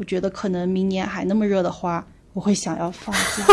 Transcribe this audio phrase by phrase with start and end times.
[0.00, 2.02] 我觉得可能明年还那么热的话，
[2.32, 3.44] 我会想要放假。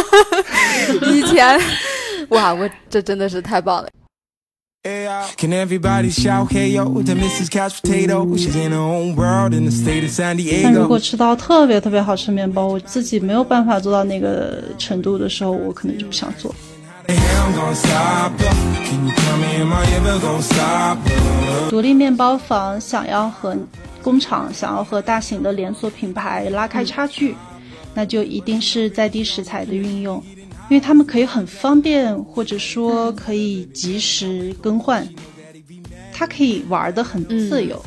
[1.11, 1.59] 以前，
[2.29, 3.89] 哇，我这真的是太棒了。
[5.35, 7.49] Can everybody shout hey yo to Mrs.
[7.49, 8.25] Couch Potato?
[8.37, 11.03] She's in her own world in the state of San 但如果 Diego.
[11.03, 16.55] 吃到特别特别好吃面包，我自己没有办法做到那个程度的时候，我可能就不想做。
[21.69, 23.57] 独立面包房想要和
[24.07, 27.35] 工厂想要和大型的连锁品牌拉开差距，
[27.93, 30.23] 那就一定是在地食材的运用，
[30.69, 35.05] 因为他们可以很方便，或者说可以及时更换，
[36.13, 37.83] 它可以玩的很自由，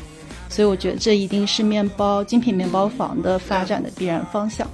[0.50, 4.68] 所以我觉得这一定是面包精品面包房的发展的必然方向。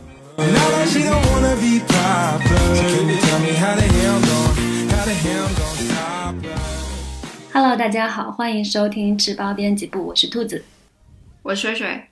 [7.52, 10.64] Hello，大家好，欢迎收听吃包编辑部，我是兔子。
[11.46, 12.02] 我是水水，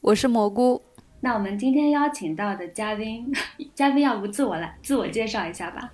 [0.00, 0.82] 我是蘑菇，
[1.20, 3.24] 那我们今天邀请到的嘉宾，
[3.72, 5.88] 嘉宾要不自我来自我介绍一下吧？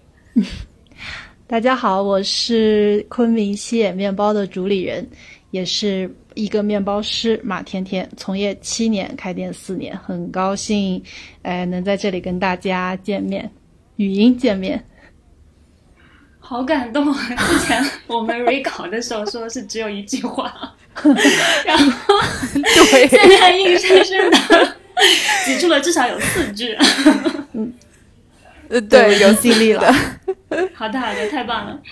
[1.47, 5.07] 大家好，我是昆明西野面包的主理人，
[5.51, 11.03] 也是一个面包师马甜甜，从业七年，开店四年，很高兴，
[11.43, 13.53] 呃，能在这里跟大家见面，
[13.97, 14.83] 语音见面。
[16.39, 17.37] 好感动啊！
[17.37, 20.75] 之前我们 re 稿的时候说是只有一句话，
[21.67, 22.15] 然后
[22.55, 24.77] 对，现在硬生生的
[25.45, 26.77] 挤出了至少有四句。
[28.71, 29.93] 呃，对，有尽力了。
[30.73, 31.83] 好的，好的，太棒了。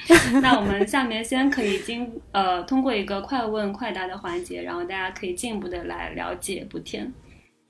[0.40, 7.12] 那我们下面先可以经呃通过一个快问快答的环节，然后大家可以进一步的来了解不甜。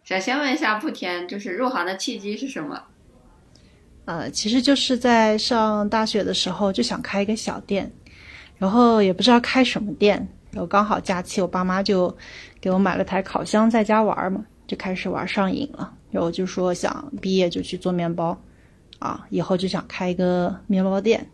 [0.04, 2.80] 想先问一下不甜，就是入行的契机是什么？
[4.04, 7.90] 呃，其实就是在上大学的时候就想开一个小店，
[8.58, 12.14] 然后也不知道开什么店，然后刚好假期，我爸妈就
[12.60, 15.92] 给我买了台烤箱，在家玩嘛，就开始玩上瘾了。
[16.10, 18.38] 然后就说想毕业就去做面包，
[18.98, 21.26] 啊，以后就想开一个面包店。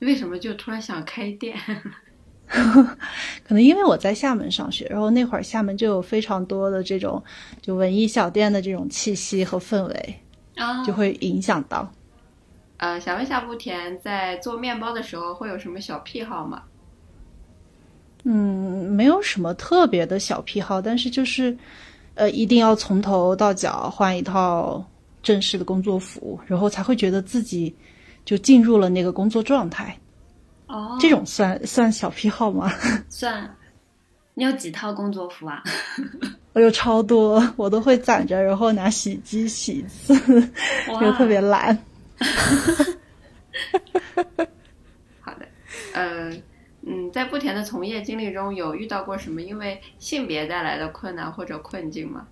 [0.00, 1.56] 为什么就突然想开店？
[2.46, 7.22] 可能因为我在厦门上学，然后那会儿厦门就有非常多的这种
[7.60, 10.20] 就文艺小店的这种气息和氛围，
[10.56, 11.90] 啊，就会影响到。
[12.76, 16.62] 呃，想问一下不甜，在做面包的时候会有什么小癖好吗？
[18.24, 21.56] 嗯，没有什么特别的小癖好，但是就是，
[22.14, 24.84] 呃，一定要从头到脚换一套
[25.22, 27.74] 正式的工作服，然后才会觉得自己
[28.24, 29.96] 就进入了那个工作状态。
[30.66, 32.72] 哦，这种算算小癖好吗？
[33.08, 33.54] 算。
[34.34, 35.60] 你有几套工作服啊？
[36.54, 40.14] 我有超多，我都会攒着，然后拿洗衣机洗一次，
[40.92, 41.76] 哇就特别懒。
[45.20, 45.48] 好的，
[45.92, 46.32] 呃，
[46.90, 52.26] 嗯，在不甜的从业经历中，有遇到过什么因为性别带来的困难或者困境吗？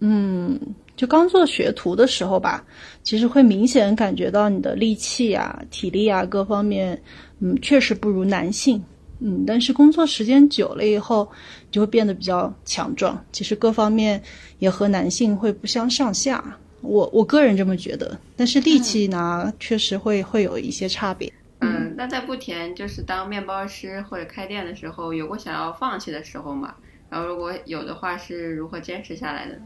[0.00, 0.60] 嗯，
[0.94, 2.62] 就刚做学徒的时候吧，
[3.02, 7.00] 其实会明显感觉到你的力气啊、体力啊各方面，
[7.38, 8.82] 嗯，确实不如男性。
[9.20, 11.30] 嗯，但是工作时间久了以后，
[11.70, 13.22] 就会变得比较强壮。
[13.32, 14.22] 其实各方面
[14.58, 16.42] 也和男性会不相上下，
[16.82, 18.18] 我我个人这么觉得。
[18.36, 21.30] 但是力气呢，确实会会有一些差别。
[21.60, 26.74] 嗯，那在不甜就是当面包师或者开店的时候，有过想要放弃的时候吗？
[27.08, 29.60] 然后如果有的话，是如何坚持下来的？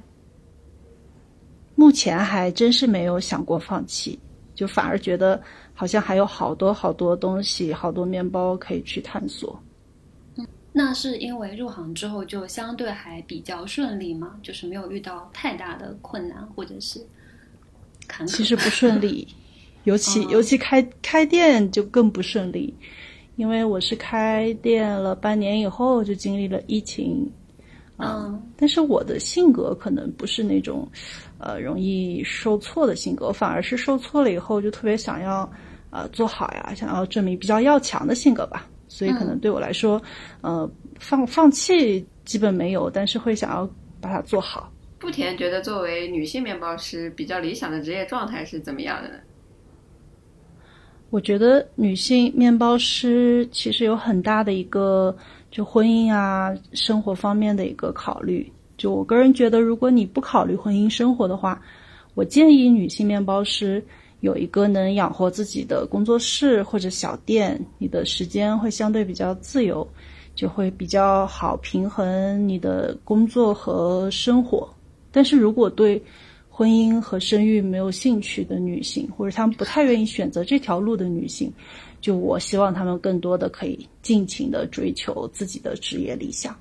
[1.77, 4.19] 目前还真是没有想过放弃，
[4.55, 9.61] 就反而觉得好像还有好多好多东西，好多面包可以去探索。
[10.73, 14.37] 那是因为入行之后就相对还比较顺利吗？
[14.43, 17.01] 就是没有遇到太大的困难或者是
[18.09, 18.31] 坎坷？
[18.31, 19.29] 其实不顺利，
[19.85, 22.75] 尤其、哦尤其开开店就更不顺利，
[23.37, 27.31] 因为我是开店了半年以后就经历了疫情，
[27.99, 30.89] 嗯但是我的性格可能不是那种，
[31.39, 35.51] 呃，容易受挫的性格，反而是受挫了以后就特别想要，
[35.91, 38.67] 呃，做好呀，想要证明，比较要强的性格吧。
[38.87, 40.01] 所以可能对我来说，
[40.41, 43.69] 呃，放放弃基本没有，但是会想要
[44.01, 44.71] 把它做好。
[45.01, 49.17] 不甜觉得作为女性面包师，比较理想的职业状态是怎么样的呢？
[51.15, 55.17] 我觉得女性面包师其实有很大的一个
[55.49, 58.53] 就婚姻啊、生活方面的一个考虑。
[58.77, 61.63] 就我个人觉得，如果你不考虑婚姻生活的话，
[62.17, 63.81] 我建议女性面包师
[64.23, 69.87] 有一个能养活自己的工作室或者小店，你的时间会相对比较自由，
[70.35, 74.69] 就会比较好平衡你的工作和生活。
[75.13, 76.03] 但是如果对
[76.57, 81.53] 婚姻和生育没有兴趣的女性，或者她们不太愿意选择这条路的女性，
[82.01, 86.57] 就我希望她们更多的可以尽情的追求自己的职业理想。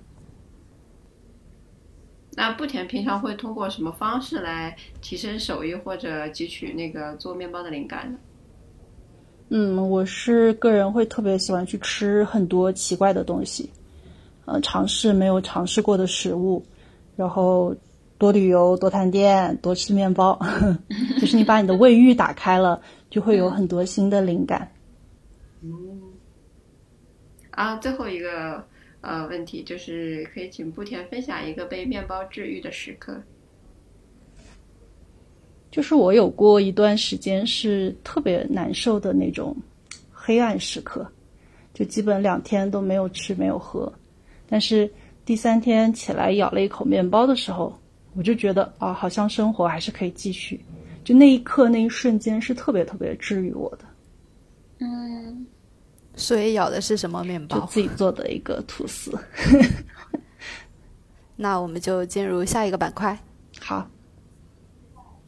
[2.35, 8.17] 那不甜平常会通过什么方式来提升手艺或者汲取那个做面包的灵感呢？
[9.49, 13.69] 嗯，我是个人会特别喜欢去吃很多奇怪的东西，
[14.45, 16.65] 呃，尝试没有尝试过的食物，
[17.15, 17.75] 然后
[18.23, 20.39] 多旅游、多探店、多吃面包，
[21.19, 24.71] 就是你把你的胃域打开了，就会有很多新的灵感。
[27.51, 28.65] 啊，最后一个
[29.01, 33.21] 呃问题就是，可以请布田分享一个被面包治愈的时刻。
[35.69, 39.53] 就是我有过一段时间是特别难受的那种
[40.13, 41.05] 黑暗时刻，
[41.73, 43.91] 就基本两天都没有吃没有喝，
[44.47, 44.89] 但是
[45.25, 47.77] 第三天起来咬了一口面包的时候，
[48.15, 50.63] 我就觉得啊，好像生活还是可以继续。
[51.03, 53.85] 就那一刻那一瞬间是特别特别治愈我的，
[54.79, 55.45] 嗯，
[56.15, 57.59] 所以咬的是什么面包？
[57.59, 59.11] 就自己做的一个吐司。
[61.35, 63.17] 那我们就进入下一个板块。
[63.59, 63.85] 好，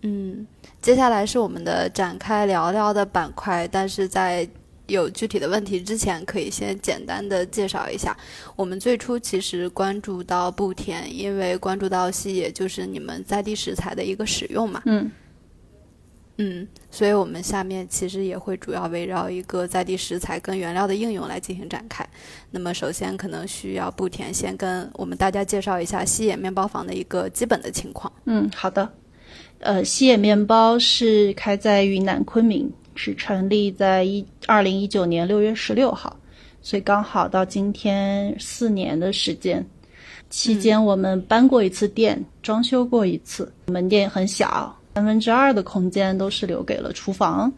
[0.04, 0.48] 嗯，
[0.81, 4.48] 接下来是我们的展开聊聊的板块，但是在
[4.88, 8.16] 有具体的问题之前，可以先简单的介绍一下。
[8.56, 14.82] 我们最初其实关注到布田，因为关注到西野就是你们在地食材的一个使用嘛。
[14.86, 15.12] 嗯
[16.38, 22.06] 嗯，所以我们下面其实也会主要围绕一个在地食材跟原料的应用来进行展开。
[22.52, 28.12] 那么首先可能需要布田先跟我们大家介绍一下西野面包房的一个基本的情况。
[28.26, 28.92] 嗯，好的。
[29.60, 36.18] 呃，西野面包是开在云南昆明，是成立在一二零一九年六月十六号，
[36.62, 39.63] 所以刚好到今天四年的时间。
[40.30, 47.51] 期间我们搬过一次店，装修过一次，门店很小，三分之二的空间都是留给了厨房。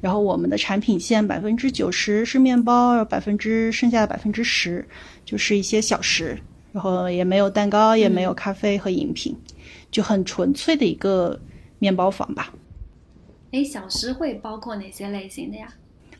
[0.00, 4.86] 然后我们的产品线百分之九十是面包，百分之剩下的百分之十
[5.24, 6.38] 就是一些小食，
[6.72, 9.36] 然后也没有蛋糕，也没有咖啡和饮品。
[9.90, 11.38] 就很纯粹的一个
[11.78, 12.52] 面包房吧。
[13.52, 15.68] 哎，小食会包括哪些类型的呀？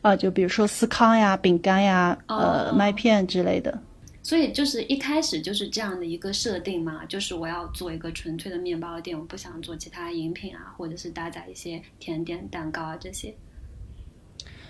[0.01, 3.79] 啊，就比如说司康呀、饼干呀、呃哦麦片之类的。
[4.23, 13.33] 所以就是一开始就是这样的一个设定嘛，就是我要做一个纯粹的面包店，我不想做其他饮品啊，或者是搭载一些甜点、蛋糕啊这些。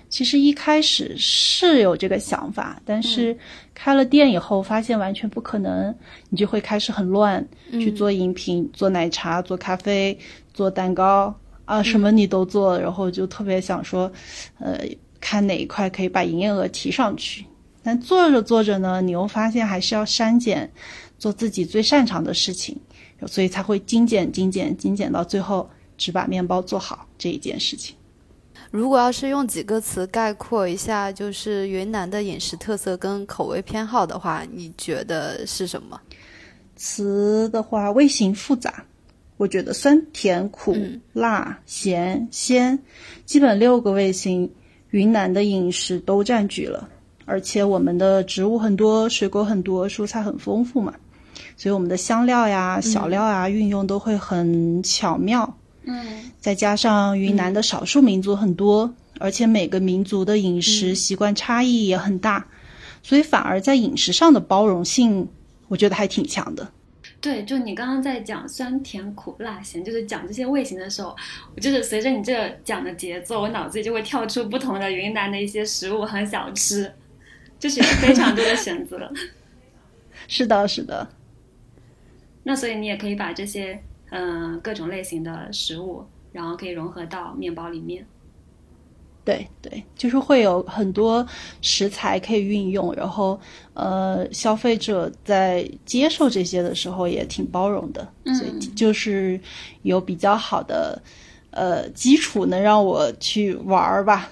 [0.08, 3.38] 其实一开始是有这个想法，但是
[3.74, 5.94] 开了店以后发现完全不可能，
[6.30, 10.18] 你就会开始很乱，去做饮品、做奶茶、做咖啡、
[10.54, 11.34] 做蛋糕
[11.72, 14.12] 啊，什么你都做，然后就特别想说，
[14.60, 14.78] 呃，
[15.22, 17.46] 看哪一块可以把营业额提上去。
[17.82, 20.70] 但做着做着呢，你又发现还是要删减，
[21.18, 22.78] 做自己最擅长的事情，
[23.26, 27.96] 所以才会精简、精简、精简到最后只把面包做好这一件事情。
[28.70, 35.98] 如果要是用几个词概括一下，就是云南的饮食特色跟口味偏好的话，你觉得是什么？
[36.76, 38.84] 词的话，味型复杂，
[39.42, 42.78] 我觉得酸、甜、苦、嗯辣、咸、鲜，
[43.26, 44.48] 基本六个味型，
[44.92, 46.88] 云南的饮食都占据了。
[47.26, 50.94] 而且我们的植物很多，水果很多，蔬菜很丰富嘛，
[51.58, 55.58] 所以我们的香料呀、小料啊、运用都会很巧妙。
[55.86, 56.06] 嗯，
[56.40, 62.46] 再加上云南的少数民族很多，而且每个民族的饮食习惯差异也很大，
[63.02, 65.28] 所以反而在饮食上的包容性，
[65.68, 66.70] 我觉得还挺强的。
[67.22, 71.16] 对，就你刚刚在讲酸甜苦辣咸，就是讲这些味型的时候，
[71.56, 76.92] 我就是随着你这讲的节奏，我脑子里就会跳出不同的云南的一些食物和小吃，
[77.60, 79.14] 就是有非常多的选择。
[80.28, 81.08] 是的，是的。
[82.42, 88.04] 那所以你也可以把这些嗯、呃各种类型的食物，然后可以融合到面包里面。
[89.24, 91.26] 对对，就是会有很多
[91.62, 93.40] 食材可以运用，然后
[93.74, 99.40] 呃，消费者在接受这些的时候也挺包容的，所以就是
[99.84, 101.00] 有比较好的
[101.52, 104.30] 呃基础，能让我去玩儿吧。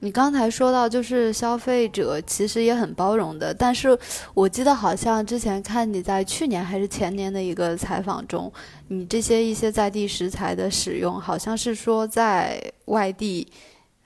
[0.00, 3.96] 你刚才说到，就是消费者其实也很包容的，但是
[4.34, 8.52] 我记得好像之前看你在去年还是前年的一个采访中，
[8.88, 13.46] 你这些一些在地食材的使用，好像是说在外地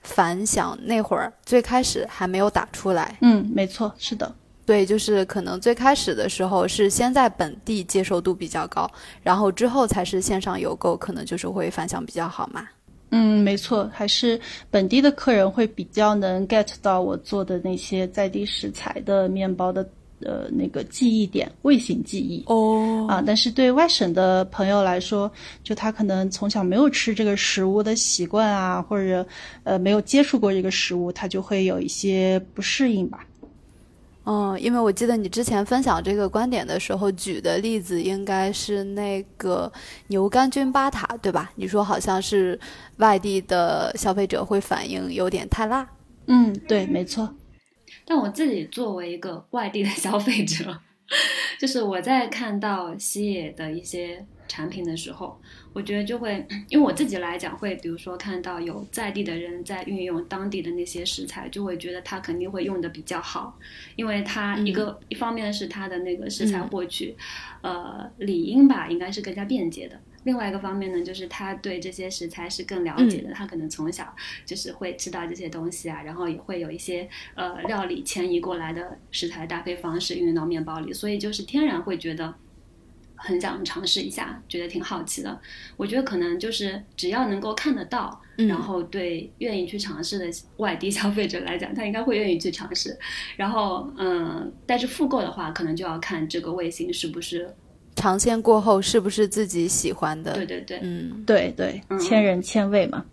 [0.01, 4.33] 反响那会儿最开始还没有打出来，嗯，没错，是的。
[4.65, 8.89] 对，就是可能最开始的时候是先在本地接受度比较高，
[9.23, 12.67] 然后之后才是线上邮购，可能就是会反响比较好嘛。
[13.11, 14.37] 嗯，没错，还是
[14.69, 19.89] 本地的客人会比较能 get 到我做的那些在地食材的面包的
[20.21, 22.43] 呃那个记忆点，味型记忆。
[22.47, 25.31] 哦啊，但是对外省的朋友来说，
[25.63, 29.25] 就他可能从小没有吃这个食物的习惯啊，或者
[29.63, 33.25] 呃没有接触过这个食物，他就会有一些不适应吧。
[34.29, 39.71] 嗯，因为我记得你之前分享这个观点的时候举的例子应该是那个
[40.07, 41.49] 牛肝菌巴塔，对吧？
[41.55, 42.59] 你说好像是
[42.97, 45.87] 外地的消费者会反映有点太辣。
[46.25, 47.33] 嗯，对，没错。
[48.09, 50.79] 但我自己作为一个外地的 消费者，
[51.59, 55.37] 就是我在看到西野的一些产品的时候，
[55.73, 63.59] 我觉得就会，因为我自己来讲，会比如说看到有在地的人在运用当地的那些食材，就会觉得他肯定会用的比较好，
[63.97, 67.13] 因为他一个、一方面是他的那个食材获取，
[67.61, 69.99] 呃，理应吧，应该是更加便捷的。
[70.27, 74.13] 另外一个方面呢，就是他对这些食材是更了解的，他可能从小
[74.45, 82.33] 就是会吃到这些东西啊，然后也会有一些呃料理迁移过来的食材搭配方式运用到面包里，所以就是天然会觉得
[83.15, 85.39] 很想尝试一下，觉得挺好奇的。
[85.77, 90.25] 我觉得可能就是只要能够看得到，嗯然后对愿意去尝试的
[90.57, 92.99] 外地消费者来讲，他应该会愿意去尝试。
[93.37, 97.55] 然后嗯，但是复购的话，可能就要看这个味型是不是
[97.97, 100.33] 尝鲜过后是不是自己喜欢的？
[100.33, 103.03] 对对对，嗯，对对，嗯千人千味嘛。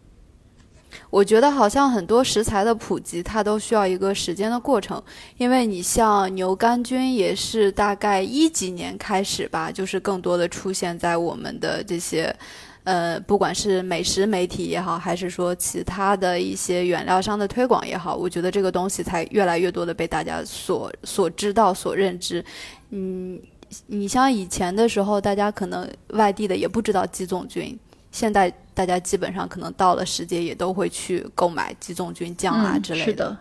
[1.11, 5.03] 我觉得好像很多食材的普及，它都需要一个时间的过程。
[5.39, 12.35] 因为你像牛肝菌，也是大概一几年开始吧，就是更多的出现在我们的这些，
[12.85, 22.45] 呃，不管是美食媒体也好，还是说其他的一些原料商的推广也好，我觉得这个东西才越来越多的被大家所所知道、所认知。
[22.91, 23.41] 嗯，
[23.87, 27.79] 你像以前的时候，大家可能外地的也不知道鸡枞菌，
[28.11, 33.37] 现在大家基本上可能到了时节也都会去购买鸡枞菌酱啊嗯，之类是的。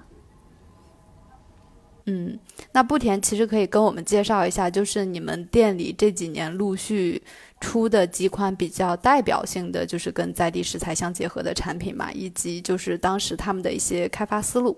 [2.05, 2.37] 嗯，
[2.73, 7.23] 那不田其实可以跟我们介绍一下，就是你们店里这几年陆续
[7.61, 14.77] 出的几款比较代表性的，就是跟在地食材相结合的产品嘛，以及就是当时他们的一些开发思路，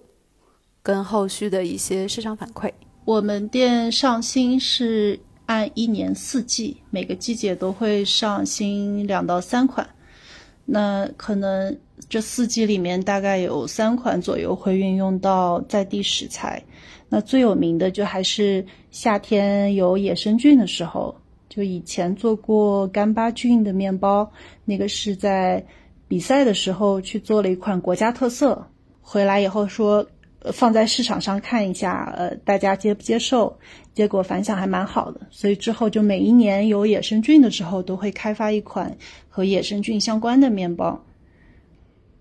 [0.83, 2.71] 跟后续的一些市场反馈。
[3.05, 9.87] 我们店上新是按一年四季，每个季节都会上新两到三款。
[10.65, 11.77] 那可能
[12.09, 16.61] 这四季里面大概有三款左右会运用到在地食材。
[17.07, 21.15] 那最有名的就还是夏天有野生菌的时候，
[21.47, 24.29] 就以前做过干巴菌的面包，
[24.65, 25.63] 那个是在
[26.07, 28.67] 比赛的时候去做了一款国家特色，
[29.01, 30.05] 回来以后说。
[30.53, 33.57] 放在市场上看一下，呃，大家接不接受？
[33.95, 38.95] 结果反响还蛮好的，所以之后就每一年有野生菌的时候，都会开发一款
[39.29, 41.01] 和野生菌相关的面包。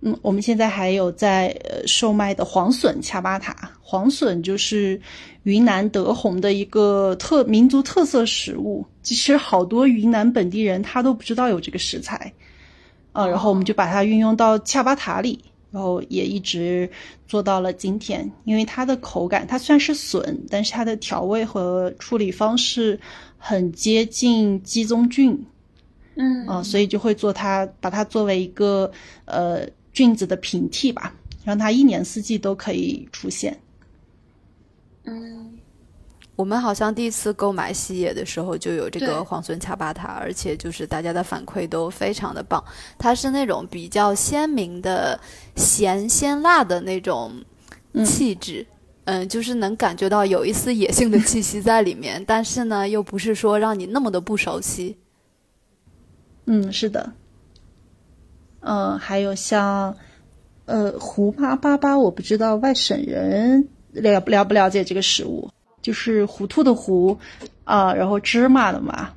[0.00, 5.00] 嗯，我们现在还有在呃售卖的黄笋恰巴塔，黄笋就是
[5.42, 12.32] 云南德宏的一个特民族特色食物，其实好多云南本地人他都不知道有这个食材，
[13.12, 15.42] 啊，然后我们就把它运用到恰巴塔里。
[15.74, 16.88] 然后也一直
[17.26, 23.00] 做到了今天，因为它的口感，它虽然是笋，但是它的调味和处理方式
[23.36, 25.44] 很接近鸡枞菌，
[26.14, 26.46] 嗯。
[26.46, 28.92] 啊、所以就会做它，把它作为一个
[29.24, 31.12] 呃菌子的平替吧，
[31.44, 33.58] 让它一年四季都可以出现。
[35.02, 35.43] 嗯
[36.36, 42.62] 我们好像第一次购买西野的时候就有这个黄孙恰巴塔，而且就是大家的反馈都非常的棒。
[42.98, 45.18] 它是那种比较鲜明的
[45.54, 47.32] 咸鲜辣的那种
[48.04, 48.66] 气质，
[49.04, 54.96] 嗯就是能感觉到有一丝野性的气息在里面，但是呢，又不是说让你那么的不熟悉。
[56.46, 57.12] 嗯，是的。
[58.60, 59.96] 嗯，还有像
[60.64, 65.50] 呃胡麻粑粑，我不知道外省人了不了不了解这个食物，
[65.84, 67.16] 就是糊涂的糊
[67.64, 69.10] 啊、然后芝麻的嘛，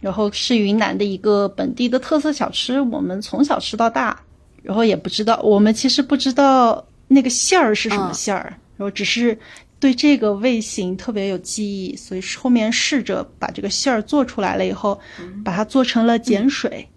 [0.00, 4.16] 然后是云南的一个本地的特色小吃，我们从小吃到大，
[4.62, 9.36] 然后也不知道，我们其实不知道那个馅儿是什么嗯馅儿，然后只是
[9.80, 15.00] 对这个味型特别有记忆，所以后面试着把这个馅儿做出来了以后，
[15.44, 16.88] 把它做成了碱水。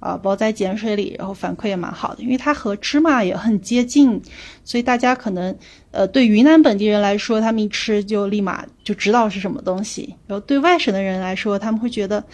[0.00, 4.20] 啊，包在碱水里，然后反馈也蛮好的，因为它和芝麻也很接近，
[4.64, 5.54] 所以大家可能，
[5.90, 12.24] 呃，对云南本地人来说，他们一吃就立马就知道是什么东西，然后对外省的人来说，他们会觉得，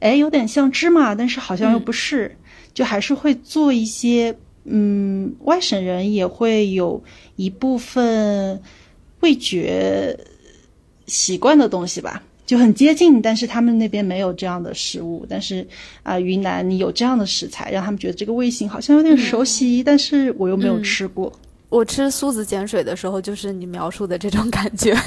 [0.00, 2.36] 哎，有点像芝麻，但是好像又不是，
[2.74, 7.02] 就还是会做一些，嗯，外省人也会有
[7.36, 8.60] 一部分
[9.20, 10.18] 味觉
[11.06, 12.20] 习惯的东西吧。
[12.46, 15.24] 就很接近，但是他们那边没有这样的食物。
[15.28, 15.66] 但是
[16.02, 21.32] 啊、云南你有这样的食材，让他们觉得这个味型好像有点熟悉，但是我又没有吃过。
[21.68, 24.96] 我吃苏子碱水的时候，就是你描述的这种感觉。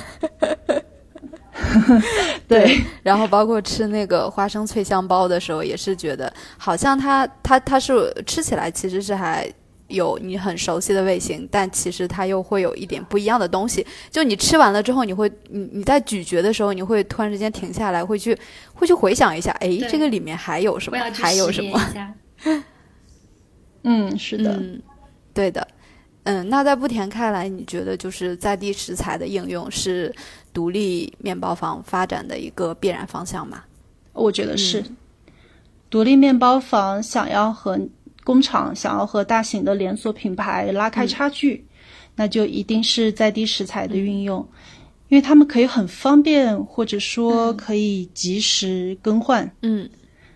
[2.47, 9.51] 对，然后包括吃那个花生脆香包的时候，也是觉得好像它它它是吃起来其实是还
[9.87, 13.85] 有你很熟悉的味型，但其实它又会有一点不一样的东西。
[14.11, 18.37] 就你吃完了之后，你会你你在咀嚼的时候，你会突然之间停下来，会去
[18.73, 21.79] 会去回想一下，哎，这个里面还有什么还有什么？
[23.83, 24.51] 嗯，是的。
[24.53, 24.81] 嗯，
[25.33, 25.65] 对的。
[26.23, 30.13] 嗯，那在不甜看来，你觉得就是在地食材的应用是
[30.53, 33.63] 独立面包房发展的一个必然方向吗？
[34.11, 34.83] 我觉得是，
[35.89, 37.79] 独立面包房想要和
[38.27, 41.65] 工厂想要和大型的连锁品牌拉开差距，
[42.13, 44.45] 那就一定是在地食材的运用，
[45.07, 49.49] 因为他们可以很方便，或者说可以及时更换。
[49.61, 49.89] 嗯。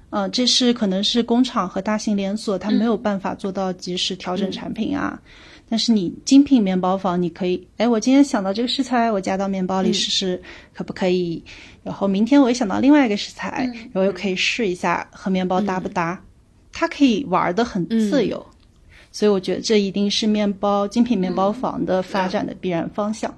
[0.10, 5.20] 呃，这是可能是工厂和大型连锁它没有办法做到及时调整产品啊。
[5.70, 10.42] 但是你精品面包房，你可以，哎，我今天想到这个食材，我加到面包里试试，
[10.74, 11.42] 可不可以？
[11.82, 16.22] 然后明天我又想到另外一个食材，然后又可以试一下和面包搭不搭。
[16.72, 18.46] 它可以玩的很自由，
[19.12, 23.36] 所以我觉得这一定是面包精品面包房的发展的必然方向。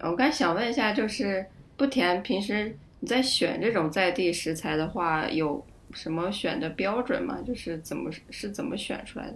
[0.00, 1.44] 我刚想问一下，就是
[1.76, 7.38] 不甜，平时你在选这种在地食材的话，有什么选的标准吗？
[7.46, 9.34] 就是怎么是怎么选出来的？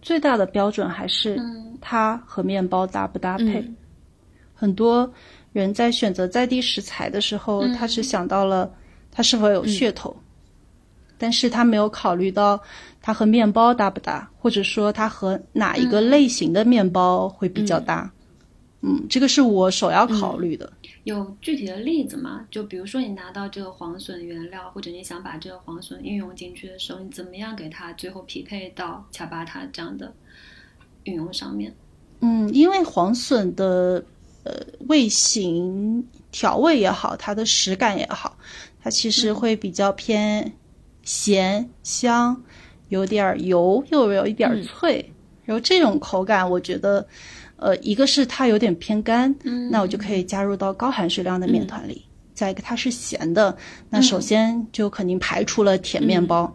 [0.00, 3.60] 最大的标准还是嗯它和面包搭不搭配。
[3.60, 3.76] 嗯
[4.54, 5.10] 很多
[5.54, 8.70] 人在选择在地食材的时候，嗯他只想到了
[9.10, 10.14] 它是否有噱头，
[11.20, 12.58] 但是他没有考虑到
[13.02, 18.10] 它和面包搭不搭，或者说它和哪一个类型的面包会比较搭。
[18.82, 20.72] 嗯这个是我首要考虑的。
[21.04, 22.46] 有具体的例子吗？
[22.50, 30.10] 就比如说你拿到这个黄笋原料，或者你想把这个黄笋运用进去的时候，你怎么样给它最后匹配到恰巴塔这样的
[31.04, 31.74] 运用上面？
[32.20, 34.02] 嗯，因为黄笋的
[34.44, 34.52] 呃
[34.88, 38.36] 味型调味也好，它的食感也好，
[38.82, 40.50] 它其实会比较偏
[41.10, 42.40] 咸香，
[42.88, 45.04] 有点儿油，又有一点儿脆，
[45.44, 47.04] 然后这种口感，我觉得。
[47.62, 49.34] 呃，一个是它有点偏干，
[49.70, 52.06] 那我就可以加入到高含水量的面团里。
[52.32, 53.54] 再一个，它是咸的，
[53.90, 56.50] 那首先就肯定排除了甜面包。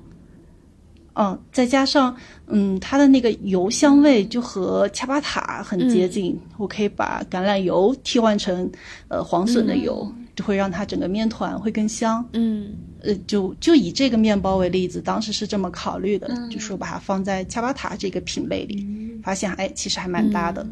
[1.14, 8.68] 嗯，再加上嗯，它的那个油香味就和恰巴塔很接近，我可以把橄榄油替换成
[9.08, 12.28] 呃黄笋的油，就会让它整个面团会更香。
[12.34, 12.74] 嗯
[13.06, 18.86] 呃，就就以这个面包为例子，当时是这么考虑的，就说把它放在恰巴塔这个品类里，
[19.24, 20.66] 发现哎，其实还蛮搭的。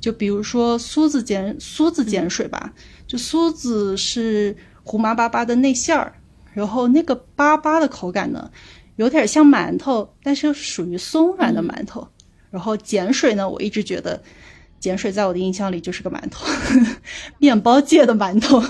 [0.00, 2.72] 就比如说酥子碱酥子碱水吧，
[3.06, 6.14] 就酥子是胡麻巴巴的内馅儿，
[6.52, 8.50] 然后那个巴巴的口感呢，
[8.96, 12.06] 有点像馒头，但是又属于松软的馒头。
[12.50, 14.22] 然后碱水呢，我一直觉得
[14.80, 16.46] 碱水在我的印象里就是个馒头，
[17.38, 18.62] 面包界的馒头。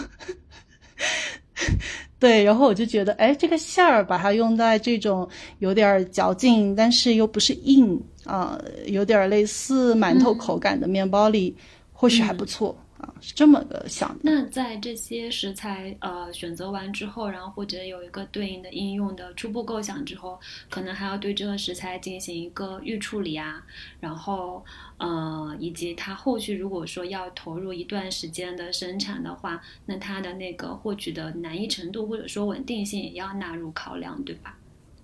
[2.18, 11.54] 对，然后我就觉得，哎，这个馅儿把它用在这种有点嚼劲，但是又不是硬啊、有点类似馒头口感的面包里，
[11.92, 12.68] 或许还不错。
[12.70, 12.85] 啊，
[13.20, 14.18] 是这么个想的。
[14.22, 20.38] 那在这些食材呃选择完之后，然后或者有一个对应的应用的初步构想之后，
[20.70, 23.62] 可能还要对这个食材进行一个预处理啊，
[24.00, 24.64] 然后
[24.98, 34.56] 呃以及它后续如果说要投入一段时间的生产的话，那它的那个获取的难易程度或者说稳定性也要纳入考量，对吧？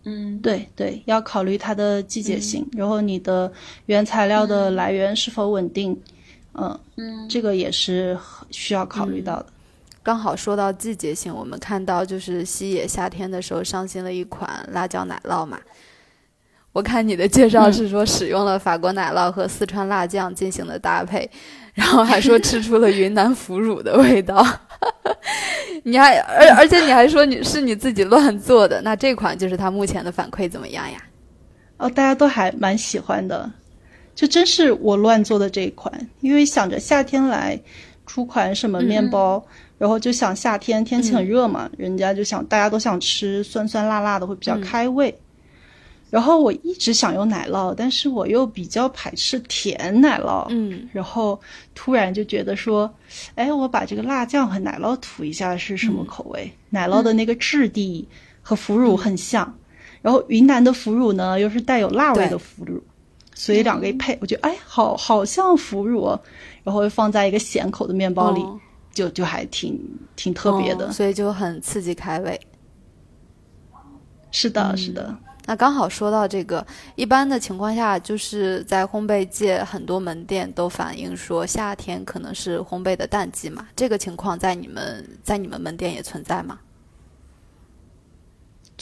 [0.05, 3.53] 嗯，对对，要考虑它的季节性，然后你的
[3.87, 6.01] 原材料的来源是否稳定，嗯，
[6.55, 8.19] 嗯这个也是
[8.51, 9.47] 需要考虑到的。
[10.03, 15.59] 刚好说到季节性，我们看到就是西野夏天的时候上新了一款辣椒奶酪嘛。
[16.73, 21.31] 我看你的介绍是说使用了法国奶酪和四川辣酱进行的搭配，
[21.75, 24.43] 然后还说吃出了云南腐乳的味道。
[25.85, 30.99] 你还而而且你还说你是你自己乱做的，那这款就是它目前的反馈怎么样呀？
[31.77, 33.51] 哦，大家都还蛮喜欢的，
[34.15, 37.61] 就真是我乱做的这一款，因为想着夏天来
[38.07, 39.43] 出款什么面包，
[39.79, 45.17] 然后就想夏天天气很热嘛，人家就想大家都想吃酸酸辣辣的，会比较开胃。
[46.11, 50.87] 然后我一直想用奶酪，但是我又比较排斥甜奶酪，嗯。
[50.93, 51.41] 然后
[51.75, 52.93] 突然就觉得说，
[53.35, 56.53] 哎，我把这个辣酱和奶酪涂一下是什么口味？
[56.69, 58.07] 奶酪的那个质地
[58.43, 59.57] 和腐乳很像，
[60.03, 62.83] 然后云南的腐乳呢又是带有辣味的腐乳，
[63.45, 66.21] 所以两个一配，我觉得哎，好好像腐乳哦，
[66.63, 68.61] 然后放在一个咸口的面包里，哦
[68.95, 69.77] 就就还挺
[70.15, 70.87] 挺特别的。
[70.87, 72.41] 哦所以就很刺激开胃。
[74.31, 75.13] 是的，是的。
[75.45, 83.67] 那刚好说到这个，一般的情况下，就是在烘焙界，很多门店都反映说夏天可能是烘焙的淡季嘛。
[83.75, 86.61] 这个情况在你们在你们门店也存在吗？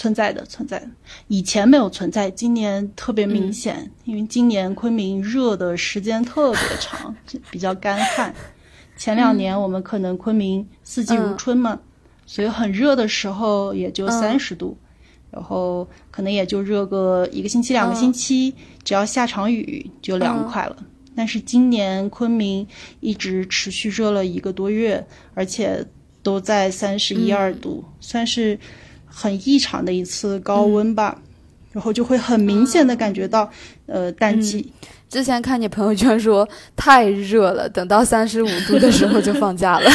[0.01, 0.89] 存在的，存在的。
[1.29, 7.15] 以前没有存在，今年特别明显，因为今年昆明热的时间特别长，
[7.51, 8.35] 比较干旱。
[8.97, 11.79] 前两年我们可能昆明四季如春嘛，
[12.25, 14.75] 所以很热的时候也就三十度，
[15.31, 20.77] 然后可能也就热个一个星期、两个星期，只要下场雨就凉快了。
[21.15, 22.67] 但是今年昆明
[23.01, 25.85] 一直持续热了一个多月，而且
[26.23, 28.59] 都在三十一二度，算是
[29.11, 31.19] 很异常的一次高温吧。
[31.73, 33.49] 然后就会很明显的感觉到，
[33.87, 34.73] 呃，淡季。
[35.09, 39.89] 之前看你朋友圈说太热了，等到三十五度的时候就放假了。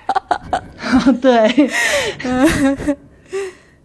[1.20, 1.46] 对，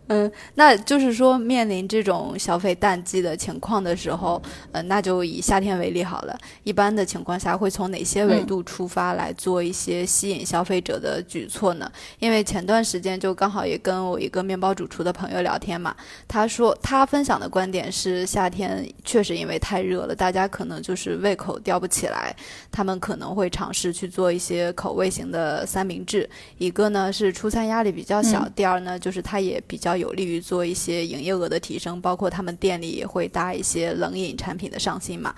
[0.10, 4.42] 嗯，那就是说，面临这种消费淡季的情况的时候，
[4.72, 6.36] 呃，那就以夏天为例好了。
[6.64, 11.92] 一般的情况下，会从哪些维度出发来做一些吸引消费者的举措呢？
[12.18, 15.96] 因为前段时间就刚好也跟我一个面包主厨的朋友聊天嘛，
[16.28, 22.36] 他说他分享的观点是，夏天确实因为太热了，大家可能就是胃口吊不起来，
[22.72, 26.28] 他们可能会尝试去做一些口味型的三明治。
[26.58, 29.99] 一个呢是出餐压力比较小，第二呢就是它也比较。
[30.00, 35.36] 有利于做一些营业额的提升，包括他们店里也会搭一些冷饮产品的上新嘛。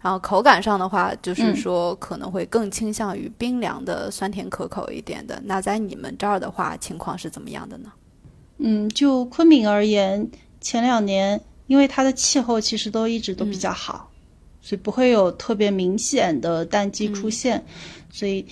[0.00, 5.40] 然后口感上的话，就是说可能会更倾向于冰凉的、酸甜可口一点的。
[5.44, 7.92] 那在你们这儿的话，情况是怎么样的呢？
[8.58, 10.28] 嗯，就昆明而言，
[10.60, 14.10] 前两年因为它的气候其实都一直都比较好，
[14.60, 17.64] 所以不会有特别明显的淡季出现，
[18.10, 18.46] 所以。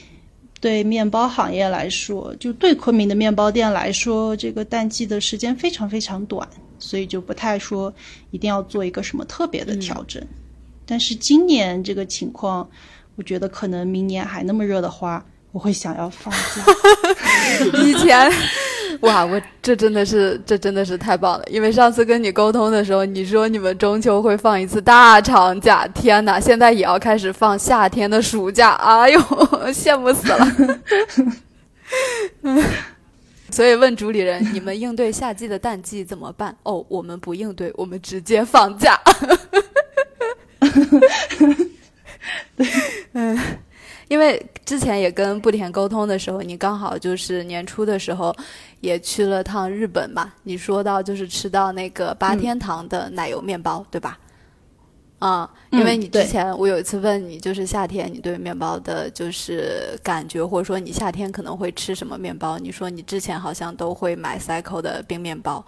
[0.61, 6.47] 对面包行业来说，就对昆明的面包店来说，这个淡季的时间非常非常短，
[6.79, 7.93] 所以就不太说
[8.31, 10.23] 一定要做一个什么特别的调整。
[10.85, 12.69] 但是今年这个情况，
[13.17, 16.65] 我觉得可能明年还那么热的话，我会想要放假。
[17.83, 18.31] 以前。
[19.01, 21.45] 哇，我这真的是，这真的是太棒了！
[21.49, 29.21] 因为上次跟你沟通的时候，你说你们中秋会放一次大长假，天哪，现在也要开始放夏天的暑假，哎呦，
[29.73, 30.47] 羡慕死了！
[33.51, 36.55] 所以问主理人，你们应对夏季的淡季怎么办？
[36.63, 39.01] 哦，我们不应对，我们直接放假。
[42.57, 42.69] 对，
[43.15, 43.39] 嗯。
[44.11, 48.35] 因为之前也跟布田沟通的时候，你刚好就是年初的时候，
[48.81, 50.33] 也去了趟日本嘛。
[50.43, 54.19] 你说到就是吃到那个八天堂的奶油面包，对吧？
[55.21, 62.59] 啊，因为你之前我有一次问你，就是夏天你对面包的就是感觉，或者说你夏天可能会吃什么面包？
[62.59, 65.65] 你说你之前好像都会买 Cycle 的冰面包，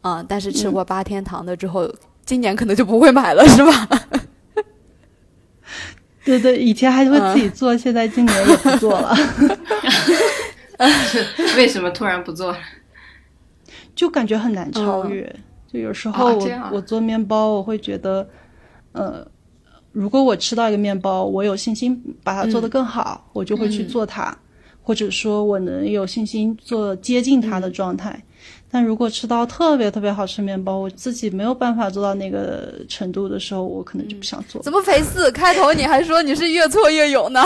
[0.00, 1.86] 嗯，但是吃过八天堂的之后，
[2.24, 3.88] 今年可能就不会买了，是吧？
[6.24, 9.14] 对对，以前还会自己做，现在今年也不做了。
[11.56, 12.58] 为什么突然不做了？
[13.94, 15.34] 就感觉很难超越。
[15.72, 18.28] 就有时候我我做面包，我会觉得，
[18.92, 19.26] 呃，
[19.92, 24.36] 如果我吃到一个面包，我有信心把它做得更好，我就会去做它，
[24.82, 28.22] 或者说我能有信心做接近它的状态。
[28.74, 34.60] 但如果吃到特别特别好吃面包，我自己没有办法做到那个程度的时候，我可能就不想做。
[34.64, 35.30] 怎么肥四？
[35.30, 37.40] 开头你还说你是越挫越勇呢？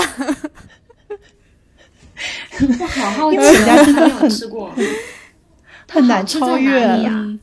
[2.81, 4.73] 我好好奇，人家真的很吃过，
[5.87, 7.39] 很难超越呀。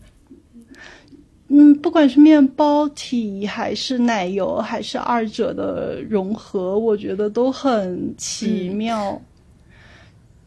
[1.50, 9.21] 嗯，不管是面包体还是奶油，还是二者的融合，我觉得都很奇妙，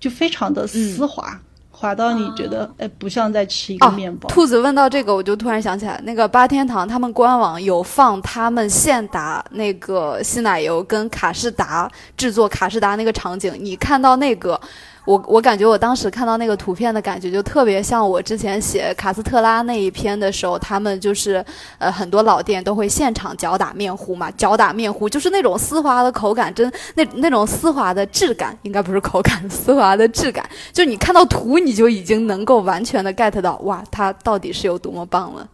[0.00, 1.40] 就非常的丝滑。
[1.78, 4.28] 滑到你觉得哎，不像在吃一个面包。
[4.28, 14.60] 兔子问到这个，我就突然想起来，那个八天堂他们官网有放他们现打那个稀奶油跟卡士达制作卡士达那个场景，你看到那个。
[15.08, 21.42] 我我感觉我当时看到那个图片的感觉就特别像我之前写卡斯特拉那一篇的时候，他们就是
[21.78, 35.48] 呃很多老店都会现场搅打面糊嘛，搅打面糊就是那种丝滑的口感，真那那种丝滑的质感，应该不是口感， 丝滑的质感，就你看到图你就已经能够完全的 get 到，哇，它到底是有多么棒了。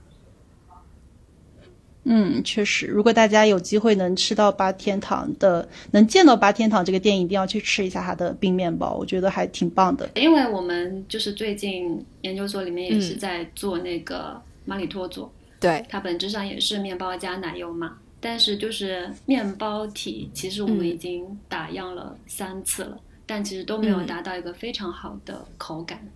[2.07, 10.09] 嗯，确实，如果大家有机会能吃到八天堂的，能见到八天堂这个店，一定要去吃一下它的冰面包，我觉得还挺棒的。
[10.15, 26.07] 因为我们就是最近研究所里面也是在做那个马里托佐，对，它本质上也是面包加奶油嘛，但是就是面包体，其实我们已经打样了三次了，但其实都没有达到一个非常好的口感。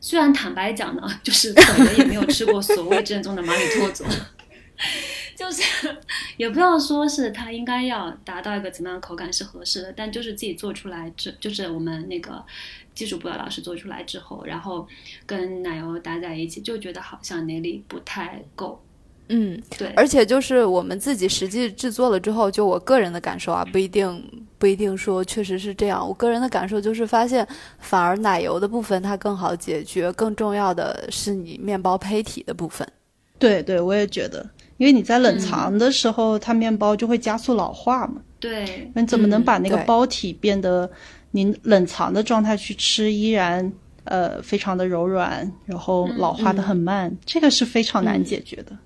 [0.00, 4.06] 虽然坦白讲呢，就是可能也没有吃过所谓正宗的马里托佐。
[5.36, 5.62] 就是
[6.36, 12.44] 也不要说是它应该要达到一个怎么样的口感是合适的，但就是自己做出来这，就是我们那个
[12.94, 14.86] 技术部的老师做出来之后，然后
[15.26, 18.80] 跟奶油搭在一起，就觉得好像哪里不太够。
[19.28, 26.06] 嗯，对，而且就是我们自己实际制作了之后，就我个人的感受啊，不一定不一定说确实是这样。
[26.06, 27.46] 我个人的感受就是发现，
[27.78, 32.86] 反而奶油的部分它更好解决，更重要的是你面包胚体的部分。
[33.38, 38.20] 对对，我也觉得，因为你在冷藏的时候，它面包就会加速老化嘛。
[38.40, 40.90] 对，你怎么能嗯把那个包体变得
[41.30, 43.72] 您冷藏的状态去吃，依然
[44.04, 48.76] 呃非常的柔软，然后老化的很慢，这个是非常难解决的。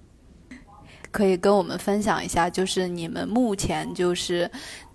[1.11, 4.49] 可以跟我们分享一下，就是你们目前就是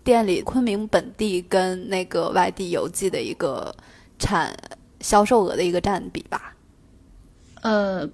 [0.04, 3.76] 店里昆明本地跟那个外地邮寄的一个
[4.20, 4.56] 产
[5.00, 6.56] 销售额的一个占比吧？
[7.64, 8.08] 呃，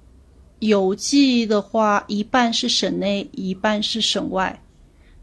[0.59, 4.61] 邮寄的话，一半是省内，一半是省外，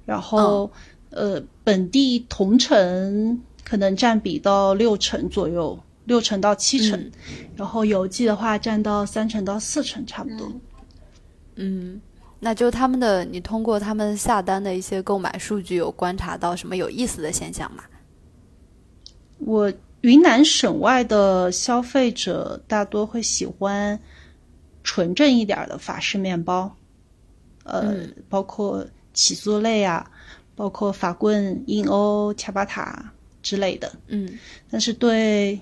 [0.05, 0.71] 然后、
[1.11, 7.13] 呃，本地同城可能占比到六成左右，六成到七成，嗯。
[7.57, 10.51] 然后邮寄的话占到三成到四成，差不多。
[11.57, 12.01] 嗯，
[12.39, 17.83] 那就他们的，你通过他们下单的一些购买数据，有观察到什么有意思的现象吗？
[19.39, 23.99] 我云南省外的消费者大多会喜欢
[24.87, 26.77] 纯正一点儿的法式面包，
[27.65, 30.09] 呃，嗯包括起酥类啊，
[30.55, 33.93] 包括法棍、印欧、恰巴塔之类的。
[34.07, 34.39] 嗯，
[34.71, 35.61] 但是对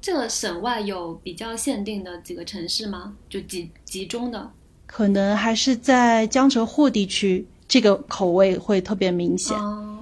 [0.00, 3.14] 这个省外有比较限定的几个城市吗？
[3.28, 4.50] 就集集中的？
[4.86, 9.54] 可能还是在江浙沪地区，这个口味会特别明显。
[9.58, 9.98] 哦，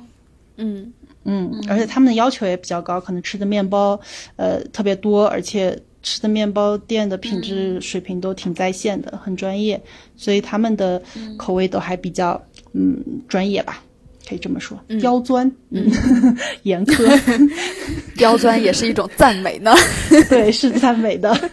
[0.58, 0.92] 嗯
[1.24, 4.00] 嗯，而且他们的要求也比较高，可能吃的面包
[4.36, 9.80] 呃特别多，而且吃的面包店的品质水平都挺在线的，很专业，
[10.16, 11.00] 所以他们的
[11.36, 12.40] 口味都还比较
[12.72, 12.96] 嗯
[13.28, 13.82] 专业吧，
[14.28, 15.90] 可以这么说，刁钻，嗯，
[16.64, 17.50] 严苛，
[18.16, 19.74] 刁钻也是一种赞美呢。
[20.30, 21.50] 对，是赞美的。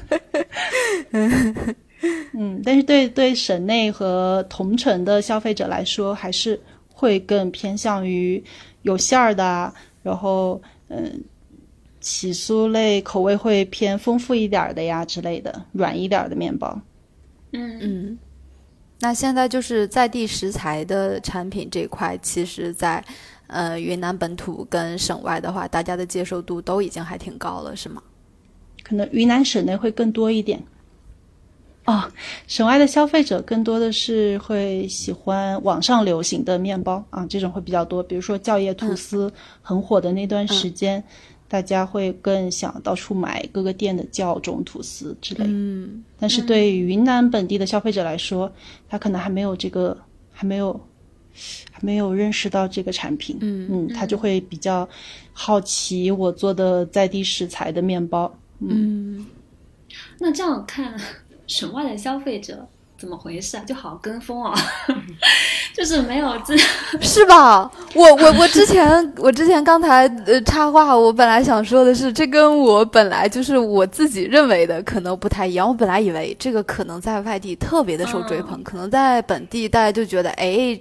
[2.34, 8.42] 嗯，但是对对省内和同城的消费者来说，还是会更偏向于
[8.84, 11.20] 有馅儿的啊，然后嗯，
[12.08, 16.80] 起酥类口味会偏丰富一点的呀之类的，软一点的面包。
[17.52, 18.18] 嗯嗯，
[19.02, 23.04] 那现在就是在地食材的产品这块，其实在
[23.48, 28.02] 呃云南本土跟省外的话，大家的接受度都已经还挺高了，是吗？
[28.84, 30.64] 可能云南省内会更多一点。
[31.84, 32.10] 哦，
[32.48, 38.02] 省外的消费者更多的是会喜欢网上流行的面包啊，这种会比较多。
[38.02, 41.04] 比如说酵叶吐司很火的那段时间，
[41.48, 45.46] 大家会更想到处买各个店的酵种吐司之类。
[45.48, 48.52] 嗯但是对于云南本地的消费者来说，
[48.90, 49.98] 他可能还没有这个，
[50.32, 50.74] 还没有，
[51.72, 53.38] 还没有认识到这个产品。
[53.42, 54.88] 嗯嗯，他就会比较
[55.32, 58.36] 好奇我做的在地食材的面包。
[58.60, 59.26] 嗯
[60.20, 61.00] 那这样看，
[61.46, 63.64] 省外的消费者怎么回事啊？
[63.66, 64.54] 就好跟风哦，
[65.76, 66.58] 就是没有自
[67.00, 67.70] 是吧？
[67.94, 75.68] 我我我之前我之前刚才呃插话，我本来想说的是，这跟我本来就是我自己认为的可能不太一样。
[75.68, 80.80] 我本来以为这个可能在外地特别的受追捧，嗯可能在本地大家就觉得，哎，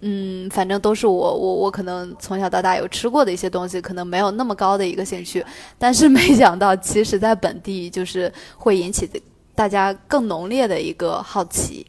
[0.00, 5.44] 嗯，反正都是我我我可能从小到大有吃过的一些东西，可能没有那么高的一个兴趣。
[5.78, 9.08] 但是没想到，其实在本地就是会引起
[9.54, 11.86] 大家更浓烈的一个好奇。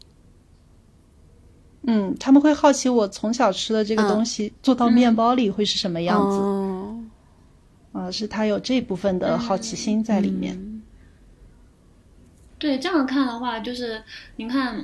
[1.82, 7.10] 嗯，他们会好奇我从小吃的这个嗯东西做到面包里会是什么样子嗯
[7.92, 8.10] 啊？
[8.10, 10.56] 是他有这部分的好奇心在里面。
[10.56, 10.82] 嗯
[12.58, 14.02] 对这样看的话，就是
[14.36, 14.82] 您看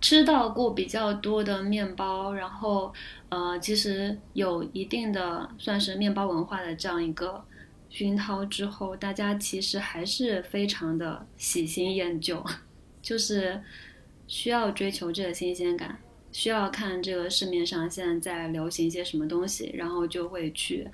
[0.00, 2.92] 吃到过比较多的面包，然后
[3.28, 7.44] 呃，其实有一定的算是面包文化的这样一个
[7.92, 12.42] 熏陶之后，大家其实还是非常的喜新厌旧，
[13.02, 13.62] 就是
[14.26, 15.98] 需要追求这个新鲜感。
[16.32, 20.88] 需要看这个市面上现在在流行一些什么东西，然后就会去，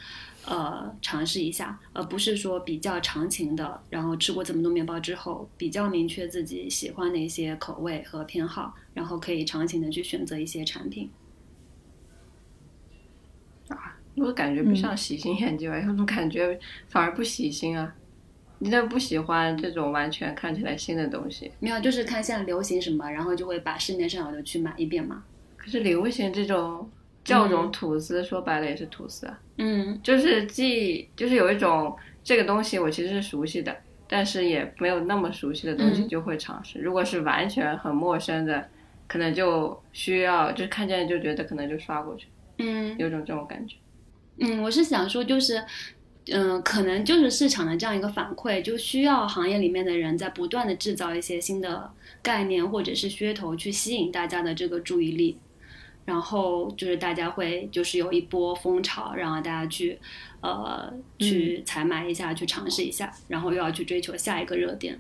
[0.45, 11.09] 呃，尝试一下，而不是说比较长情的，然后吃过这么多面包之后，比较明确自己喜欢的一些口味和偏好，然后可以长情的去选择一些产品。
[14.21, 17.95] 我感觉不像喜新厌旧，啊，我怎么感觉反而不喜新啊？
[18.61, 25.23] 你那不喜欢这种完全看起来新的东西，没有，就是看现在流行什么，然后就会把市面上有的去买一遍嘛。
[25.57, 26.91] 可是流行这种
[27.25, 33.77] 酵种吐司，说白了也是吐司啊，嗯就是既就是有一种这个东西我其实是熟悉的，
[34.09, 36.81] 但是也没有那么熟悉的东西嗯就会尝试。
[36.81, 38.69] 如果是完全很陌生的，
[39.07, 42.27] 可能就需要，就是看见就觉得可能就刷过去，
[42.59, 43.77] 嗯有种这种感觉。
[44.39, 45.65] 嗯，我是想说，就是，
[46.31, 51.91] 嗯、可能就是市场的这样一个反馈，就需要行业里面的人在不断的制造一些新的
[52.23, 55.39] 概念或者是噱头，去吸引大家的这个注意力。
[56.05, 59.99] 然后就是大家会就是有一波风潮，然后大家去
[60.41, 64.99] 呃去采买一下，去尝试一下，然后又要去追求下一个热点。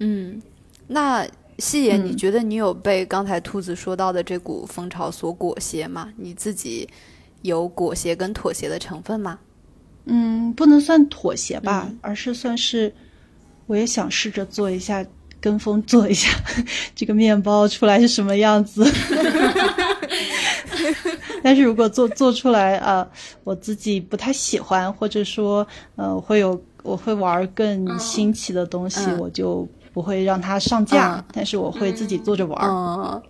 [0.00, 0.42] 嗯，
[0.88, 1.24] 那
[1.56, 6.12] 细爷，你嗯觉得你有被刚才兔子说到的这股风潮所裹挟吗？
[6.16, 6.88] 你自己
[7.42, 9.38] 有裹挟跟妥协的成分吗？
[10.06, 12.92] 嗯，不能算妥协吧，嗯而是算是
[13.66, 15.04] 我也想试着做一下，
[15.40, 16.28] 跟风做一下
[16.94, 18.84] 这个面包出来是什么样子。
[21.42, 23.08] 但是如果做做出来啊、呃
[23.44, 33.22] 我自己不太喜欢，或者说呃，会有我会玩更新奇的东西，嗯我就不会让它上架，嗯但是我会自己做着玩儿。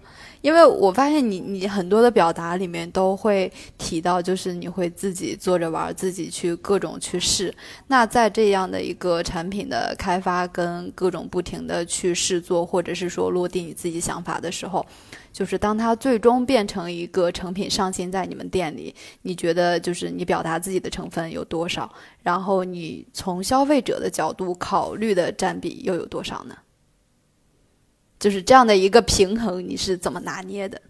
[0.46, 7.52] 因为我发现你你很多的表达里面都会提到，就是你会自己做着玩，自己去各种去试。
[7.88, 14.86] 那在这样的一个产品的开发跟各种不停的去试做，或者是说落地你自己想法的时候，
[15.32, 21.92] 就是当它最终变成一个成品上新在你们店里，你觉得就是你表达自己的成分有多少？
[22.22, 26.54] 然后你从消费者的角度考虑的占比又有多少呢？
[28.18, 30.80] 就是这样的一个平衡，你是怎么拿捏的？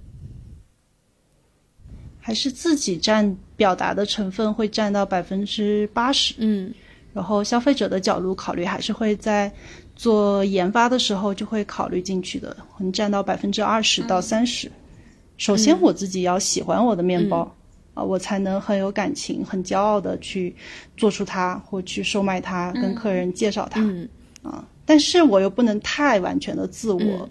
[2.20, 6.72] 还是自己占表达的成分会占到百分之八十，嗯
[7.12, 9.52] 然后消费者的角度考虑还是会在
[9.94, 14.70] 做研发的时候就会考虑进去的，可能占到百分之二十到三十。
[15.38, 17.52] 首先我自己要喜欢我的面包。
[17.94, 20.54] 啊，我才能很有感情、很骄傲的去
[20.98, 23.80] 做出它，或去售卖它，跟客人介绍它。
[23.80, 24.06] 嗯
[24.86, 27.28] 但是我又不能太完全的自我，嗯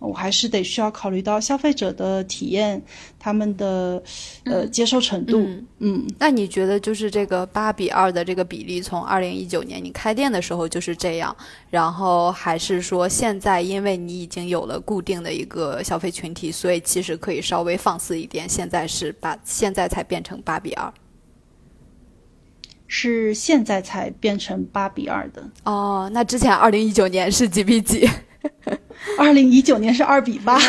[0.00, 2.80] 我还是得需要考虑到消费者的体验，
[3.18, 4.02] 他们的
[4.46, 5.38] 呃接受程度。
[5.42, 11.36] 嗯嗯，那你觉得就是这个八比二的这个比例，从二零一九年你开店的时候就是这样，
[11.68, 20.90] 然后还是说现在因为你已经有了固定的一个消费群体，所以其实可以稍微放肆一点，现在是把现在才变成八比二？
[22.92, 28.04] 是现在才变成八比二的，哦，那之前二零一九年是几比几？
[29.16, 30.58] 二零一九年是二比八。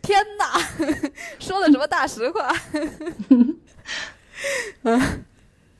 [0.00, 0.60] 天哪，
[1.40, 2.54] 说的什么大实话？
[4.84, 5.24] 嗯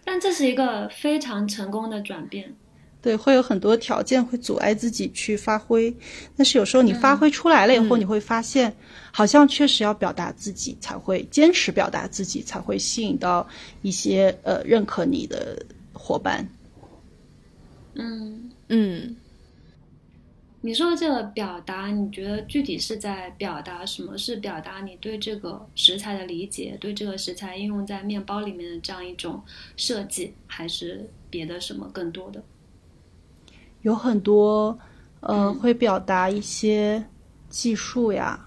[0.05, 2.53] 但这是一个非常成功的转变。
[3.01, 5.95] 对，会有很多条件会阻碍自己去发挥，
[6.37, 8.75] 但是有时候你发挥出来了以后，嗯你会发现，
[9.13, 13.49] 好像确实要表达自己才会坚持表达自己，才会吸引到
[13.83, 16.49] 一些呃认可你的伙伴。
[17.95, 19.17] 嗯，嗯。
[20.61, 24.19] 你说的这个表达，你觉得具体是在表达什么？
[24.19, 29.41] 是表达你对这个食材的理解，对这个食材应用在面包里面的这样一种
[29.77, 32.43] 设计，还是别的什么更多的？
[33.89, 34.79] 有很多
[35.21, 37.03] 呃会表达一些
[37.49, 38.39] 技术呀，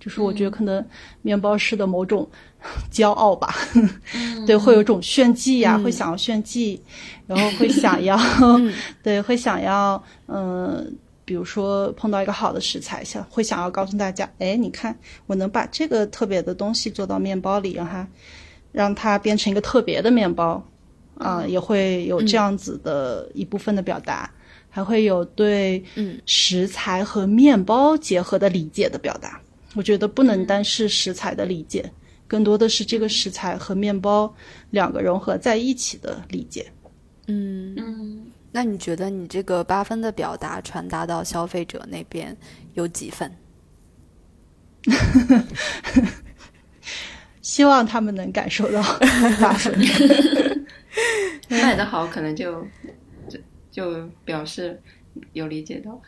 [0.00, 0.84] 就是我觉得可能
[1.22, 2.28] 面包师的某种
[2.90, 3.54] 骄傲吧，
[4.44, 6.82] 对，会有种炫技呀，会想要炫技，
[7.28, 8.18] 然后会 想要，
[9.00, 10.92] 对，会想要，嗯、
[11.24, 18.08] 比如说碰到一个好的食材，想会想要告诉大家，哎，你看我能把这个特别的东西做到面包里，让它
[18.72, 20.62] 让它变成一个特别的面包，
[21.16, 24.28] 啊、也会有这样子的一部分的表达。
[24.70, 29.38] 还会有对嗯食材和面包结合的理解的表达。
[29.74, 31.92] 我觉得不能单是食材的理解，
[32.26, 34.34] 更多的是这个食材和面包
[34.70, 36.72] 两个融合在一起的理解。
[37.26, 42.36] 嗯，嗯，那你觉得你这个八分的表达传达到消费者那边
[42.74, 43.30] 有几分？
[47.42, 48.82] 希望他们能感受到
[49.40, 49.72] 八分。
[51.48, 52.66] 卖得好，可能就
[53.70, 54.80] 就就表示
[55.32, 56.00] 有理解到。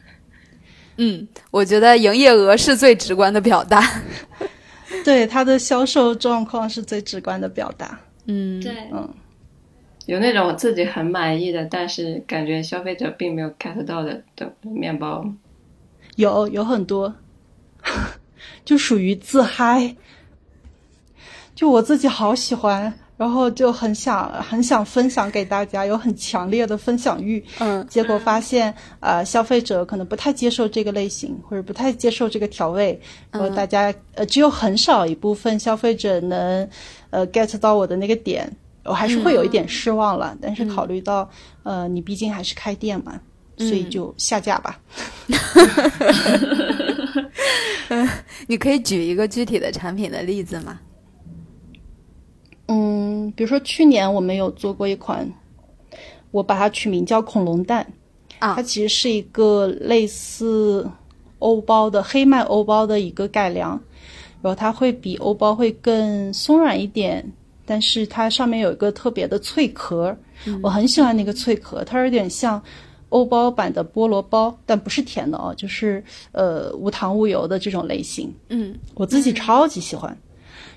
[0.96, 3.82] 嗯，我觉得营业额是最直观的表达。
[5.04, 7.98] 对它的销售状况是最直观的表达。
[8.26, 9.08] 嗯，对，嗯，
[10.06, 15.24] 有那种我自己很满意的，但是感觉消费者并没有 get 到的的面包。
[16.16, 17.14] 有有很多，
[18.64, 19.96] 就属于自嗨。
[21.54, 22.92] 就我自己好喜欢，
[23.22, 27.40] 然后就很想很想分享给大家，有很强烈的分享欲。
[27.60, 33.00] 嗯结果发现，呃，消费者可能不太接受这个类型，或者不太接受这个调味，
[33.30, 36.68] 然后大家呃只有很少一部分消费者能
[37.10, 38.50] 呃 get 到我的那个点，
[38.82, 40.36] 我还是会有一点失望了。
[40.42, 41.30] 但是考虑到
[41.62, 43.20] 呃你毕竟还是开店嘛，
[43.56, 44.80] 所以就下架吧。
[47.88, 48.08] 嗯
[48.48, 50.80] 你可以举一个具体的产品的例子吗？
[52.68, 55.30] 嗯，比如说去年我们有做过一款，
[56.30, 57.86] 我把它取名叫恐龙蛋，
[58.38, 58.54] 啊。
[58.54, 60.88] 它其实是一个类似
[61.40, 63.70] 欧包的黑麦欧包的一个改良，
[64.40, 67.30] 然后它会比欧包会更松软一点，
[67.66, 70.16] 但是它上面有一个特别的脆壳，
[70.62, 72.62] 我很喜欢那个脆壳，它有点像
[73.08, 78.32] 欧包版的菠萝包，但不是甜的哦，就是呃无糖无油的这种类型。
[78.48, 78.74] 嗯。
[78.94, 80.16] 我自己超级喜欢。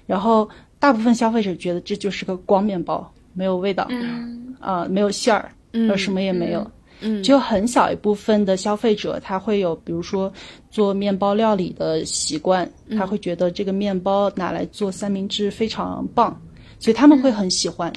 [0.06, 0.48] 然后
[0.86, 6.62] 大部分消费者觉得这就是个光面包，没有味道，嗯啊、没有馅儿，嗯呃，什么也没有。
[7.00, 10.32] 嗯只有很小一部分的消费者，他会有，比如说
[10.70, 16.40] 做面包料理的习惯，嗯他会觉得这个面包拿来做三明治非常棒，
[16.78, 17.92] 所以他们会很喜欢。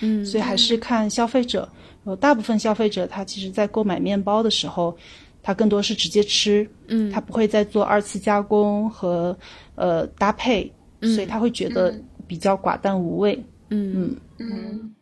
[0.00, 1.68] 嗯所以还是看消费者。
[2.06, 4.96] 有大部分消费者，他其实在购买面包的时候，
[5.42, 9.36] 他更多是直接吃，嗯他不会再做二次加工和
[9.74, 10.72] 呃搭配，
[11.02, 11.94] 所以他会觉得
[12.32, 13.38] 比较寡淡无味。
[13.68, 14.16] 嗯。
[14.38, 14.94] 嗯。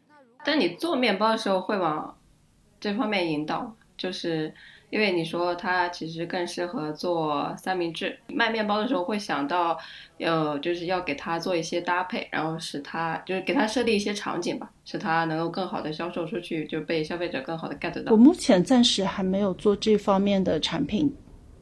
[0.44, 2.12] 但你做面包的时候会往
[2.80, 4.52] 这方面引导，就是
[4.88, 9.78] 因为你说它其实更适合做三明治，卖面包的时候会想到，
[10.18, 18.10] 呃，就是要给它做一些搭配，然后使它就是给它设立一些场景吧，使它能够更好的销售出去，就被消费者更好的 get 到。
[18.10, 18.16] 我。
[18.16, 21.14] 目前暂时还没有做这方面的产品，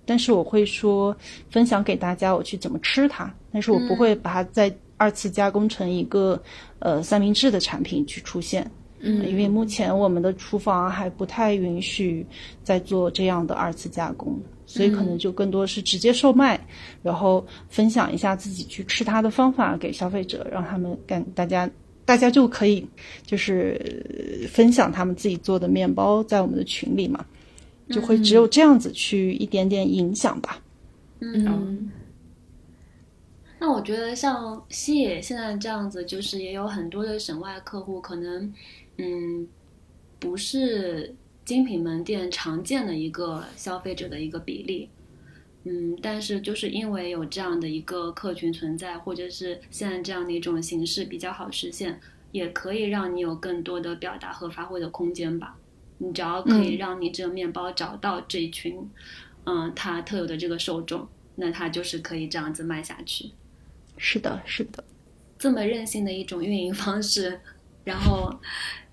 [0.06, 1.14] 但是我会说
[1.50, 6.38] 分享给大家我去怎么吃它，但是我不会把它再二次加工成一个
[6.80, 8.70] 呃三明治的产品去出现。
[9.00, 9.26] 嗯。
[9.26, 12.26] 因为目前我们的厨房还不太允许
[12.62, 16.60] 再做这样的二次加工，所以可能就更多是直接售卖，
[17.02, 21.70] 然后分享一下自己去吃它的方法给消费者，让他们干大家
[22.04, 22.86] 大家就可以
[23.24, 23.80] 就是
[24.42, 27.24] 呃分享他们自己做的面包在我们的群里嘛，
[27.90, 30.58] 就会只有这样子去一点点影响吧。
[31.20, 31.90] 嗯
[33.60, 38.54] 那我觉得像西野现在这样子，就是也有很多的省外客户，可能
[38.98, 39.46] 嗯
[40.20, 44.88] 不是精品门店常见的一个消费者的一个比例。
[45.64, 52.00] 嗯，但是就是因为有这样的一个客群存在，或者是现在这样的一种形式比较好实现，
[52.30, 55.58] 也可以让你有更多的表达和发挥的空间吧。
[55.98, 58.88] 你只要可以嗯让你这个面包找到这一群，
[59.44, 63.32] 嗯，它特有的这个受众，那它就是可以这样子卖下去。
[63.98, 64.82] 是的，是的。
[65.38, 67.38] 这么任性的一种运营方式，
[67.84, 68.32] 然后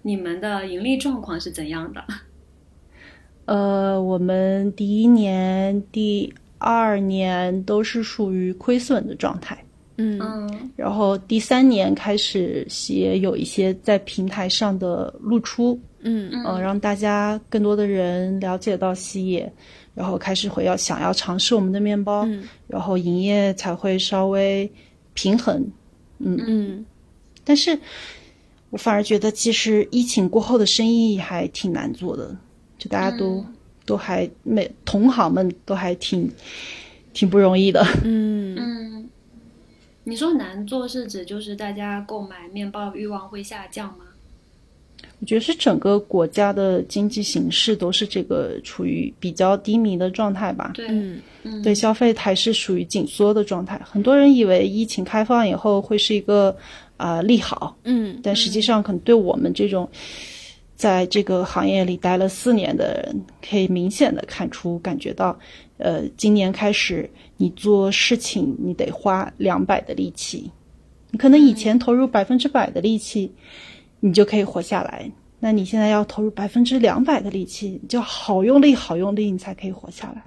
[0.02, 2.04] 你们的盈利状况是怎样的？
[3.46, 9.58] 呃，我们第一年、第二年都是属于亏损的状态。
[9.98, 19.50] 嗯嗯然后第三年开始写有一些在平台上的露出，嗯呃，让大家更多的人了解到西野，
[19.94, 24.70] 然后开始会要想要尝试我们的面包，嗯然后营业才会稍微
[25.16, 25.72] 平衡。
[26.20, 26.86] 嗯嗯
[27.44, 27.80] 但是
[28.70, 32.38] 我反而觉得，其实疫情过后的生意还挺难做的，
[32.78, 33.44] 就大家都、
[33.86, 36.32] 都还每同行们都还挺
[37.14, 37.86] 挺不容易的。
[38.04, 39.10] 嗯嗯，
[40.04, 44.06] 你说难做是指就是大家购买面包欲望会下降吗？
[45.20, 50.72] 我觉得是整个国家的经济形势都是这个处于比较低迷的状态吧。
[50.74, 53.80] 对，嗯嗯，对，消费还是属于紧缩的状态。
[53.84, 56.56] 很多人以为疫情开放以后会是一个
[56.98, 59.90] 啊、利好，嗯但实际上可能对我们这种
[60.76, 65.38] 在这个行业里待了四年的人，可以明显的看出、感觉到，
[65.78, 70.52] 呃，今年开始你做事情你得花两百的力气，
[71.12, 73.32] 你可能以前投入百分之百的力气，
[74.06, 75.10] 你就可以活下来。
[75.40, 80.24] 那你现在要投入百分之两百的力气，就好用力、好用力，你才可以活下来。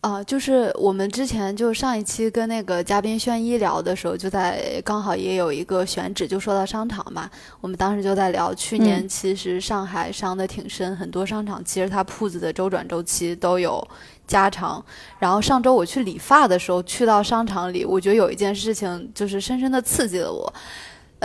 [0.00, 7.28] 啊，就是我们之前就上一期跟那个嘉宾轩一聊的时候，就在刚好也有一个选址，就说到商场嘛。
[7.60, 13.86] 我们当时就在聊，去年嗯其实上海伤的挺深，很多商场其实它铺子的周转周期都有
[14.26, 14.82] 加长。
[15.18, 20.52] 然后上周我去理发的时候，去到商场里，我觉得有一件事情就是深深的刺激了我。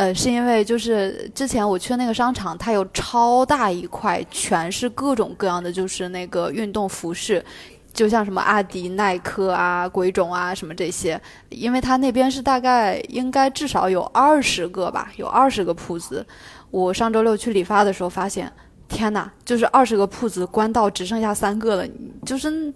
[0.01, 7.45] 呃，是因为就是之前我去那个商场，它有超大一块，全是各种各样的，就是那个运动服饰，
[7.93, 16.25] 就像什么阿迪、耐克啊、鬼冢啊什么这些，因为它那边是大概应该至少有二十个吧，有二十个铺子。
[16.71, 18.51] 我上周六去理发的时候发现，
[18.89, 21.87] 天哪，就是二十个铺子关到只剩下三个了，
[22.25, 22.73] 就是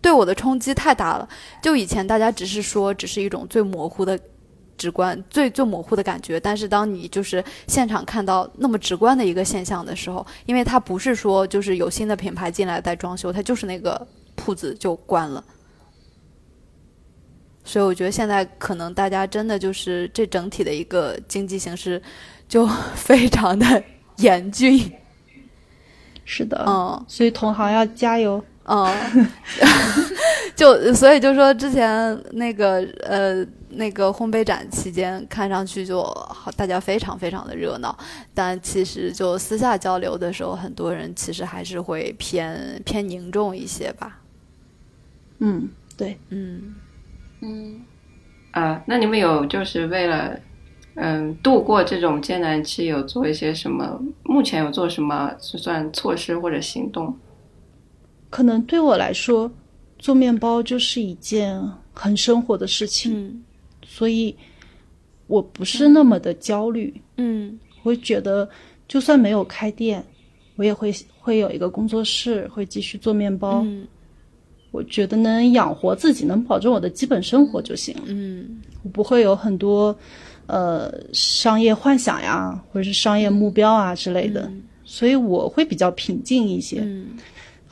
[0.00, 1.28] 对我的冲击太大了。
[1.60, 4.16] 就以前大家只是说只是一种最模糊的
[4.76, 6.38] 直观、最最模糊的感觉。
[6.40, 15.42] 但是当你就是现场看到那么直观的一个现象的时候，因为它不是说就是有新的品牌进来在装修，它就是那个铺子就关了。
[17.64, 22.02] 所以我觉得现在可能大家真的就是这整体的一个经济形势
[22.48, 22.66] 就
[22.96, 23.82] 非常的
[24.16, 24.90] 严峻。
[26.24, 28.44] 是的，嗯所以同行要加油。
[28.64, 28.86] 嗯，
[30.54, 37.96] 就所以就说之前那个呃那个烘焙展期间，看上去就好，大家非常非常的热闹，
[38.32, 44.20] 但其实就私下交流的时候，很多人其实还是会偏偏凝重一些吧。
[45.40, 46.74] 嗯，对，嗯
[47.40, 47.80] 嗯，
[48.52, 50.38] 啊，那你们有就是为了
[50.94, 54.00] 嗯度过这种艰难期，有做一些什么？
[54.22, 57.16] 目前有做什么算措施或者行动？
[58.32, 59.52] 可能对我来说，
[59.98, 61.62] 做面包就是一件
[61.92, 63.44] 很生活的事情，嗯
[63.86, 64.34] 所以
[65.26, 66.94] 我不是那么的焦虑。
[67.18, 68.48] 嗯我会觉得，
[68.88, 70.02] 就算没有开店，
[70.56, 73.60] 我也会会有一个工作室，会继续做面包。
[73.66, 73.86] 嗯
[74.70, 78.04] 我觉得能养活自己，能保证我的基本生活就行了。
[78.06, 79.94] 嗯我不会有很多
[80.46, 84.50] 呃商业幻想呀，或者是商业目标啊之类的，
[84.84, 86.80] 所以我会比较平静一些。
[86.80, 87.08] 嗯。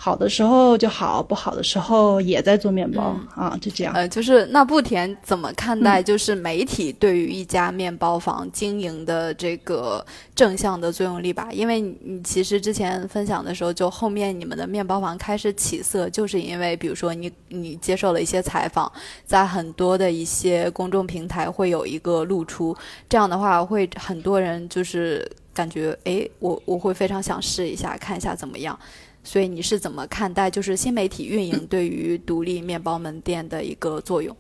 [0.03, 3.93] 好的时候就好，不好的时候也在做面包、啊，就这样。
[3.93, 10.03] 呃，就是那不甜怎么看待就是媒体对于一家面包房经营的这个
[10.35, 11.49] 正向的作用力吧？
[11.53, 18.91] 因为你你其实之前分享的时候，就后面你们的面包房开始起色，就是因为比如说你你接受了一些采访，
[19.27, 22.75] 在很多的一些公众平台会有一个露出，
[23.07, 28.79] 这样的话会很多人就是感觉诶，我我会非常想试一下，看一下怎么样。
[29.23, 34.37] 所以你是怎么看待就是新媒体运营对于独立面包门店的一个作用？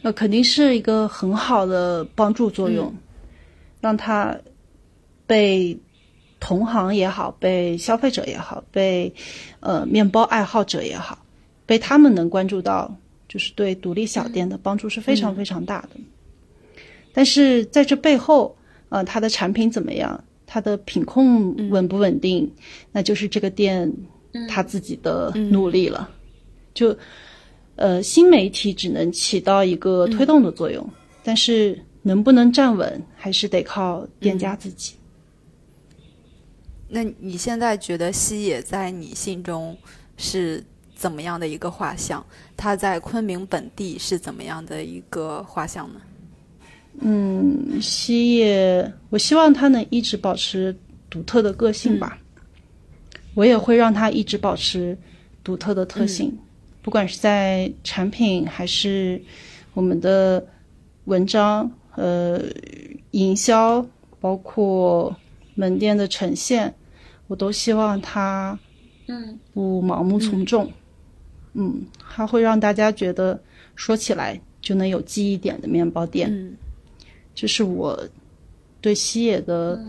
[0.00, 2.98] 那肯定是一个很好的帮助作用，嗯
[3.80, 4.36] 让它
[5.26, 5.78] 被
[6.40, 9.12] 同行也好，被消费者也好，被
[9.60, 11.24] 呃面包爱好者也好，
[11.66, 12.96] 被他们能关注到，
[13.28, 15.90] 就是对独立小店的帮助是非常非常大的。
[17.12, 18.56] 但是在这背后，
[18.88, 22.50] 呃，它的产品怎么样，它的品控稳不稳定，
[22.90, 23.92] 那就是这个店
[24.48, 26.10] 他自己的努力了。
[26.72, 26.96] 就
[27.76, 30.88] 呃，新媒体只能起到一个推动的作用，
[31.22, 34.94] 但是能不能站稳，还是得靠店家自己。
[36.88, 39.76] 那你现在觉得西野在你心中
[40.16, 42.24] 是怎么样的一个画像？
[42.56, 46.00] 他在昆明本地是怎么样的一个画像呢？
[47.00, 50.76] 嗯，西野，我希望他能一直保持
[51.08, 52.18] 独特的个性吧。
[53.34, 54.98] 我也会让他一直保持
[55.44, 56.36] 独特的特性，
[56.82, 59.22] 不管是在产品还是
[59.74, 60.44] 我们的
[61.04, 62.42] 文章、呃
[63.12, 63.86] 营销，
[64.18, 65.14] 包括
[65.54, 66.74] 门店的呈现，
[67.28, 68.58] 我都希望他
[69.06, 70.68] 嗯不盲目从众。
[71.54, 71.80] 嗯，
[72.10, 73.40] 他会让大家觉得
[73.76, 76.28] 说起来就能有记忆点的面包店。
[76.32, 76.56] 嗯
[77.40, 77.96] 这是我
[78.80, 79.80] 对西野的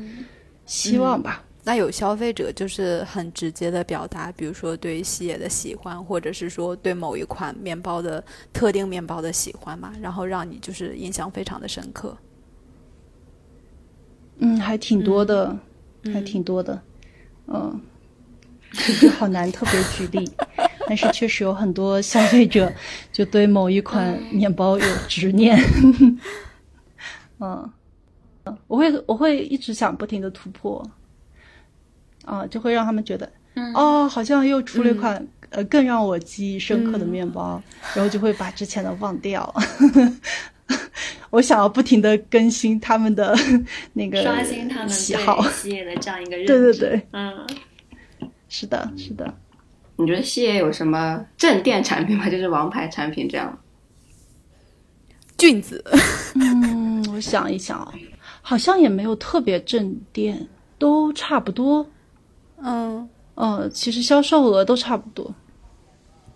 [0.68, 1.44] 希望吧。
[1.64, 8.24] 那有消费者就是很直接的表达，比如说对西野的喜欢，或者是说对某一款面包的
[8.54, 12.16] 特定面包的喜欢嘛，然后让你就是印象非常的深刻。
[14.38, 15.58] 嗯，还挺多的，
[16.14, 16.80] 还挺多的。
[17.48, 17.82] 嗯，
[19.02, 20.32] 就好难特别举例，
[20.88, 22.72] 但是确实有很多消费者
[23.12, 25.60] 就对某一款面包有执念。
[27.40, 27.72] 嗯，
[28.46, 30.84] 嗯我会我会一直想不停的突破，
[32.26, 35.16] 啊，就会让他们觉得，嗯哦，好像又出了一款、
[35.52, 37.62] 呃更让我记忆深刻的面包，
[37.96, 39.52] 然后就会把之前的忘掉。
[41.32, 43.36] 我想要不停的更新他们的
[43.94, 46.48] 那个刷新他们喜好对，西野的这样一个认知。
[46.48, 47.48] 对对对，嗯，
[48.48, 49.32] 是的，是的。
[49.96, 52.30] 你觉得西野有什么镇店产品吗？
[52.30, 53.58] 就是王牌产品这样？
[55.38, 55.84] 菌子，
[56.36, 56.79] 嗯，
[57.12, 57.94] 我想一想啊，
[58.42, 60.48] 好像也没有特别正店，
[60.78, 61.86] 都差不多。
[62.62, 65.34] 嗯呃，其实销售额都差不多。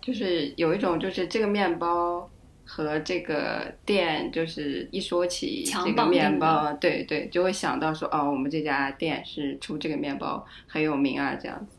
[0.00, 2.28] 就是有一种，就是这个面包
[2.64, 11.76] 和这个店，就是一说起这个面包，对对，就会想到说，哦，我们这家店是出这个面包很有名啊，这样子，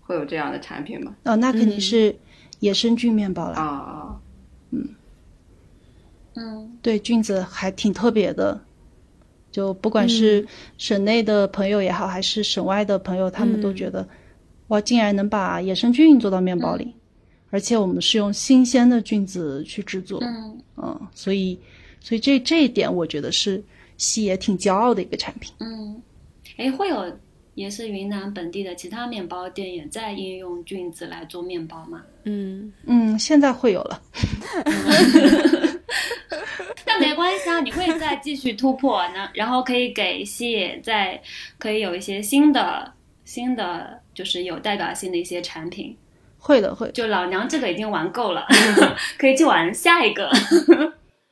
[0.00, 1.14] 会有这样的产品吗？
[1.24, 2.16] 哦，那肯定嗯是
[2.60, 3.62] 野生菌面包啊啦。
[3.62, 4.20] 啊，
[4.70, 4.88] 嗯
[6.80, 8.60] 对，菌子还挺特别的。
[9.50, 10.46] 就不管是
[10.78, 14.08] 省内的朋友也好，还是省外的朋友，他们都觉得，
[14.68, 16.94] 哇，竟然能把野生菌做到面包里，
[17.50, 21.58] 而且我们是用新鲜的菌子去制作，嗯嗯，所以
[22.00, 23.62] 所以这这一点我觉得是
[23.98, 25.52] 西野挺骄傲的一个产品。
[25.60, 26.00] 嗯，
[26.56, 27.04] 哎，会有
[27.54, 32.02] 也是云南本地的其他面包店也在应用菌子来做面包吗？
[32.24, 34.00] 嗯，嗯，现在会有了。
[36.84, 41.20] 但没关系啊，你会再继续突破呢，然后可以给西野再
[41.58, 42.92] 可以有一些新的
[43.24, 45.96] 新的，就是有代表性的一些产品。
[46.38, 46.92] 会的，会的。
[46.92, 48.46] 就老娘这个已经玩够了，
[49.16, 50.30] 可以去玩下一个。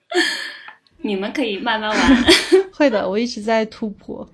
[1.03, 2.25] 你们可以慢慢玩。
[2.73, 4.29] 会的，我一直在突破。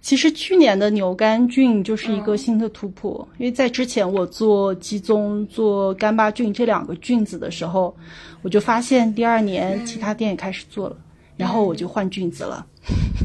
[0.00, 7.94] 其实去年的牛肝菌就是一个新的突破，因为在之前我做鸡枞、做干巴菌这两个菌子的时候，
[8.42, 10.96] 我就发现第二年其他店也开始做了，
[11.36, 12.66] 然后我就换菌子了，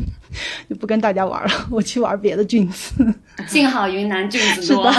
[0.69, 3.13] 就不跟大家玩了， 我去玩别的菌子。
[3.47, 4.91] 幸好云南菌子 多。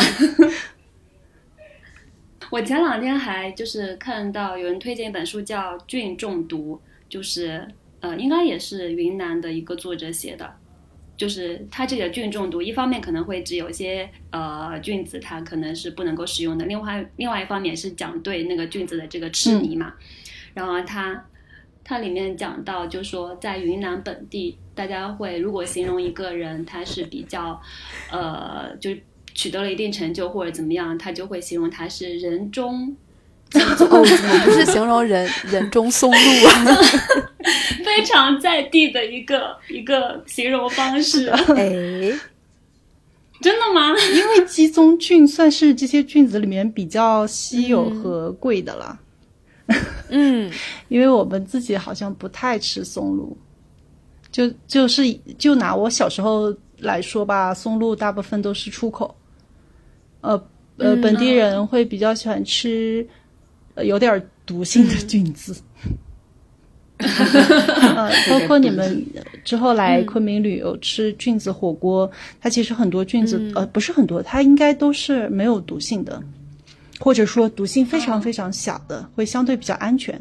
[2.50, 6.74] 我前两天还就是看到有人推荐一本书叫《菌中毒》，
[7.08, 7.64] 就是
[8.00, 10.52] 呃，应该也是云南的一个作者写的。
[11.20, 19.92] 就是它这个菌中毒，一方面可能会指有些呃菌子它可能是不能够使用的，另外另外一方面是讲对那个菌子的这个痴迷嘛。
[20.54, 21.26] 然后它
[21.84, 27.60] 它里面讲到，就说在云南本地，大家会如果形容一个人他是比较
[28.10, 28.90] 呃就
[29.34, 32.96] 取得了一定成就或者怎么样，他就会形容他是人中。
[33.54, 36.16] 哦， 我不是形容人人中松露
[36.48, 36.64] 啊？
[37.84, 41.26] 非常在地的一个一个形容方式。
[41.28, 42.12] 哎，
[43.40, 43.94] 真的吗？
[44.14, 48.98] 因为鸡枞菌算是这些菌子里面比较稀有和贵的了。
[50.10, 50.50] 嗯，
[50.88, 53.36] 因为我们自己好像不太吃松露，
[54.30, 55.02] 就就是
[55.38, 59.12] 就拿我小时候来说吧，松露大部分都是出口。
[60.20, 60.32] 呃
[60.76, 63.04] 呃，嗯本地人会比较喜欢吃。
[63.08, 63.14] 呃
[63.84, 65.54] 有点毒性的菌子，
[66.98, 69.04] 呃，包括你们
[69.44, 72.10] 之后来昆明旅游吃菌子火锅，
[72.40, 76.22] 它其实很多菌子，呃，不是很多，它应该都是没有毒性的，
[76.98, 80.20] 或者说毒性非常非常小的，会相对比较安全。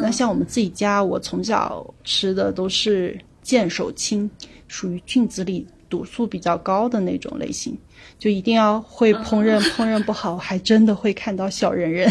[0.00, 4.28] 那像我们自己家，我从小吃的都是见手青，
[4.66, 7.76] 属于菌子里毒素比较高的那种类型，
[8.18, 12.10] 就一定要会烹饪，烹饪不好还真的会看到小人人。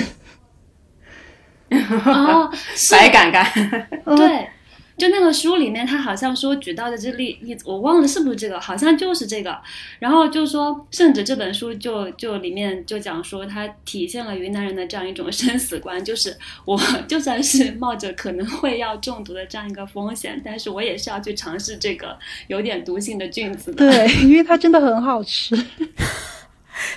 [2.06, 2.50] 哦，
[2.92, 3.46] 白杆杆，
[4.16, 4.50] 对，
[4.98, 9.58] 就那个书里面，他好像说举到的这例例子，我忘了是不是这个，好像就是这个。
[10.00, 22.18] 然后就说，甚至这本书就就里面就讲说，它体现了云南人的这样一种生死观，就是我 就算是冒着可能会要中毒的这样一个风险，但是我也是要去尝试这个
[22.48, 23.90] 有点毒性的菌子的。
[23.90, 25.56] 对，因为它真的很好吃。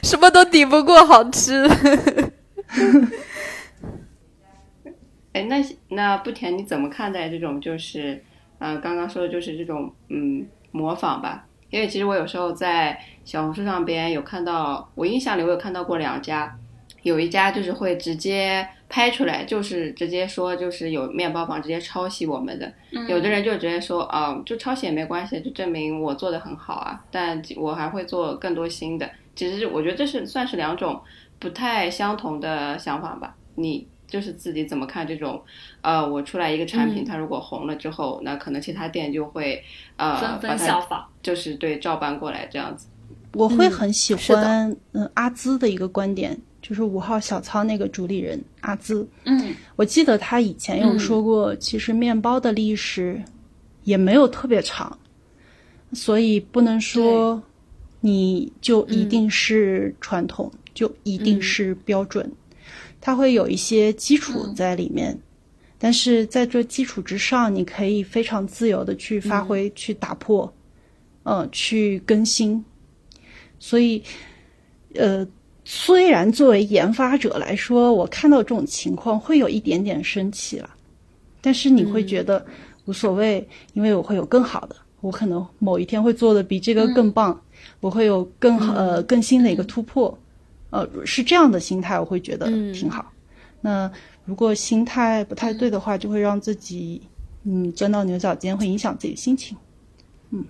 [0.02, 1.68] 什么都抵不过好吃。
[5.36, 8.24] 哎，那那不甜，你怎么看待这种就是，
[8.58, 11.44] 呃，刚刚说的就是这种嗯模仿吧？
[11.68, 16.56] 因为其实我有时候在小红书上边有看到，我印象里我有看到过两家，
[17.02, 22.72] 有一家就是会直接拍出来，就是直接说就是有面包房直接抄袭我们的，
[23.06, 29.06] 有的人就直接说啊、就抄袭也没关系，就证明我做的很好啊，但我还会做更多新的。
[29.34, 30.98] 其实我觉得这是算是两种
[31.38, 33.36] 不太相同的想法吧。
[33.56, 35.42] 你就是自己怎么看这种？
[35.80, 39.62] 呃，我出来一个产品，它如果红了之后，那可能其他店就会
[39.96, 41.04] 呃纷把它纷效仿。
[41.22, 42.86] 就是对照搬过来这样子。
[43.32, 49.06] 我会很喜欢嗯阿兹的一个观点，就是五号小仓那个主理人阿兹。
[49.24, 53.20] 嗯我记得他以前有说过，其实面包的历史
[53.82, 54.96] 也没有特别长，
[55.92, 57.42] 所以不能说
[58.00, 62.30] 你就一定是传统，就一定是标准，
[63.06, 65.16] 它会有一些基础在里面。
[65.78, 70.52] 但是在这基础之上，你可以非常自由的去发挥、去打破，
[71.22, 72.64] 呃，去更新。
[73.60, 74.02] 所以，
[74.96, 75.24] 呃，
[75.64, 80.68] 虽然作为研发者来说，我看到这种情况会有一点点生气了，
[81.40, 82.44] 但是你会觉得
[82.86, 87.40] 无所谓，因为我会有更好的，我可能某一天会做的比这个更棒，
[87.78, 90.18] 我会有更好呃更新的一个突破，
[90.70, 93.12] 呃，是这样的心态，我会觉得挺好。
[93.60, 93.90] 那
[94.24, 97.00] 如果心态不太对的话，就会让自己
[97.44, 99.56] 嗯钻到牛角尖，会影响自己的心情。
[100.30, 100.44] 嗯，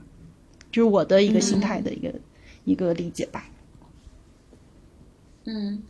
[0.72, 2.14] 就是我的一个心态的一个、
[2.64, 3.44] 一个理解吧。
[5.44, 5.82] 嗯，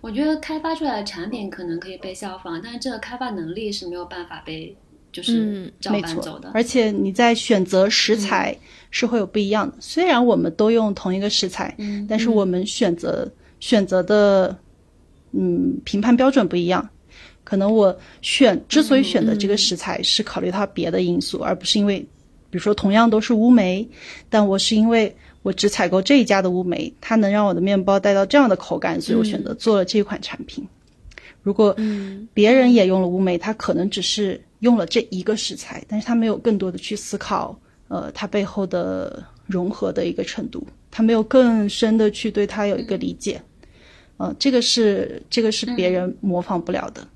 [0.00, 4.76] 我觉得开发出来的产品可能可以被效仿，但是这个开发能力是没有办法被
[5.10, 8.54] 就是嗯照搬走的。，错而且你在选择食材
[8.90, 9.74] 是会有不一样的。
[9.80, 13.30] 虽然我们都用同一个食材，嗯但是我们选择
[13.60, 14.58] 选择的
[15.32, 16.88] 嗯，评判标准不一样。
[17.44, 21.98] 可能我选之所以选择这个食材，是考虑到别的因素，而不是因为，
[22.50, 23.88] 比如说同样都是乌梅，
[24.28, 30.66] 但我是因为我只采购这一家的乌梅，它能让我的面包带到这样的口感，所以我选择做了这款产品。
[31.42, 31.74] 如果
[32.34, 37.58] 别人也用了乌梅，他可能只是用了这一个食材，但是他没有更多的去思考，
[37.88, 43.40] 呃，它背后的融合的一个程度，他没有更深的去对它有一个理解，
[44.20, 47.08] 呃，这个是这个是别人模仿不了的。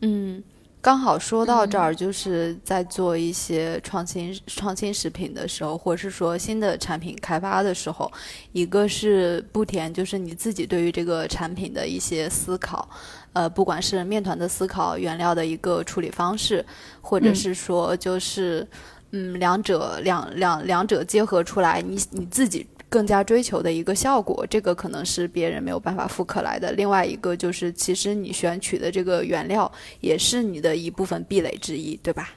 [0.00, 0.42] 嗯，
[0.80, 8.10] 刚好说到这儿，就是在做一些创新创新食品的时候，或者是说新的产品开发的时候，
[8.50, 12.88] 一个是不甜，就是你自己对于这个产品的一些思考，
[13.32, 16.66] 呃，不管是面团的思考、原料的一个处理方式，
[17.00, 18.66] 或者是说就是
[19.12, 22.66] 嗯，两者两两两者结合出来，你你自己。
[22.90, 26.72] 更加追求的一个效果，这个可能是别人没有办法复刻来的。
[26.72, 29.70] 另外一个就是，其实你选取的这个原料
[30.00, 32.30] 也是你的一部分壁垒之一，对吧？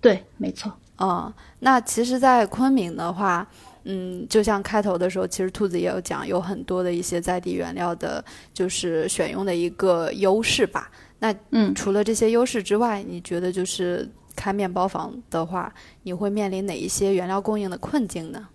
[0.00, 0.72] 对，没错。
[0.98, 3.46] 嗯，那其实，在昆明的话，
[3.84, 10.90] 嗯，就像开头的时候，其实兔子也有讲，有很多的一些在地原料的，就是选用的一个优势吧。
[11.18, 15.72] 那嗯，除了这些优势之外，你觉得就是开面包房的话，
[16.02, 18.48] 你会面临哪一些原料供应的困境呢？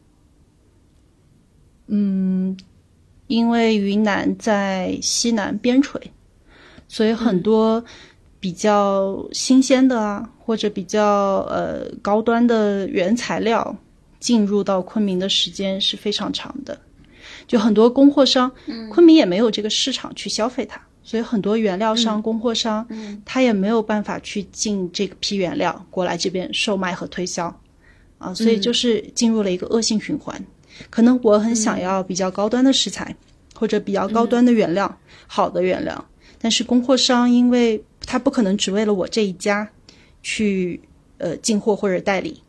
[1.87, 2.57] 嗯，
[3.27, 5.99] 因为云南在西南边陲，
[6.87, 7.83] 所以很多
[8.39, 13.75] 比较新鲜的啊，或者比较呃高端的原材料
[14.19, 16.79] 进入到昆明的时间是非常长的。
[17.47, 18.51] 就很多供货商，
[18.89, 22.87] 昆明也没有这个市场去消费它，所以很多原料商、供货商，
[23.23, 27.55] 他也没有办法去进这批原料过来这边售卖和推销
[28.17, 30.43] 啊，所以就是进入了一个恶性循环。
[30.89, 33.15] 可能我很想要比较高端的食材，
[33.53, 36.05] 或者比较高端的原料，好的原料。
[36.39, 39.67] 但是供货商，因为他不可能只为了我这一家
[40.21, 40.79] 去
[41.17, 42.41] 呃进货或者代理，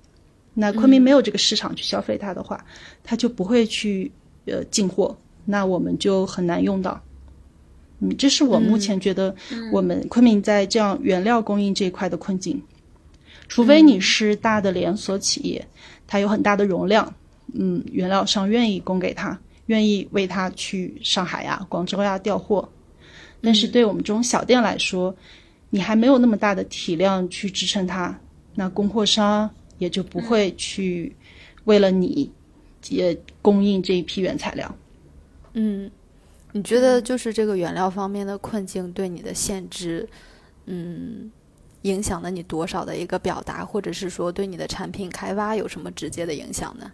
[0.55, 2.63] 那昆明没有这个市场去消费它的话，
[3.03, 4.11] 他就不会去
[4.47, 7.01] 呃进货，那我们就很难用到。
[8.01, 9.35] 嗯，这是我目前觉得
[9.73, 12.63] 我们昆明在这样原料供应这一块的困境。
[13.49, 15.67] 除非你是大的连锁企业，
[16.07, 17.15] 它有很大的容量。
[17.55, 22.69] 嗯，原料商愿意供给他，愿意为他去上海呀、广州呀调货，
[23.41, 25.15] 但是对我们这种小店来说，
[25.71, 28.19] 你还没有那么大的体量去支撑它，
[28.55, 31.15] 那供货商也就不会去
[31.65, 32.31] 为了你
[32.89, 34.75] 也供应这一批原材料。
[35.55, 35.91] 嗯，
[36.53, 40.09] 你觉得就是这个原料方面的困境对你的限制，
[40.67, 41.31] 嗯，
[41.83, 46.93] 影响了你多少的一个表达，或者是说对你的产品开发有什么直接的影响呢？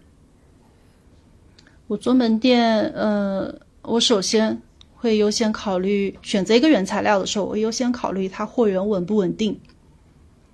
[1.92, 4.58] 我做门店，呃，我首先
[4.94, 9.60] 会优先考虑选择一个原材料的时候，我优先考虑它货源稳不稳定。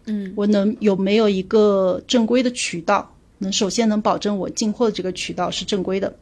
[0.07, 3.15] 嗯，我能有没有一个正规的渠道？
[3.39, 6.13] 能首先能保证我进货的这个渠道是正规的。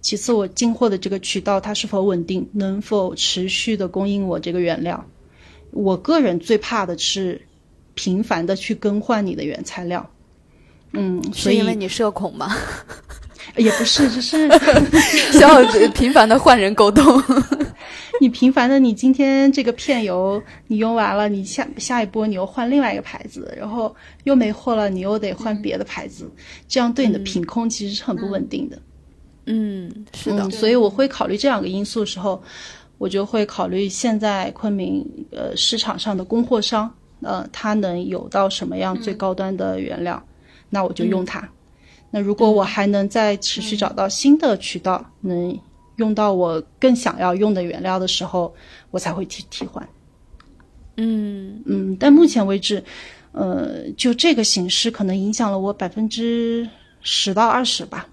[0.00, 5.04] 其次，我进货的这个渠道它是否稳定，能否持续的供应我这个原料？
[5.70, 7.42] 我个人最怕的是
[7.92, 10.08] 频繁的去更换你的原材料。
[10.92, 12.56] 嗯，是因为你社恐吗？
[13.56, 14.48] 也不是，只是
[15.32, 17.22] 需要频繁的换人沟通。
[18.20, 23.94] 你频繁的，你今天这个片油你用完了，你下下一波你又换另外一个牌子，然后
[24.24, 26.30] 又没货了，你又得换别的牌子，
[26.66, 28.78] 这样对你的品控其实是很不稳定的。
[29.44, 30.48] 嗯，是的。
[30.50, 32.42] 所以我会考虑这两个因素的时候，
[32.96, 36.90] 我就会考虑现在昆明呃市场上的供货商，
[37.20, 40.22] 呃，他能有到什么样最高端的原料，
[40.70, 41.46] 那我就用它。
[42.16, 45.54] 那如果我还能再持续找到新的渠道，能
[45.96, 48.54] 用到我更想要用的原料的时候，
[48.90, 49.86] 我才会替替换。
[50.96, 52.82] 嗯嗯，但目前为止，
[53.32, 56.66] 呃，就这个形式可能影响了我百分之
[57.02, 58.08] 十到二十吧。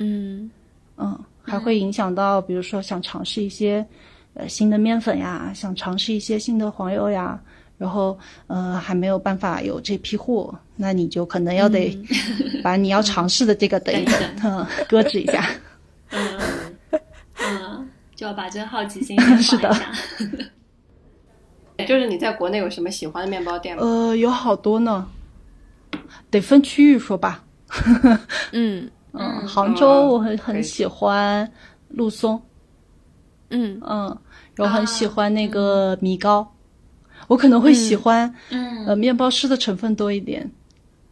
[0.00, 0.50] 嗯
[0.96, 3.86] 嗯，还会影响到，比如说想尝试一些
[4.34, 7.40] 呃新的面粉呀，想尝试一些新的黄油呀。
[7.78, 11.96] 然后，呃，还没有办法有这批货，那你就可能要得
[12.64, 14.14] 把你要尝试的这个等一等，
[14.44, 15.46] 嗯，搁置一下。
[16.10, 16.38] 嗯。
[17.38, 19.70] 嗯，就要把这个好奇心 放是的。
[21.86, 23.82] 就是你在国内有什么喜欢的面包店吗？
[23.82, 25.06] 呃，有好多呢，
[26.30, 27.44] 得分区域说吧。
[28.52, 28.90] 嗯。
[29.12, 31.50] 嗯，杭州我很很喜欢
[31.88, 32.40] 陆松。
[33.50, 33.78] 嗯。
[33.86, 34.18] 嗯，
[34.54, 36.50] 然后很喜欢那个米糕。
[37.28, 38.32] 我可能会喜欢，
[38.86, 40.48] 呃，面包师的成分多一点，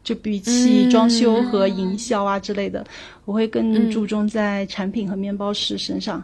[0.03, 2.85] 就比起装修和营销啊之类的，
[3.25, 6.23] 我会更注重在产品和面包师身上。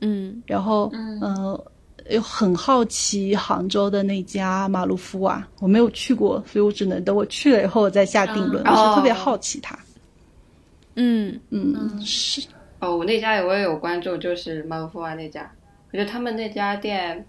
[0.00, 1.64] 嗯，然后，呃，
[2.10, 8.62] 又很好奇杭州的那家马路夫啊，我没有去过，所以我只能等我去了以后我再下定论。
[8.64, 8.74] 嗯。
[8.74, 9.78] 我是特别好奇它。
[10.96, 11.40] 嗯。
[11.48, 12.42] 嗯，是。
[12.80, 15.50] 哦，我那家我也有关注，就是马路夫瓦那家，
[15.90, 17.24] 我觉得他们那家店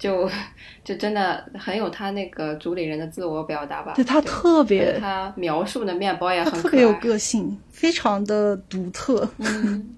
[0.00, 0.28] 就
[0.82, 3.92] 就真的很有他那个主理人的自我表达吧。
[3.94, 9.30] 对他特别，他描述的面包也很可特别有，个性，非常的独特。
[9.36, 9.94] 嗯，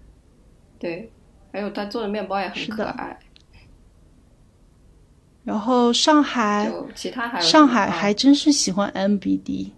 [0.78, 1.10] 对，
[1.50, 3.18] 还有他做的面包也很可爱。
[5.44, 9.70] 然后上海，其他还有上海还真是喜欢 MBD，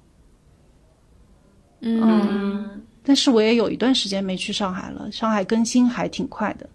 [1.81, 5.11] 嗯嗯，但是我也有一段时间没去上海了。
[5.13, 6.69] 上海更新还挺快的。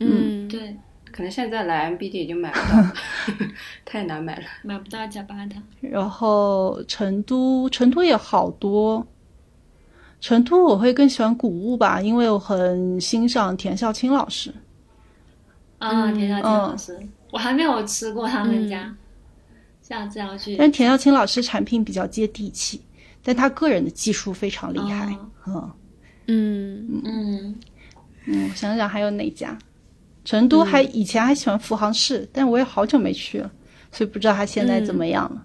[0.00, 0.76] 嗯，对，
[1.18, 2.94] 可能现在来 MBD 已经买不到了，
[3.84, 4.44] 太难买了。
[4.62, 5.56] 买不到加巴的。
[5.80, 9.04] 然后成都，成都也好多。
[10.20, 14.54] 成都我会更喜欢古物吧，因为我很欣赏田孝清老师。
[15.80, 16.96] 啊，嗯田孝青老师，
[17.32, 18.94] 我还没有吃过他们家，
[19.82, 20.54] 下次要去。
[20.56, 22.80] 但田孝清老师产品比较接地气，
[23.24, 25.12] 但他个人的技术非常厉害。
[25.46, 25.68] 哦
[26.28, 27.58] 嗯嗯嗯，
[28.26, 29.58] 嗯，我想想还有哪家？
[30.28, 33.50] 成都还、以前还喜欢福航市，但我也好久没去了，
[33.90, 35.42] 所以不知道它现在怎么样了。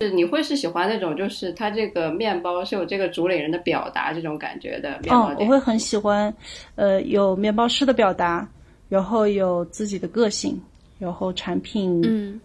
[0.00, 5.44] 是你会是喜欢那种，就是它这个面包是有这个主理人的表达这种感觉的面包哦，我。
[5.44, 6.34] 会很喜欢，
[6.74, 8.44] 呃，有面包师的表达，
[8.88, 10.60] 然后有自己的个性，
[10.98, 12.40] 然后产品嗯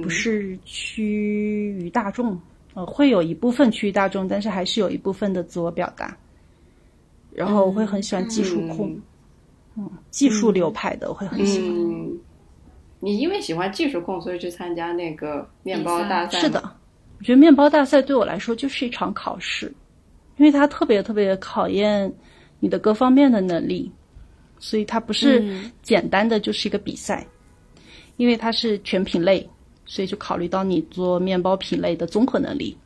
[0.00, 2.40] 不是趋于大众，
[2.74, 6.16] 呃，会有一部分趋于大众，但是还是有一部分的自我表达。
[7.32, 9.02] 然后我会很喜欢技术控，嗯
[10.10, 11.68] 技术流派的我会很喜欢。
[11.70, 12.18] 嗯，
[12.98, 16.40] 你因为喜欢技术控，所以去参加那个面包大赛。
[16.40, 16.60] 是，的，
[17.18, 19.72] 我觉得面包大赛对我来说就是一场考试，
[20.36, 22.12] 因为它特别特别考验
[22.58, 23.90] 你的各方面的能力，
[24.58, 27.26] 所以它不是嗯简单的就是一个比赛，
[28.16, 29.48] 因为它是全品类，
[29.86, 32.76] 所以就考虑到你做面包品类的综合能力，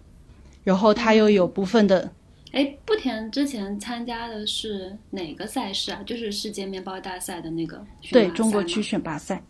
[0.62, 2.11] 然后它又有部分的
[2.55, 6.01] 哎，不田之前参加的是哪个赛事啊？
[6.07, 9.43] 就是世界面包大赛的那个选对中国区选拔赛，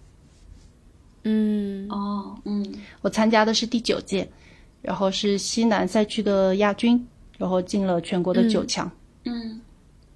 [1.25, 2.65] 嗯哦，嗯
[3.03, 4.27] 我参加的是第九届，
[4.81, 8.91] 然后是西南赛区的亚军，然后进了全国的九强。
[9.25, 9.61] 嗯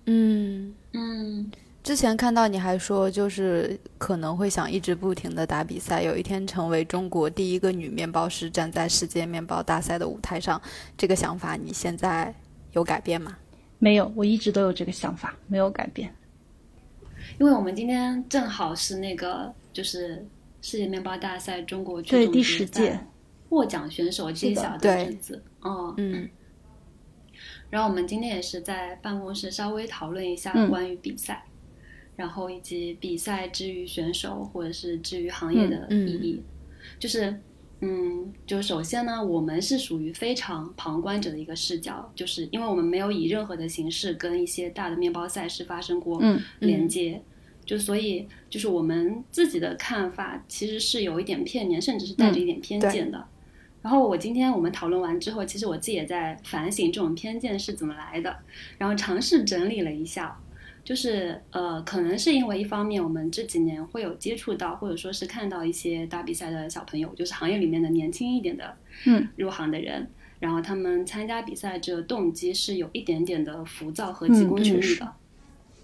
[0.06, 0.74] 嗯。
[0.94, 1.52] 嗯
[1.84, 10.60] 之前看到你还说，就是可能会想一直不停的打比赛，有一天成为中国第一个女面包师，站在世界面包大赛的舞台上。
[10.98, 12.34] 这个想法你现在
[12.72, 13.36] 有改变吗？
[13.78, 16.12] 没有，我一直都有这个想法，没有改变。
[17.38, 20.26] 因为我们今天正好是那个就是
[20.62, 22.98] 世界面包大赛中国区对，第十届，
[23.48, 25.42] 获奖选手揭晓的日子。
[25.60, 26.28] 哦，嗯
[27.70, 31.44] 然后我们今天也是在办公室稍微讨论一下嗯关于比赛，
[32.16, 36.42] 然后以及比赛之于选手或者是之于行业的嗯意义。
[36.98, 37.38] 就是，
[37.80, 47.22] 嗯，就首先呢，我们是属于非常旁观者的一个视角，就是因为我们没有以任何的形式跟一些大的面包赛事发生过嗯连接。
[47.64, 53.22] 就所以，就是我们自己的看法其实是有一点片面，甚至是带着一点偏见的。
[53.82, 58.34] 然后我今天我们讨论完之后，其实我自己也在反省这种偏见是怎么来的，
[58.78, 60.40] 然后尝试整理了一下，
[60.88, 68.74] 就是呃，可能是因为一方面我们这几年会有接触到，或者说是看到一些打比赛的小朋友，就是行业里面的年轻一点的，
[69.04, 70.08] 嗯，入行的人，
[70.40, 75.12] 然后他们参加比赛这个动机是有一点点的浮躁和急功近利的。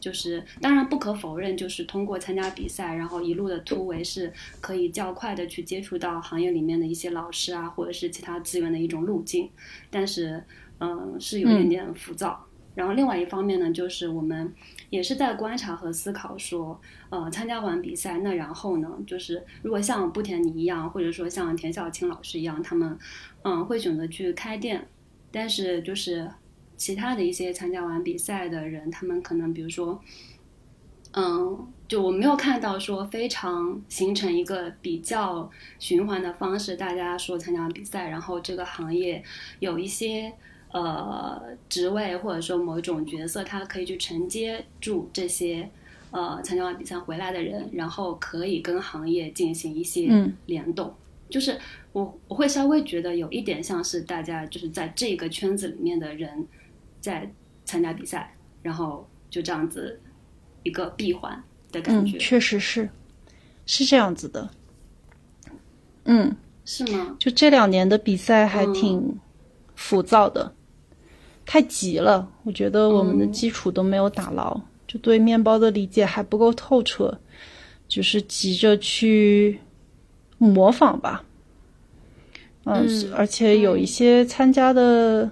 [0.01, 4.33] 就是当然不可否认，就是通过参加比赛，然后一路的突围是
[4.63, 9.51] 可以较快的去接触到行业里面的一些老师啊，或者是其他资源的一种路径。
[9.91, 10.43] 但是，
[10.81, 12.47] 嗯、是有一点点浮躁。
[12.75, 14.53] 然后另外一方面呢，就是我们
[14.91, 22.99] 也是在观察和思考说，呃，参加完比赛，那然后呢，就是如果像不田你一样，或者说像田小青老师一样，他们
[23.43, 24.89] 嗯会选择去开店，
[25.31, 26.29] 但是就是
[26.77, 30.01] 其他的一些参加完比赛的人，他们可能比如说，
[31.13, 35.49] 嗯，就我没有看到说非常形成一个比较
[35.79, 39.23] 循环的方式，大家说参加比赛，然后这个行业
[39.61, 40.35] 有一些。
[40.75, 45.71] 呃，职位或者说某一种角色，他可以去承接住这些
[46.11, 50.93] 呃参加完比赛回来的人，然后可以跟行业进行一些嗯联动。
[51.31, 51.57] 就是
[51.93, 56.45] 我我会稍微觉得有一点像是大家就是在这个圈子里面的人
[57.01, 57.31] 在
[57.65, 60.01] 参加比赛，然后就这样子
[60.65, 62.89] 一个闭环的感嗯，觉，确实是，
[63.65, 64.51] 是这样子的。
[66.07, 67.17] 嗯，是吗？
[67.21, 69.21] 就这两年的比赛还挺
[69.77, 70.53] 浮躁的，
[71.47, 72.29] 太急了。
[72.45, 77.17] 我觉得我们的基础都没有打牢，就对面包的理解还不够透彻，
[77.89, 79.59] 就是急着去
[80.39, 81.25] 模仿吧。
[82.65, 85.31] 嗯，嗯而且有一些参加的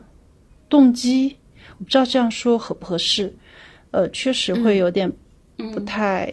[0.69, 1.37] 动机，
[1.79, 3.35] 我不知道这样说合不合适。
[3.91, 5.13] 呃，确实会有点
[5.57, 6.33] 不太、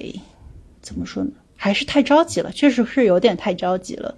[0.82, 4.16] 怎么说呢，还是太着急了，确实是有点太着急了。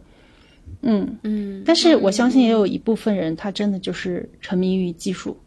[0.84, 5.38] 嗯嗯但是我相信也有一部分人，他真的就是沉迷于技术，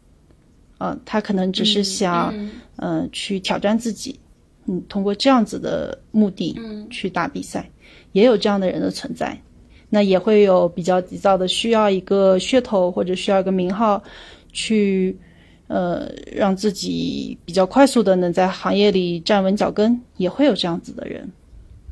[0.85, 4.19] 啊、他可能只是想，嗯呃，去挑战自己，
[4.67, 7.71] 嗯，通过这样子的目的嗯去打比赛，
[8.13, 9.39] 也有这样的人的存在。
[9.89, 14.03] 那也会有比较急躁的，需要一个噱头或者需要一个名号，
[14.53, 15.17] 去
[15.69, 21.31] 呃让自己比较快速的能在行业里站稳脚跟，也会有这样子的人。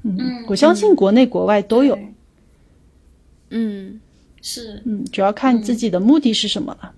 [0.02, 1.96] 嗯，嗯我相信国内国外都有。
[3.50, 4.00] 嗯
[4.40, 6.92] 是嗯，主要看自己的目的是什么了。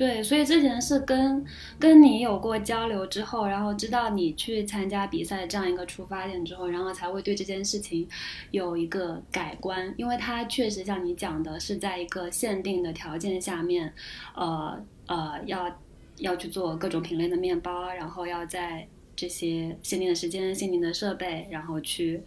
[0.00, 1.44] 对，所以之前是跟
[1.78, 8.08] 跟你有过交流之后，然后知道你去参加比赛这样一个出发点之后，然后才会对这件事情
[8.50, 13.92] 有一个改观，因为它确实像你讲的，是在一个限定的条件下面，
[14.34, 15.78] 呃呃，要
[16.16, 22.22] 要去做各种品类的面包，然后要在这些限定的时间、限定的设备，然后去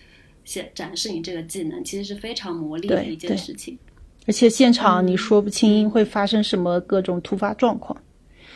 [0.45, 3.79] 显展示你这个技能，其实是非常磨砺的一件事情。
[4.25, 7.97] 而且现场你说不清会发生什么各种突发状况，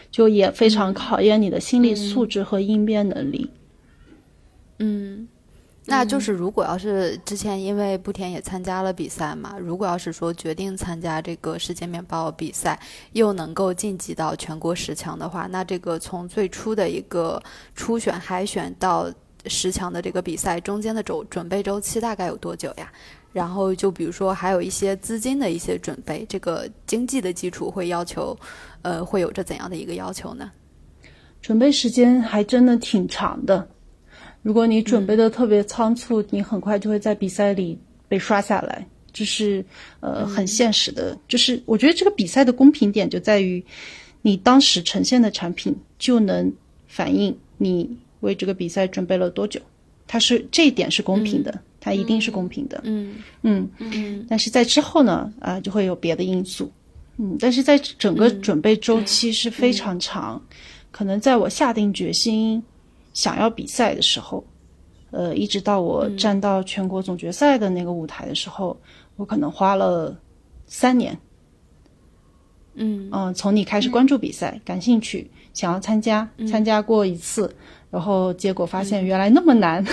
[0.09, 3.51] 就也非常考验你的心理素质和应变能力。
[4.80, 5.28] 嗯，
[5.86, 12.80] 那就是如果要是之前因为不田也参加了比赛嘛，如果要是说决定参加这个世界面包比赛，
[13.11, 17.41] 又能够晋级到全国十强的话，那这个从最初的一个
[17.76, 19.11] 初选、海选到
[19.47, 22.91] 十强的这个比赛中间的周准备周期大概有多久呀？
[23.34, 28.38] 然后就比如说还有一些资金的一些准备，这个经济的基础会要求，
[28.82, 30.51] 呃，会有着怎样的一个要求呢？
[31.41, 33.67] 准备时间还真的挺长的。
[34.41, 39.63] 如果你准备的特别仓促，你很快就会在比赛里被刷下来，这是
[39.99, 41.17] 呃很现实的。
[41.28, 43.63] 就是我觉得这个比赛的公平点就在于，
[44.21, 46.51] 你当时呈现的产品就能
[46.88, 47.89] 反映你
[48.21, 49.59] 为这个比赛准备了多久，
[50.07, 52.81] 它是这一点是公平的，它一定是公平的。
[52.83, 53.15] 嗯。
[53.43, 54.25] 嗯，嗯。
[54.29, 56.69] 但是在之后呢，啊、就会有别的因素。
[57.17, 60.41] 嗯，但是在整个准备周期是非常长，
[60.91, 62.61] 可能在我下定决心
[63.13, 64.45] 想要比赛的时候，
[65.11, 68.77] 呃，一直到我站到全国总决赛的那个舞台的时候，
[69.15, 70.15] 我可能花了
[70.67, 71.17] 三年。
[72.75, 73.09] 嗯。
[73.11, 77.51] 嗯，从你开始关注比赛、感兴趣，想要参加，参加过一次，
[77.89, 79.83] 然后结果发现原来那么难，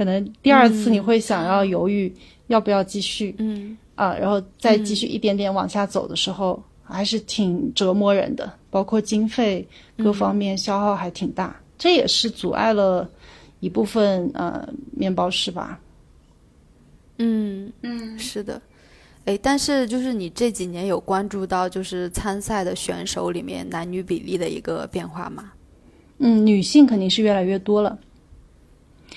[0.00, 2.10] 可能第二次你会想要犹豫
[2.46, 13.06] 要不要继续，嗯啊，然后再继续一点点往下走的时候，还是挺折磨人的，包括经费各方面消耗还挺大，这也是阻碍了
[13.60, 15.78] 一部分呃面包师吧。
[17.18, 17.70] 嗯。
[17.82, 18.58] 嗯是的，
[19.26, 25.52] 哎，但是就是你这几年有关注到就是参赛的选手里面男女比例的一个变化吗？
[26.20, 27.98] 嗯，女性肯定是越来越多了。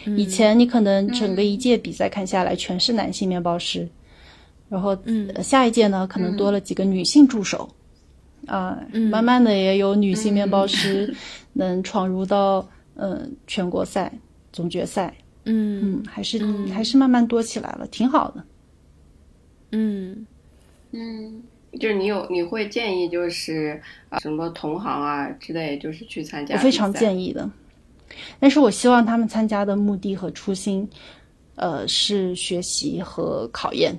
[0.06, 3.88] 以前你可能整个一届比赛看下来全是男性面包师，
[4.70, 5.30] 然后嗯。
[5.36, 7.70] 呃下一届呢可能多了几个女性助手，
[8.48, 8.80] 啊、
[9.12, 11.14] 慢慢的也有女性面包师
[11.54, 14.12] 能闯入到嗯、呃全国赛、
[14.52, 15.14] 总决赛，
[15.46, 16.02] 嗯。
[16.02, 16.40] 嗯，还是、
[16.74, 18.44] 还是慢慢多起来了，挺好的。
[19.72, 20.26] 嗯。
[20.92, 21.42] 嗯
[21.80, 26.54] 就是你有你会建议就是啊什么同行啊之类，就是去参加。
[26.56, 27.50] 我非常建议的。
[28.40, 30.88] 但是我希望他们参加的目的和初心，
[31.56, 33.94] 呃，是学习和考验，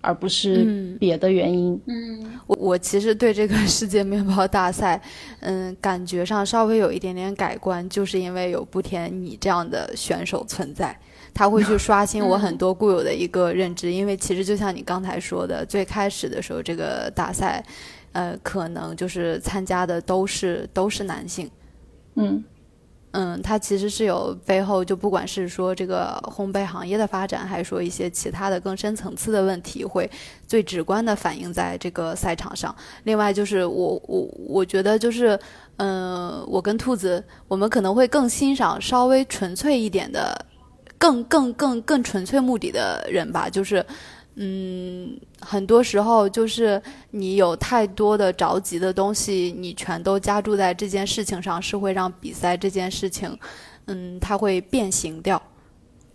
[0.00, 1.80] 而不是嗯别的原因。
[1.86, 5.00] 嗯我我其实对这个 世界面包大赛，
[5.40, 10.98] 嗯，感觉上稍微有一点点改观，就是因为有不田你这样的选手存在，
[11.34, 13.92] 他会去刷新我很多固有的一个认知。
[13.92, 17.64] 因为其实就像你刚才说的，最开始的时候这个大赛，
[18.12, 21.50] 呃，可能就是参加的都是都是男性。
[22.14, 22.42] 嗯
[23.12, 30.08] 嗯，它其实是有背后，就不管是说这个烘焙行业的发展，还是说一些其他的更深层次的问题，会
[30.46, 32.74] 最直观的反映在这个赛场上。
[33.04, 35.38] 另外就是我我我觉得就是，
[35.76, 40.38] 嗯、我跟兔子，我们可能会更欣赏稍微纯粹一点的，
[40.98, 43.84] 更更更更纯粹目的的人吧，就是。
[44.40, 46.80] 嗯，很多时候就是
[47.10, 53.36] 你有太多的着急的东西，你全都加注在这件事情上，是会让比赛这件事情，
[53.86, 55.42] 嗯，它会变形掉。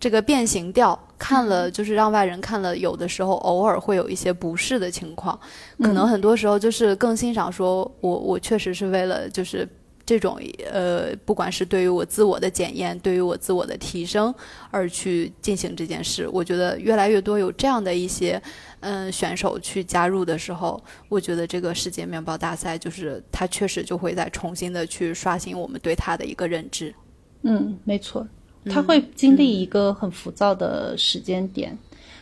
[0.00, 5.38] 这个变形掉看了，就是让外人看了，有的时候偶尔会有一些不适的情况，
[5.82, 9.68] 可能很多时候就是更欣赏，说我我确实是为了就是。
[10.06, 10.38] 这种
[10.70, 14.34] 呃，不管是对于我自我的检验，对于我自我的提升
[14.70, 18.40] 而去进行这件事，我觉得越来越多有这样的一些
[18.80, 26.94] 嗯选手去加入的时候，我觉得这个世界面包大赛就是它确实就会再重新的去刷新我们对它的一个认知。
[27.42, 28.26] 嗯，没错，
[28.66, 31.76] 它会经历一个很浮躁的时间点，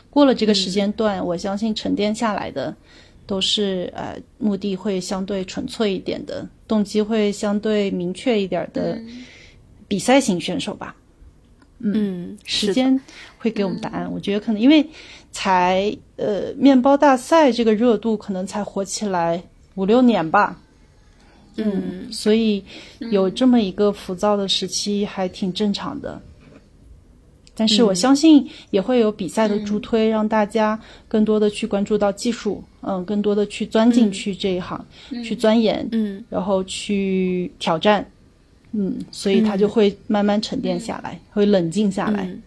[0.08, 2.74] 过了这个时间段，我相信沉淀下来的
[3.32, 9.00] 都是呃目的会相对纯粹一点的，动机会相对明确一点的
[9.88, 10.94] 比赛型选手吧。
[11.78, 13.00] 嗯，时间
[13.38, 14.12] 会给我们答案。
[14.12, 14.86] 我觉得可能因为
[15.30, 19.42] 才呃面包大赛这个热度可能才火起来
[19.76, 20.60] 五六年吧，
[21.56, 22.62] 嗯所以
[23.10, 26.20] 有这么一个浮躁的时期还挺正常的。
[27.54, 34.82] 但是我相信也会有比赛的助推，让大家更多的去关注到技术，嗯，更多的去钻进去这一行，
[35.22, 36.24] 去钻研，嗯。
[36.30, 38.04] 然后去挑战，
[38.72, 42.24] 嗯，所以它就会慢慢沉淀下来，会冷静下来。
[42.24, 42.42] 嗯。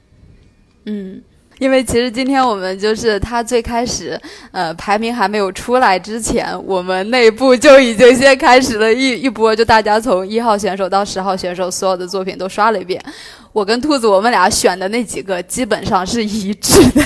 [0.87, 1.21] 嗯，
[1.59, 4.19] 因为其实今天我们就是他最开始
[4.51, 13.01] 呃排名还没有出来之前，我们内部就已经先开始了一一波，就大家从一号选手到十号选手所有的作品都刷了一遍。
[13.53, 17.01] 我跟兔子我们俩选的那几个基本上是一致的。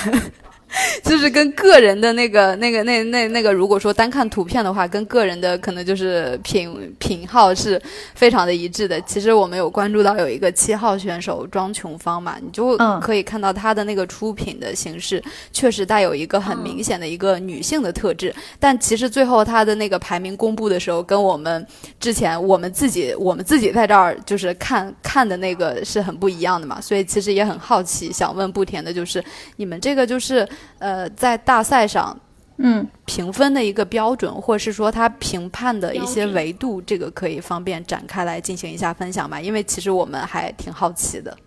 [1.04, 7.82] 就是跟个人的那个、那个、那、那、那个，如果说单看图片的话，跟个人的可能就是品品号是
[8.14, 9.02] 非常的一致的。
[9.02, 18.34] 其实我们有关注到有一个七号选手庄琼芳嘛，你就嗯可以看到她的那个出品的形式，确实带有一个很明显的一个女性的特质。
[18.60, 21.66] 但其实最后她的那个排名公布的时候，跟我们
[22.00, 29.24] 之前我们自己我们自己在这儿就是看看的那个是很不一样的嘛，所以其实也很好奇，想问不甜的就是
[29.56, 30.48] 你们这个就是
[30.80, 32.20] 呃在大赛上
[32.57, 39.39] 嗯，评分的一个标准，或者是说它评判的一些维度，这个可以方便展开来进行一下分享吧？
[39.39, 41.38] 因为其实我们还挺好奇的。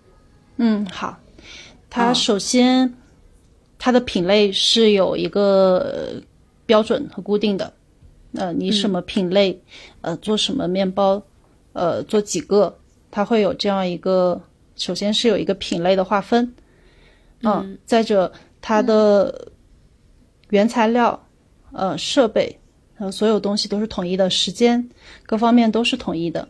[0.56, 1.18] 嗯，好。
[1.90, 2.94] 它嗯首先，
[3.78, 6.22] 它的品类是有一个呃
[6.64, 7.70] 标准和固定的。
[8.34, 9.60] 呃，你什么品类，
[10.00, 11.22] 呃，做什么面包，
[11.74, 12.74] 呃，做几个，
[13.10, 14.40] 它会有这样一个，
[14.76, 16.54] 首先是有一个品类的划分。
[17.42, 18.32] 嗯，再者，
[18.62, 19.52] 它的
[20.48, 21.28] 原材料、
[21.72, 22.58] 呃，设备，
[22.96, 24.88] 呃，所有东西都是统一的，时间
[25.26, 26.48] 各方面都是统一的。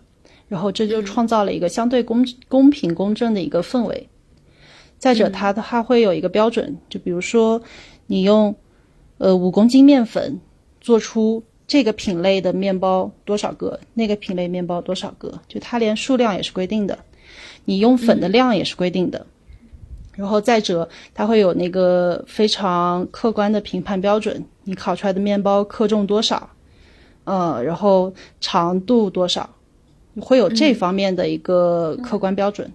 [0.48, 4.08] 然后这就创造了一个相对公公平公正的一个氛围。
[4.98, 7.62] 再者，它它会有一个标准，就比如说
[8.06, 8.54] 你用
[9.16, 10.38] 呃五公斤面粉
[10.80, 16.98] 做出这个品类的面包多少个，那个品类面包多少个，就它连数量也是规定的，
[17.64, 19.26] 你用粉的量也是规定的。
[20.14, 26.50] 然后再者，它会有那个非常客观的评判标准，你烤出来的面包克重多少，
[27.24, 29.48] 呃，然后长度多少，
[30.20, 32.70] 会有这方面的一个客观标准。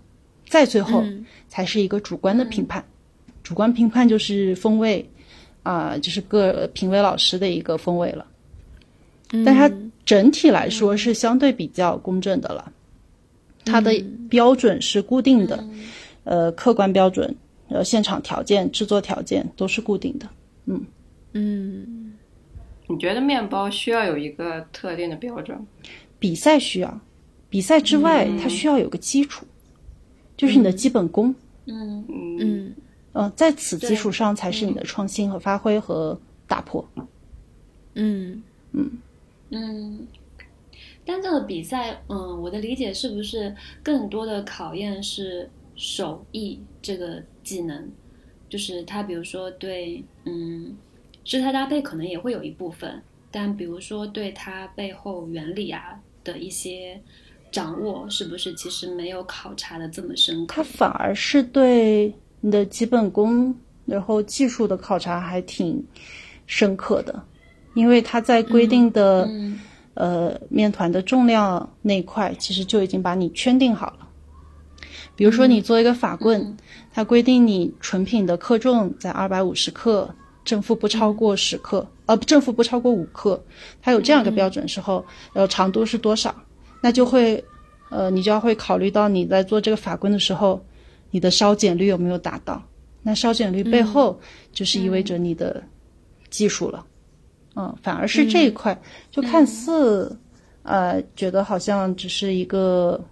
[0.49, 1.03] 再最后
[1.49, 2.83] 才是一个主观的评判，
[3.43, 5.07] 主观评判就是风味，
[5.61, 8.25] 啊、就是各评委老师的一个风味了。
[9.43, 9.69] 但它
[10.05, 12.71] 整体来说是相对比较公正的了，
[13.65, 13.91] 它的
[14.29, 15.61] 标准是固定的，
[16.29, 17.33] 呃，客观标准，
[17.69, 20.27] 呃，现场条件、制作条件都是固定的。
[20.65, 20.85] 嗯
[21.31, 22.13] 嗯
[22.87, 25.57] 你觉得面包需要有一个特定的标准？
[26.19, 26.99] 比赛需要，
[27.49, 29.45] 比赛之外，它需要有个基础，
[30.35, 31.33] 就是你的基本功。
[31.65, 32.75] 嗯嗯，嗯
[33.13, 36.85] 嗯、在此基础上才是你的创新和发挥和打破。
[37.95, 38.91] 嗯嗯
[39.51, 40.07] 嗯。
[41.05, 47.89] 但这个比赛，嗯，我的理解是不是更多的考验是手艺这个技能？
[48.49, 50.75] 就是他，比如说对，嗯，
[51.23, 56.99] 食材搭配可能也会有一部分，但比如说对它背后原理啊的一些
[57.51, 60.63] 掌握，是不是其实没有考察的这么深刻它？
[60.63, 63.53] 反而是对你的基本功，
[63.85, 65.85] 然后技术的考察还挺
[66.45, 67.21] 深刻的，
[67.75, 69.59] 因为他在规定的、嗯
[69.95, 74.06] 呃面团的重量那一块，其实就已经把你圈定好了。
[75.17, 76.55] 比如说你做一个法棍，
[76.93, 80.09] 它规定你纯品的克重在二百五十克，
[80.45, 83.43] 正负不超过十克，呃，正负不超过五克，
[83.81, 85.03] 它有这样一个标准时候，
[85.33, 86.33] 呃，长度是多少，
[86.81, 87.43] 那就会，
[87.89, 90.63] 呃，你就要会考虑到你在做这个法棍的时候，
[91.09, 92.63] 你的烧碱率有没有达到？
[93.01, 94.19] 那烧碱率背后
[94.51, 95.63] 就是意味着你的
[96.29, 96.85] 技术了，
[97.55, 98.79] 嗯，反而是这一块，
[99.09, 100.15] 就看似，
[100.61, 103.03] 呃，觉得好像只是一个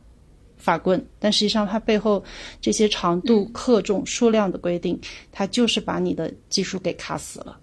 [0.65, 2.23] 法棍，但实际上它背后
[2.59, 4.99] 这些长度、克重、数量的规定，
[5.31, 7.59] 它就是把你的技术给卡死了。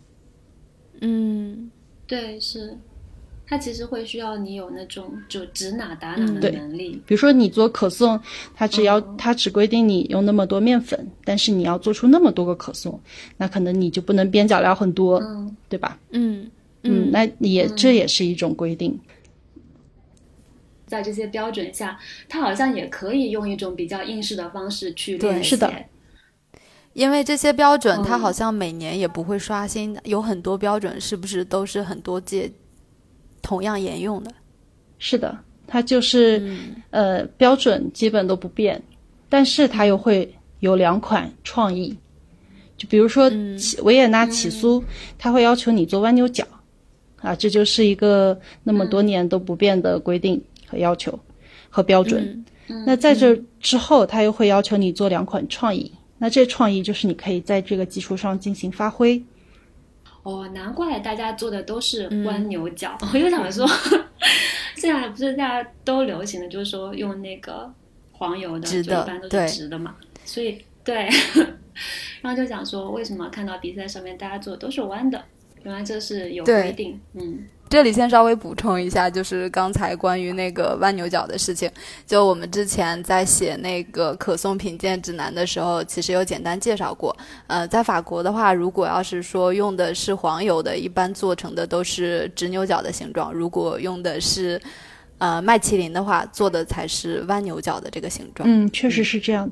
[1.01, 1.69] 嗯
[2.07, 2.79] 对，是，
[3.45, 7.03] 它其实会需要你有那种就指哪打哪的能力。
[7.05, 8.21] 比如说你做可颂，
[8.55, 13.01] 它只要它只规定你用那么多面粉，但是你要做出那么多个可颂，
[13.37, 15.99] 那可能你就不能边角料很多，嗯，对吧？
[16.11, 16.49] 嗯
[16.85, 18.97] 嗯，那也这也是一种规定。
[20.93, 21.99] 在这些标准下，
[22.29, 25.49] 它好像也可以用一种比较应试的方式去对练习。
[25.49, 25.73] 是的
[26.93, 32.53] 因为这些标准，嗯它好像每年也不会刷新，有很多标准是不是都是很多届
[33.41, 34.31] 同样沿用的？
[34.99, 38.83] 是的，它就是、嗯呃标准基本都不变，
[39.31, 41.97] 但是它又会有两款创意，
[42.77, 43.33] 就比如说
[43.83, 44.83] 维也纳起酥，
[45.19, 46.45] 它会要求你做弯牛角，
[47.23, 50.39] 啊，这就是一个那么多年都不变的规定
[50.73, 51.19] 和要求
[51.69, 52.25] 和标准。
[52.25, 52.45] 嗯
[52.87, 59.23] 那在这之后，他又会要求你做两款创意，那这创意就是你可以在这个基础上进行发挥。
[60.23, 62.97] 哦，难怪大家做的都是嗯弯牛角。
[63.13, 63.69] 我就想说，
[64.77, 67.71] 现在不是大家都流行的，就是说用那个
[68.13, 69.95] 黄油的，直的就一般都是直的嘛。
[70.25, 71.11] 所以对，
[72.23, 75.23] 然后就想说，为什么看到比赛上面大家做的都是弯的？
[75.65, 76.99] 原来这是有规定。
[77.13, 81.71] 嗯，这里先稍微补充一下，就是刚才关于那个弯牛角的事情。
[82.05, 87.17] 就我们之前在写那个可颂品鉴指南的时候，其实有简单介绍过。
[87.47, 94.61] 呃，在法国的话，如果要是说用的是黄油的，一般做成的都是直牛角的形状；如果用的是
[95.17, 98.47] 呃麦淇淋的话，做的才是弯牛角的这个形状。
[98.47, 99.51] 嗯，确实是这样。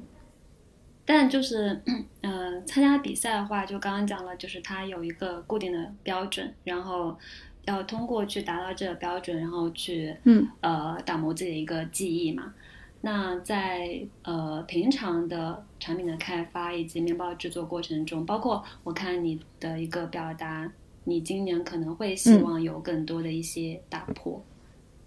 [1.07, 1.81] 但就是，
[2.21, 7.19] 呃，参加比赛的话，就刚刚讲了，就是它有一个固定的标准，然后
[7.66, 12.55] 要通过去达到这个标准，然后去，嗯，呃，打磨自己的一个技艺嘛。
[13.03, 20.70] 那在呃平常的产品的开发以及面包制作过程中，包括我看你的一个表达，
[21.05, 24.45] 你今年可能会希望有更多的一些打破，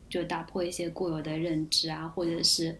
[0.10, 2.76] 就打破一些固有的认知啊，或者是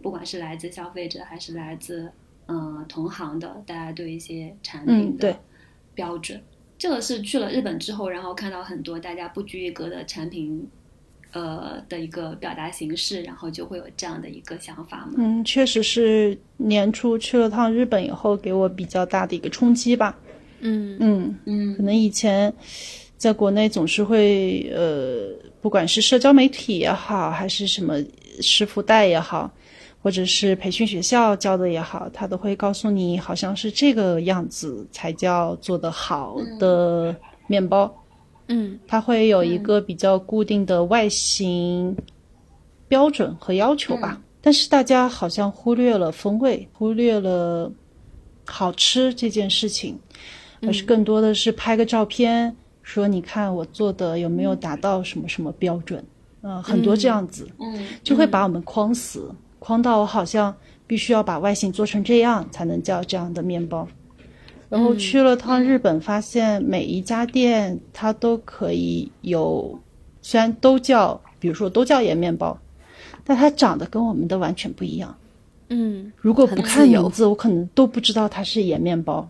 [0.00, 2.10] 不管是来自消费者还是来自
[2.46, 5.38] 嗯、呃同行的，大家对一些产嗯品的
[5.94, 6.40] 标准。
[6.84, 10.68] 这个是去了日本之后，然后看到很多大家不拘一格的产品，
[11.32, 15.14] 呃的一个表达形式，然后就会有这样的一个想法嘛。
[15.16, 20.14] 嗯，确实是年初去了趟日本以后，给我比较大的一个冲击吧。
[20.60, 22.52] 嗯嗯，嗯可能以前
[23.16, 25.30] 在国内总是会呃，
[25.62, 27.94] 不管是社交媒体也好，还是什么
[28.42, 29.50] 师傅带也好，
[30.04, 37.16] 或者是培训学校教的也好，他都会告诉你，好像是这个样子才叫做的好的
[37.46, 37.90] 面包。
[38.48, 38.78] 嗯。
[38.86, 41.96] 它会有一个比较固定的外形
[42.86, 44.20] 标准和要求吧。
[44.42, 47.72] 但是大家好像忽略了风味，忽略了
[48.44, 49.98] 好吃这件事情，
[50.60, 56.04] 而是更多的是拍个照片，说你看我做的有没有达到什么什么标准。
[56.42, 59.34] 嗯、很多这样子，嗯，就会把我们框死，
[59.64, 60.54] 框到我好像
[60.86, 63.88] 必须要把外形做成这样才能叫这样的面包。
[64.68, 69.80] 然后去了趟日本，发现每一家店它都可以有，
[70.20, 72.58] 虽然都叫，比如说都叫盐面包，
[73.24, 75.16] 但它长得跟我们的完全不一样。
[75.70, 79.26] 嗯如果不看名字，我可能都不知道它是盐面包，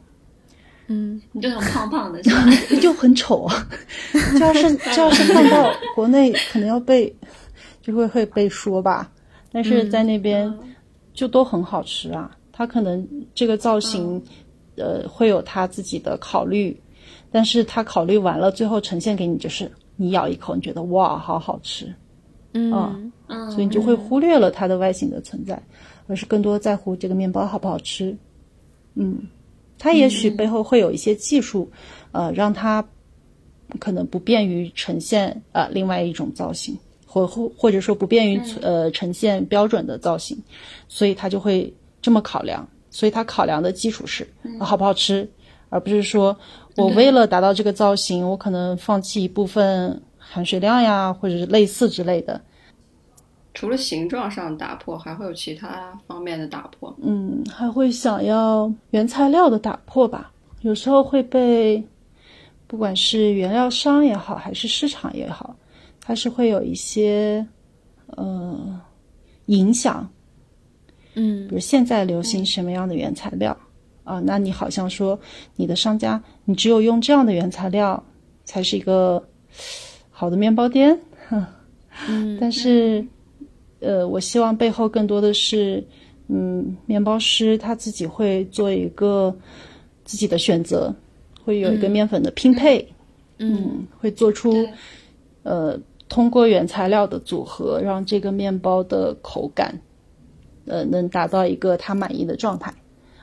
[0.88, 2.20] 嗯你就很胖胖的？
[2.82, 3.68] 就很丑啊。
[4.12, 7.14] 这要是这要是放到国内，可能要被
[7.80, 9.12] 就会会被说吧。
[9.54, 10.52] 但是在那边
[11.12, 12.36] 就都很好吃啊。
[12.50, 14.20] 它可能这个造型，
[14.76, 16.76] 呃，会有他自己的考虑，
[17.30, 21.94] 但是他考虑完了，最后呈现给你就是你咬一口，你觉得哇，好好吃，
[22.52, 25.60] 嗯嗯，所以你就会忽略了它的外形的存在，
[26.08, 28.16] 而是更多在乎这个面包好不好吃。
[28.94, 29.26] 嗯，
[29.78, 31.70] 它也许背后会有一些技术，
[32.12, 32.86] 呃，让它
[33.80, 36.78] 可能不便于呈现呃另外一种造型，
[37.14, 40.36] 或或或者说不便于呃呈现标准的造型，
[40.88, 41.72] 所以他就会
[42.02, 42.66] 这么考量。
[42.90, 44.26] 所以他考量的基础是、
[44.58, 45.28] 呃好不好吃，
[45.68, 46.36] 而不是说
[46.76, 52.40] 我为了达到这个造型，我可能放弃一部分含水量呀，或者是类似之类的。
[53.52, 56.92] 除了形状上打破，还会有其他方面的打破。
[57.02, 60.32] 嗯，还会想要原材料的打破吧。
[60.62, 61.82] 有时候会被，
[62.68, 65.54] 不管是原料商也好，还是市场也好，
[66.04, 67.44] 它是会有一些
[68.06, 68.80] 呃
[69.46, 70.08] 影响。
[71.14, 71.48] 嗯。
[71.48, 73.56] 比如现在流行什么样的原材料
[74.04, 75.18] 啊、那你好像说
[75.56, 78.04] 你的商家，你只有用这样的原材料
[78.44, 79.26] 才是一个
[80.10, 81.00] 好的面包店。
[82.08, 83.02] 嗯但是，
[83.80, 85.82] 呃，我希望背后更多的是，
[86.28, 89.34] 嗯，面包师他自己会做一个
[90.04, 90.94] 自己的选择，
[91.42, 92.86] 会有一个面粉的拼配，
[93.38, 94.68] 嗯，会做出
[95.44, 95.80] 呃，
[96.14, 99.76] 通过原材料的组合，让这个面包的口感，
[100.64, 102.72] 呃，能达到一个他满意的状态，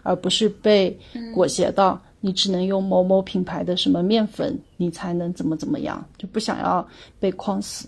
[0.04, 1.00] 而不是被
[1.34, 6.86] 裹挟到你只能用某某品牌的什么面粉，你才能怎么怎么样，就不想要
[7.18, 7.88] 被框死。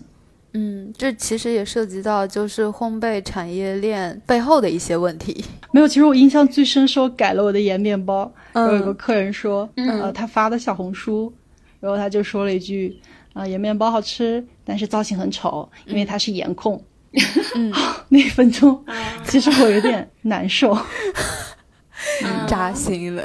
[0.54, 5.44] 嗯，这其实也涉及到就是烘焙产业链背后的一些问题。
[5.70, 11.30] 没有，其实我印象最深是我改了我的盐面包，嗯然后有个客人说，嗯呃，他发的小红书，
[11.78, 12.98] 然后他就说了一句，
[13.34, 16.82] 啊、盐面包好吃，但是造型很丑，因为他是颜控。
[17.54, 17.72] 嗯，
[18.08, 20.72] 那一分钟，啊其实我有点难受，
[22.24, 23.22] 嗯扎心了。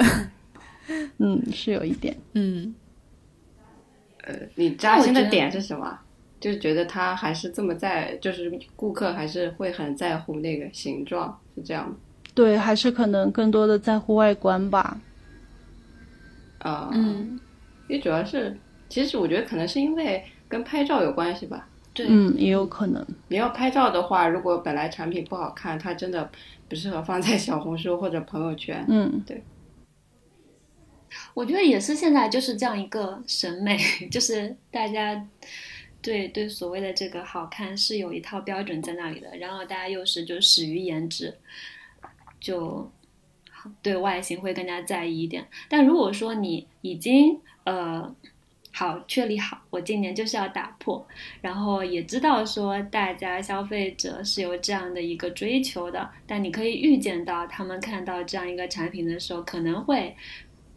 [1.18, 2.16] 嗯，是有一点。
[2.34, 2.74] 嗯，
[4.26, 6.00] 呃，你扎心的点是什么？
[6.40, 11.96] 就是觉得他还是这么在，就是顾客还是会很在乎那个形状，是这样吗？
[12.34, 14.98] 对，还是可能更多的在乎外观吧。
[16.60, 17.40] 啊、嗯，
[17.90, 18.58] 因为主要是，
[18.88, 21.70] 其实我觉得可能是因为跟拍照有关系吧。
[21.94, 23.06] 对，嗯，也有可能。
[23.30, 26.30] 你要拍照的话，如果本来产品不好看，它真的
[26.68, 28.86] 不适合放在小红书或者朋友圈。
[28.88, 29.44] 嗯，对
[31.34, 33.78] 我觉得也是现在就是这样一个审美，
[34.12, 35.28] 就是大家
[36.02, 41.36] 对对所谓的这个好看是有一套标准在那里的，然后大家又是就始于颜值，
[42.40, 42.90] 就
[43.82, 45.46] 对外形会更加在意一点。
[45.68, 48.16] 但如果说你已经呃
[48.72, 51.06] 好确立好，我今年就是要打破，
[51.42, 60.16] 然后也知道说大家消费者是有这样的一个追求的，但你可以预见到他们看到这样一个产品的时候，可能会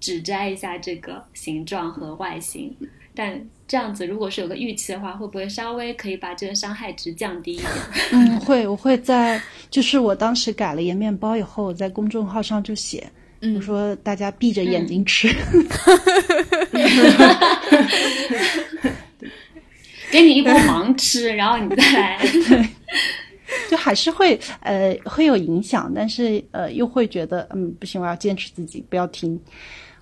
[0.00, 2.74] 指摘一下这个形状和外形。
[3.14, 3.38] 但
[3.68, 7.70] 这样子，如果是有个预期的话，会不会稍微可以把这个伤害值降低一点？
[8.12, 9.38] 嗯，会，我会在，
[9.70, 13.12] 就是我当时改了盐面包以后，我在公众号上就写，
[13.42, 15.28] 嗯我说大家闭着眼睛吃。
[20.10, 22.18] 给你一波盲吃，然后你再来。
[23.68, 29.38] 就还是会呃会有影响，但是呃又会觉得嗯不行，我要坚持自己，不要停，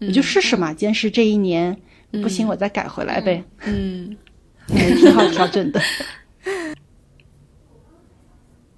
[0.01, 1.77] 我就试试嘛，坚持这一年，
[2.11, 4.17] 不行我再改回来呗，嗯，
[4.69, 5.81] 还挺好调整的。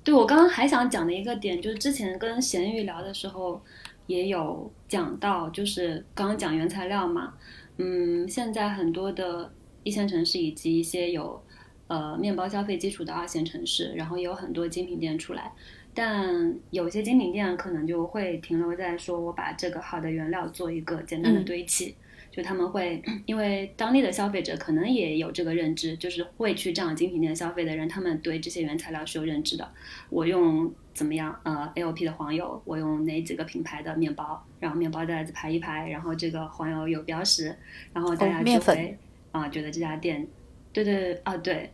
[0.04, 3.62] 对我刚刚还想讲的一个点，就是之前跟咸鱼聊的时候
[4.06, 7.34] 也有讲到，就是刚刚讲原材料嘛，
[7.78, 9.52] 嗯，现在很多的
[9.82, 11.42] 一线城市以及一些有
[11.86, 15.52] 呃面包消费基础的二线城市，然后也有很多精品店出来，
[15.94, 21.94] 但有些精品店可能就会停留在说我把这个好的原料做一个简单的嗯堆砌。
[22.34, 29.70] 就他们会，因为当地的消费者可能也有这个认知，就是会去这样精品店消费的人，他们对这些原材料是有认知的。
[30.08, 31.34] 我用怎么样？
[31.42, 37.56] 呃，AOP 的黄油，我用哪几个品牌的面包，然后面包袋子排一排，然后这个黄油有标识，
[37.92, 38.98] 然后大家就会
[39.32, 40.26] 啊、觉得这家店，
[40.72, 41.72] 对对对啊对，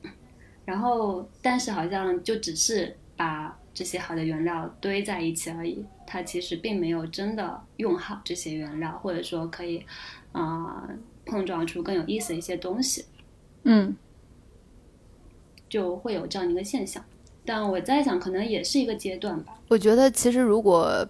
[0.65, 9.78] 然后但是好像就只是把这些好的原料堆在一起而已，它其实并没有真的用好这些原料，或者说可以
[10.32, 10.90] 啊、呃
[11.27, 13.05] 碰撞出更有意思的一些东西。
[13.65, 13.95] 嗯，
[15.69, 17.05] 就会有这样的一个现象。
[17.48, 19.54] 但我在想，可能也是一个阶段吧。
[19.68, 21.08] 我觉得其实如果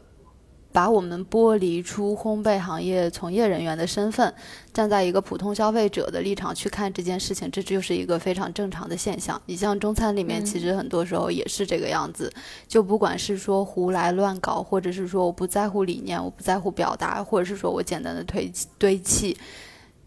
[0.71, 4.33] 把我们剥离出烘焙行业从业人员的身份，
[4.73, 9.41] 站在一个普通消费者的立场去看这件事情，这就是一个非常正常的现象。
[9.47, 12.33] 你像中餐里面，嗯其实很多时候也是这个样子，
[12.69, 19.37] 就不管是说胡来乱搞，或者是说我不在乎理念，我不在乎表达，或者是说我简单的堆堆砌。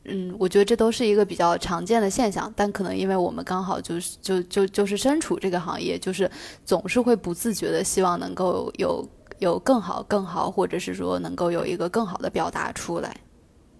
[0.05, 6.29] 嗯，我觉得这都是一个比较常见的现象，但可能因为我们刚好就是就就就是身处这个行业，就是
[6.65, 9.07] 总是会不自觉的希望能够有
[9.37, 13.15] 有更好更好，或者是说能够有一个更好的表达出来。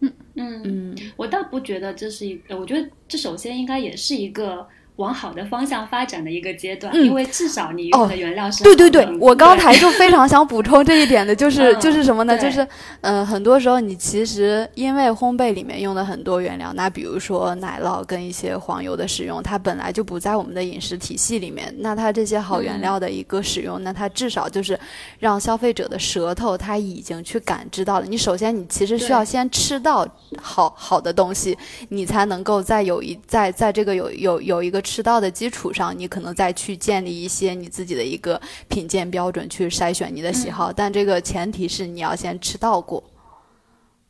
[0.01, 4.67] 嗯，嗯嗯我倒不觉得这是一个，我觉得这首先应该也是一个
[5.01, 12.37] 往好的方向发展的一个阶段，嗯因为至少你用的原料是、对对对，我刚才才就非常想补充这一点的，就是嗯就是什么呢？
[12.37, 12.67] 对就是
[13.01, 21.73] 呃，很多时候你其实因为烘焙里面用的很多原料，那比如说奶酪跟一些黄油的使用，它本来就不在我们的饮食体系里面。
[21.79, 24.79] 那它这些好原料的一个使用，那它至少就是
[25.19, 28.05] 让消费者的舌头它已经去感知到了。
[28.05, 30.07] 你首先你其实需要先吃到
[30.41, 31.57] 好好的东西，
[31.89, 40.69] 你才能够再有一在在这个有有有一个吃到的基础上，你可能再去建立一些你自己的一个品鉴标准，去筛选你的喜好。
[40.69, 43.01] 但这个前提是你要先吃到过。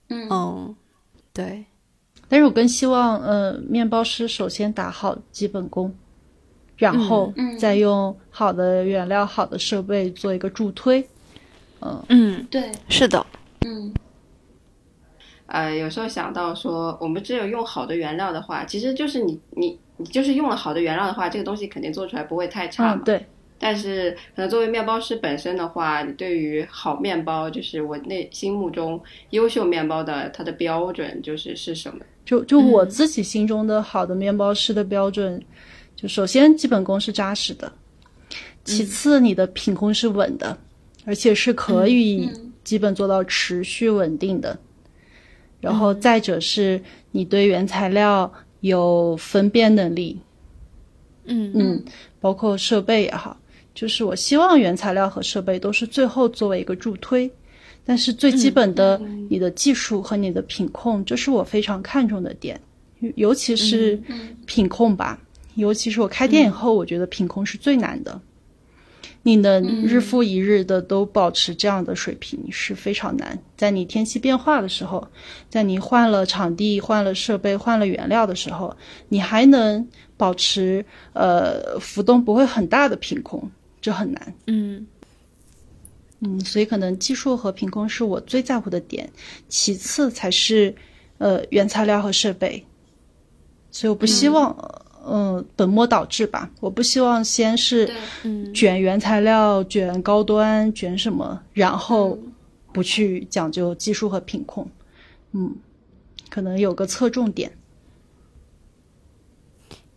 [0.09, 0.27] 嗯。
[0.31, 0.75] 嗯，
[1.31, 1.63] 对，
[2.27, 5.93] 但是我更希望，呃，面包师首先打好基本功，
[6.77, 7.31] 然后。
[7.35, 7.55] 嗯。
[7.59, 11.07] 再用好的原料、好的设备做一个助推。
[11.81, 13.23] 嗯嗯，对，是的，
[13.67, 13.93] 嗯。
[15.45, 23.01] 呃，有时候想到说，我们只有用好的原料的话，其实就是你你你就是用了好的原料的话，这个东西肯定做出来不会太差嘛。
[23.01, 23.25] 嗯，对，
[23.59, 31.99] 但是可能作为面包师本身的话，你对于好面包，就是我内心目中优秀面包的它的标准就是是什么？
[32.25, 35.41] 就就我自己心中的好的面包师的标准，
[35.95, 37.71] 就首先基本功是扎实的，
[38.63, 40.57] 其次你的品控是稳的，
[41.05, 42.29] 而且是可以
[42.63, 44.57] 基本做到持续稳定的。
[45.59, 48.31] 然后再者是你对原材料
[48.61, 50.17] 有分辨能力，
[51.25, 51.51] 嗯。
[51.53, 51.83] 嗯，
[52.19, 53.37] 包括设备也好，
[53.75, 57.29] 就是我希望原材料和设备都是最后作为一个助推，
[57.83, 62.59] 但是最基本的你的技术和你的品控，这是我非常看重的点，
[63.15, 63.99] 尤其是
[64.45, 65.19] 品控吧，
[65.55, 68.21] 尤其是我开店以后，我觉得品控是最难的。
[69.23, 73.37] 你能日复一日的都保持这样的水平是非常难。
[73.55, 75.07] 在你天气变化的时候，
[75.49, 78.75] 在你换了场地、换了设备、换了原料的时候，
[79.09, 79.87] 你还能
[80.17, 80.83] 保持
[81.13, 83.49] 呃浮动不会很大的品控，
[83.79, 84.33] 这很难。
[84.47, 84.87] 嗯
[86.21, 89.09] 嗯，所以可能技术和品控是我最在乎的点，
[89.49, 90.75] 其次才是
[91.17, 92.63] 呃原材料和设备。
[93.71, 97.91] 所以我不希望嗯、呃本末倒置吧，我不希望先是
[98.53, 102.17] 卷原材料、卷高端、卷什么，然后
[102.71, 104.67] 不去讲究技术和品控。
[105.31, 105.55] 嗯，
[106.29, 107.51] 可能有个侧重点。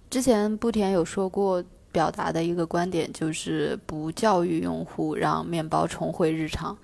[0.09, 6.76] 之前布田有说过，表达的一个观点就是不教育用户，让面包重回日常。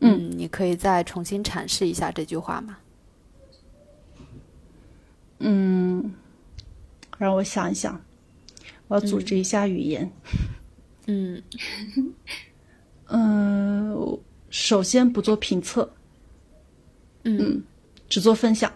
[0.00, 2.76] 嗯你可以再重新阐释一下这句话吗？
[5.38, 6.14] 嗯，
[7.24, 8.04] 让我想一想，
[8.86, 10.12] 我要组织一下语言。
[11.06, 11.42] 嗯
[13.06, 14.18] 嗯，
[14.50, 15.90] 首先不做评测，
[17.22, 17.62] 嗯
[18.08, 18.70] 只做分享，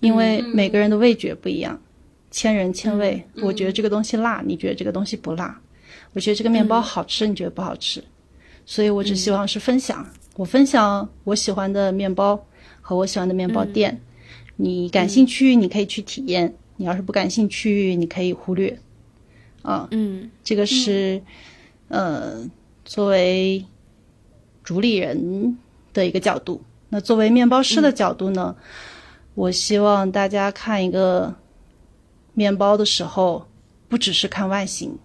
[0.00, 1.80] 因为每个人的味觉不一样，
[2.30, 3.26] 千人千味。
[3.42, 5.60] 我觉得这个东西辣，你觉得这个东西不辣；
[6.12, 8.04] 我觉得这个面包好吃，你觉得不好吃。
[8.66, 10.06] 所以我只希望是分享，
[10.36, 12.46] 我分享我喜欢的面包
[12.82, 13.98] 和我喜欢的面包店。
[14.56, 18.78] 你感兴趣，你可以去体验；你要是不感兴趣，你可以忽略。
[19.62, 21.22] 啊，嗯这个是，
[21.88, 22.48] 呃，
[22.84, 23.64] 作为
[24.62, 25.56] 主理人
[25.92, 26.62] 的一个角度。
[26.90, 28.54] 那作为面包师的角度呢，
[29.34, 31.34] 我希望大家看一个
[32.34, 33.48] 面包的时候，
[33.88, 34.98] 不只是看外形，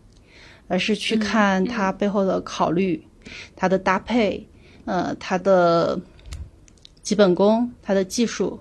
[0.68, 3.08] 而是去看它背后的考虑、
[3.56, 4.46] 它的搭配，
[4.86, 6.00] 呃，它的
[7.02, 8.60] 基本功、它的技术、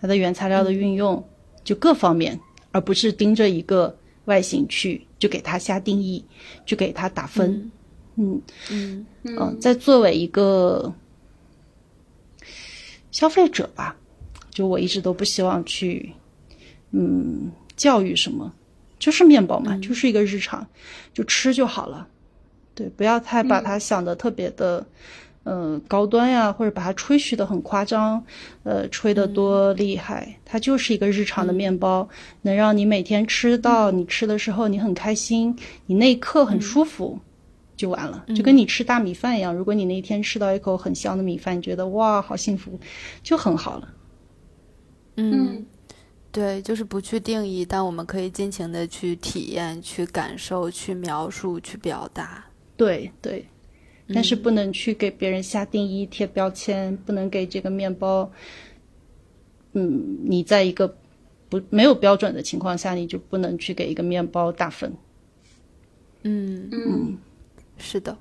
[0.00, 1.26] 它的原材料的运用，
[1.64, 2.38] 就各方面，
[2.72, 3.96] 而不是盯着一个
[4.26, 6.24] 外形去就给它下定义，
[6.66, 7.70] 就给它打分。
[8.16, 8.42] 嗯。
[8.70, 9.06] 嗯。
[9.22, 10.92] 嗯，在作为一个
[13.10, 13.96] 消费者吧，
[14.50, 16.12] 就我一直都不希望去，
[16.90, 18.52] 嗯，教育什么，
[18.98, 20.66] 就是面包嘛，就是一个日常，
[21.12, 22.08] 就吃就好了。
[22.74, 24.86] 对，不要太把它想的特别的，嗯、
[25.86, 28.24] 高端呀，或者把它吹嘘的很夸张，
[28.62, 30.36] 呃，吹得多厉害。
[30.44, 32.08] 它就是一个日常的面包，
[32.42, 35.56] 能让你每天吃到，你吃的时候你很开心，
[35.86, 37.18] 你那一刻很舒服。
[37.76, 39.54] 就完了，就跟你吃大米饭一样。
[39.54, 42.76] 如果你那一天吃到一口很香的米饭，你觉得哇，好幸福，
[43.22, 43.88] 就很好了。
[45.14, 45.64] 嗯，
[46.32, 52.44] 对，就是不去定义，但我们可以尽情的去体验、去感受、去描述、去表达。
[52.76, 53.46] 对对，
[54.14, 58.30] 但是不能去给别人下定义、贴标签，不能给这个面包，
[59.74, 60.96] 嗯，你在一个
[61.48, 64.92] 不没有标准的情况下，你就不能去给一个面包打分。
[66.22, 67.18] 嗯，嗯
[67.76, 68.16] 是的。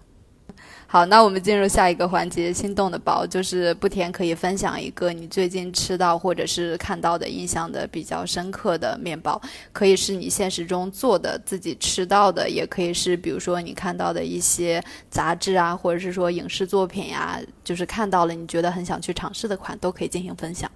[0.90, 9.40] 好，那我们进入下一个环节，心动的包，就是不甜可以分享一个你最近吃到或者是看到的印象的比较深刻的面包，
[9.74, 20.72] 可以是你现实中做的、自己吃到的，也可以是比如说你看到的一些杂志啊，或者是说影视作品呀、就是看到了你觉得很想去尝试的款，都可以进行分享。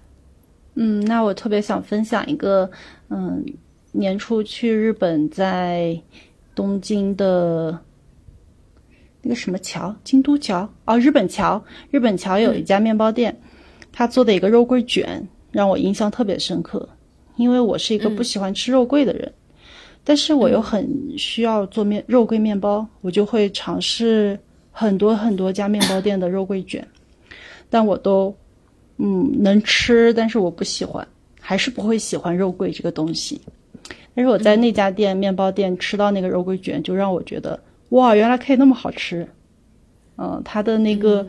[0.74, 2.70] 嗯，那我特别想分享一个，
[3.08, 3.42] 嗯，
[3.92, 5.98] 年初去日本，在
[6.54, 7.78] 东京的
[9.22, 13.40] 那个什么桥，京都桥哦，日本桥，日本桥有一家面包店，
[13.92, 16.88] 他做的一个肉桂卷让我印象特别深刻，
[17.36, 19.32] 因为我是一个不喜欢吃肉桂的人，
[20.02, 24.38] 但是我又很需要做面肉桂面包，我就会尝试
[24.72, 26.86] 很多很多家面包店的肉桂卷，
[27.70, 28.34] 但我都
[28.96, 31.06] 嗯能吃，但是我不喜欢，
[31.40, 33.40] 还是不会喜欢肉桂这个东西。
[34.14, 37.58] 但是我在那家店、面包店吃到那个肉桂卷，就让我觉得
[37.92, 39.26] 哇，原来可以那么好吃。
[40.16, 41.26] 嗯，它的那个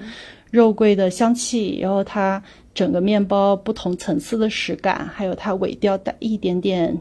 [0.51, 2.41] 肉桂的香气，然后它
[2.73, 6.97] 整个面包不同层次的实感，还有它尾调带一点点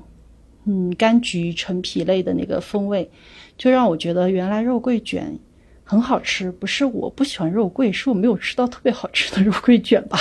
[0.64, 3.10] 嗯柑橘、陈皮类的那个风味，
[3.59, 5.39] 就让我觉得原来肉桂卷
[5.84, 6.51] 很好吃。
[6.51, 10.18] 不是我不喜欢肉桂，是我没有吃到特别好吃的肉桂卷吧？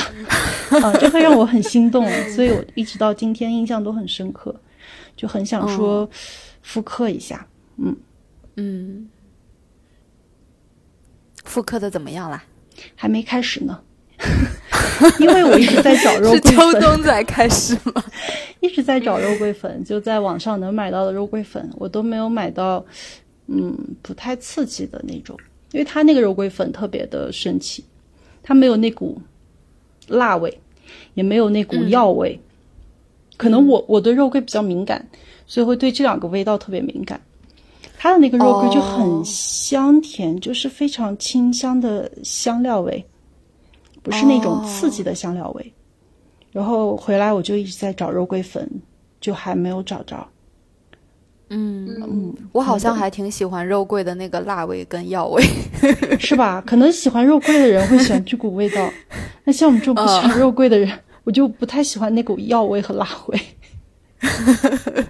[0.82, 4.54] 啊， 这会让我很心动，所以我一直到今天印象都很深刻，
[5.16, 6.10] 就很想说
[6.62, 7.48] 复刻一下。
[7.78, 7.96] 嗯，
[8.58, 9.08] 嗯，
[11.52, 12.42] 复刻的怎么样啦？
[12.96, 13.78] 还没开始呢，
[15.20, 16.56] 因为我一直在找肉 桂粉。
[16.56, 18.02] 秋冬才开始吗？
[18.62, 22.84] 一直在找肉桂粉，就在网上能买到的肉桂粉，我都没有买到，
[23.48, 25.38] 嗯，不太刺激的那种，
[25.74, 27.84] 因为它那个肉桂粉特别的神奇，
[28.42, 29.22] 它没有那股
[30.08, 30.58] 辣味，
[31.16, 32.40] 也没有那股药味，
[33.36, 35.06] 可能我我对肉桂比较敏感，
[35.46, 37.20] 所以会对这两个味道特别敏感。
[38.04, 43.06] 它的那个肉桂就很哦香甜，就是非常清香的香料味，
[44.02, 45.74] 不是那种刺激的香料味。
[46.52, 48.68] 然后回来我就一直在找肉桂粉，
[49.20, 50.28] 就还没有找着。
[51.50, 55.44] 嗯嗯，我好像还挺喜欢肉桂的那个辣味跟药味。
[56.18, 56.60] 是吧？
[56.66, 58.92] 可能喜欢肉桂的人会喜欢这股味道，
[59.46, 60.92] 那像我们这种不喜欢肉桂的人，
[61.24, 63.40] 我就不太喜欢那股药味和辣味。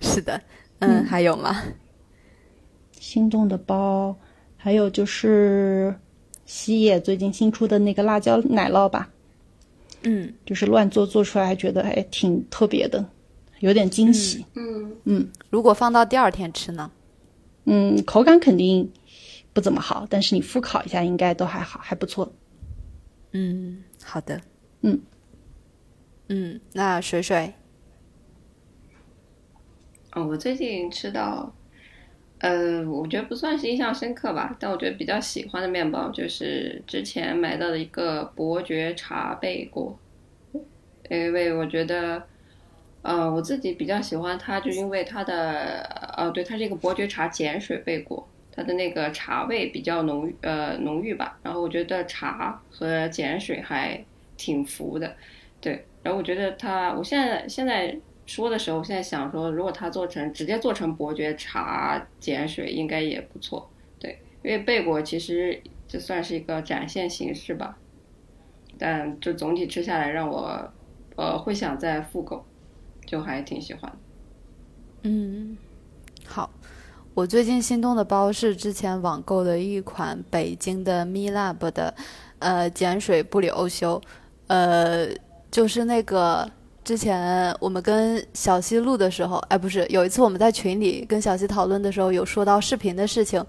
[0.00, 0.40] 是的，
[0.80, 1.62] 嗯，还有吗？
[2.92, 4.16] 心动的包，
[4.56, 5.94] 还有就是
[6.44, 9.10] 西野最近新出的那个辣椒奶酪吧，
[10.02, 13.08] 嗯，就是乱做做出来，还觉得还挺特别的，
[13.60, 14.44] 有点惊喜。
[14.54, 16.90] 嗯嗯，如果放到第二天吃呢？
[17.64, 18.92] 嗯，口感肯定
[19.52, 22.32] 不怎么好，但是你复烤一下应该都还好，还不错。
[23.32, 24.40] 嗯，好的。
[24.82, 25.00] 嗯
[26.28, 27.54] 嗯，那水水，
[30.16, 31.54] 嗯，我最近吃到，
[32.38, 39.94] 呃，我觉得不算是印象深刻吧，但我觉得比较喜欢的面包就是之前买到的一个伯爵茶贝果，
[41.10, 42.26] 因为我觉得，
[43.02, 45.82] 呃，我自己比较喜欢它，就因为它的，
[46.16, 54.02] 呃，对，它是一个伯爵茶碱水贝果，它的那个茶味比较浓，呃，浓郁吧，然后我觉得茶和碱水还
[54.38, 55.14] 挺符的，
[55.60, 57.94] 对，然后我觉得它，我现在现在
[58.26, 63.70] 说的时候，我现在想说，如果它做成直接做成伯爵茶碱水，应该也不错。
[63.98, 67.78] 对，因为贝果其实这算是一个展现形式吧，
[68.76, 70.72] 但就总体吃下来，让我
[71.16, 72.44] 呃会想再复购，
[73.06, 73.92] 就还挺喜欢。
[75.02, 75.56] 嗯，
[76.26, 76.50] 好。
[77.14, 81.94] 我最近心动的包是之前网购的一款北京的 Me Lab 的，
[82.40, 83.98] 呃，碱水布里欧修，
[84.48, 85.08] 呃，
[85.50, 86.46] 就是那个
[86.86, 93.44] 之前我们跟小西录的时候，哎，不是，有一次我们在群里跟小西讨论的时候，有说到视频的事情，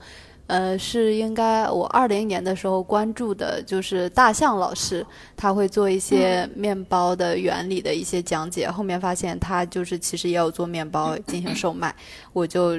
[0.48, 5.06] 呃，是应该我二零年的时候关注的，就是大象老师，
[5.36, 8.68] 他会做一些面包的原理的一些讲解。
[8.72, 11.96] 后面发现他就是其实也有做面包进行售卖，
[12.34, 12.76] 我就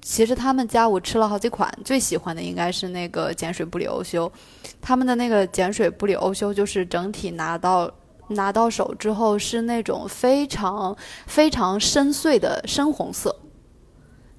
[0.00, 4.30] 其实他们家我吃了好几款，最喜欢的应该是那个碱水布里欧修，
[4.80, 7.92] 他们的那个碱水布里欧修就是整体拿到
[8.32, 10.96] 拿到手之后是那种非常
[11.26, 13.34] 非常深邃的深红色。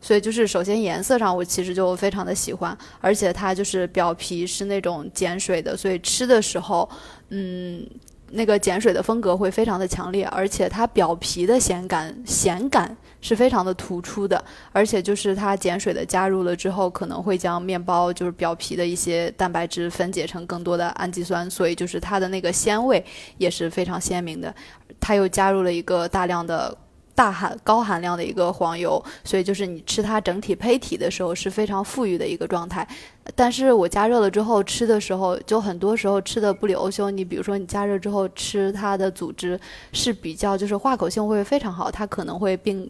[0.01, 6.89] 所以就是首先颜色上我其实就非常的喜欢，而且它就是表皮是那种碱水的，所以吃的时候，
[7.29, 7.87] 嗯，
[8.31, 23.03] 那个碱水的风格会非常的强烈，而且它表皮的咸感咸感是非常的突出的，而且就是它碱水的加入了之后，可能会将面包就是表皮的一些蛋白质分解成更多的氨基酸，所以就是它的那个鲜味
[23.39, 24.53] 也是非常鲜明的。
[24.99, 26.77] 它又加入了一个大量的。
[27.15, 32.87] 大含高含量的一个黄油，所以就是你吃它整体胚体的时候是非常富裕的一个状态。
[33.35, 39.59] 但是我加热了之后吃的时候，就很多时候吃的布里欧修，你比如说你加热之后吃它的组织
[39.91, 42.89] 是比较就是化口性会非常好，它可能会并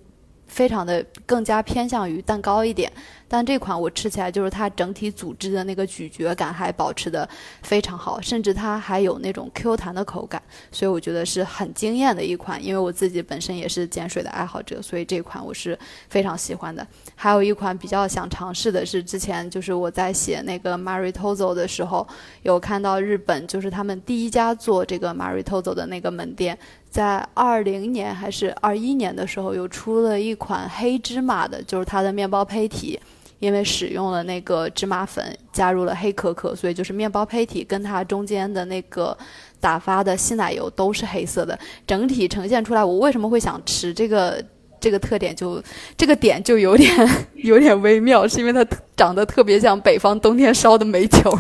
[0.54, 2.92] 非常的更加偏向于蛋糕一点。
[3.28, 7.28] 但这款我吃起来就是它整体组织的那个咀嚼感还保持的
[7.64, 10.40] 非常好，甚至它还有那种 Q 弹的口感，
[10.72, 12.64] 所以我觉得是很惊艳的一款。
[12.64, 15.78] 因为我自己本身也是碱水的爱好者，所以这款我是
[16.10, 16.86] 非常喜欢的。
[17.16, 22.08] 还有一款比较想尝试的是，之前就是我在写那个 Maritozo 的时候，
[22.44, 26.56] 有看到日本就是他们第一家做这个 Maritozo 的那个门店，
[26.94, 33.00] 在二零年还是二一年的时候，又出了一款黑芝麻的，就是它的面包胚体。
[33.40, 39.18] 因为使用了那个芝麻粉，加入了黑可可，所以就是面包胚体跟它中间的那个
[39.60, 41.58] 打发的稀奶油都是黑色的，
[41.88, 42.86] 整体呈现出来。
[42.86, 44.42] 我为什么会想吃这个？
[44.84, 45.64] 这个特点就
[45.96, 46.94] 这个点就有点
[47.36, 51.32] 有点微妙，是因为它长得特别像北方冬天烧的煤球，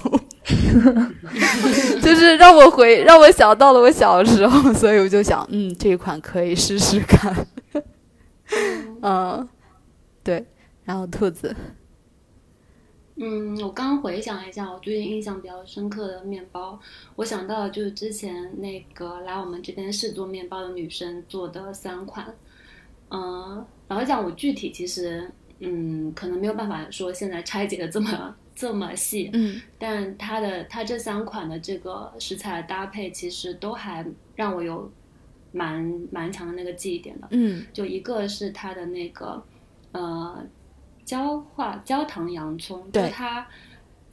[2.01, 7.45] 就是让我回让我想到了我小时候，所以我就想，嗯，这一款可以试试看。
[9.03, 9.45] 嗯，
[10.23, 10.45] 对，
[10.85, 11.53] 然后兔子，
[13.17, 16.79] 嗯，我刚回想一下，我最近印象比较深刻的面包，
[17.17, 22.33] 我想到的就是之前那个来我们这边试做面包的女生做的三款。
[23.13, 34.03] 嗯，老实讲，我具体其实，嗯，可能没有办法说现在拆解的这么这么细，嗯，但它的它这三款的这个食材的搭配，其实都还
[34.35, 34.91] 让我有
[35.51, 37.63] 蛮蛮强的那个记忆点的，嗯。
[37.71, 39.43] 就一个是它的那个
[39.91, 40.43] 呃
[41.05, 43.47] 焦化焦糖洋葱，就对它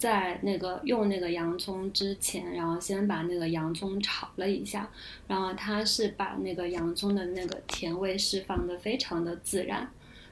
[0.01, 4.89] 在那个用那个洋葱之前，然后先把那个洋葱炒了一下，
[5.29, 9.87] 然后它是把那个洋葱的那个甜味释放的非常的自然，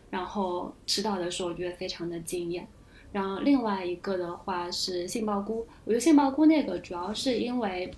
[0.08, 2.66] 然后吃到的时候我觉得非常的惊艳。
[3.12, 7.92] 然后另外一个的话是杏鲍菇，我觉得杏鲍菇那个主要是因为，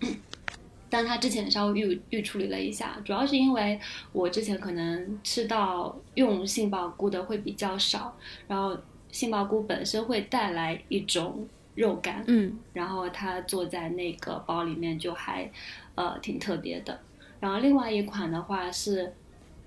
[0.88, 3.78] 但它之前稍微预预处理了一下，主要是因为
[4.12, 8.16] 我之前可能吃到用杏鲍菇的会比较少，
[8.48, 8.76] 然后
[9.12, 15.50] 杏鲍菇本身会带来一种肉感，嗯然后它做在那个包里面就还
[15.94, 17.00] 呃挺特别的。
[17.38, 19.12] 然后另外一款的话是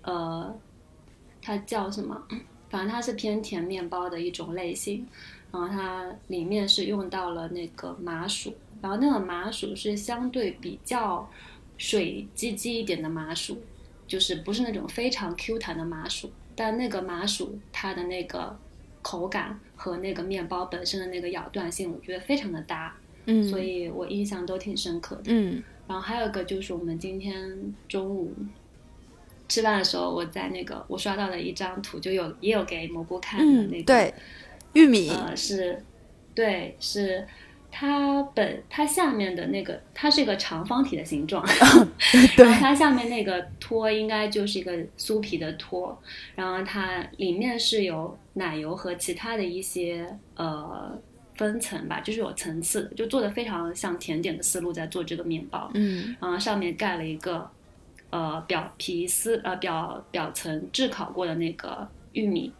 [0.02, 0.54] 呃，
[1.42, 2.22] 它叫什么？
[2.70, 5.08] 反正它是偏甜面包的一种类型。
[5.52, 8.52] 然后它里面是用到了那个麻薯，
[8.82, 11.30] 然后那个麻薯是相对比较
[11.78, 13.62] 水唧唧一点的麻薯，
[14.08, 18.58] 就是不是那种非常 Q 弹的麻薯，但那个麻薯它的那个
[19.04, 22.96] 口感和那个面包本身的那个咬断性，我觉得非常的搭，
[23.26, 25.24] 嗯，所以我印象都挺深刻的。
[25.26, 28.34] 嗯然后还有一个就是我们今天中午
[29.50, 34.14] 吃饭的时候，我在那个我刷到了一张图，就有也有给蘑菇看的那个，嗯，对，
[34.72, 35.84] 玉米，呃，是，
[36.34, 37.28] 对，是
[37.76, 41.44] 它本它下面的那个，它是一个长方体的形状，
[42.38, 46.00] 对然后它下面那个托应该就是一个酥皮的托，
[46.36, 50.96] 然后它里面是有奶油和其他的一些呃
[51.34, 57.50] 分层吧，就是有层次的，就做的非常像甜点的思路在做这个面包，嗯然后上面盖了一个
[58.12, 62.54] 呃表皮丝呃表表层炙烤过的那个玉米。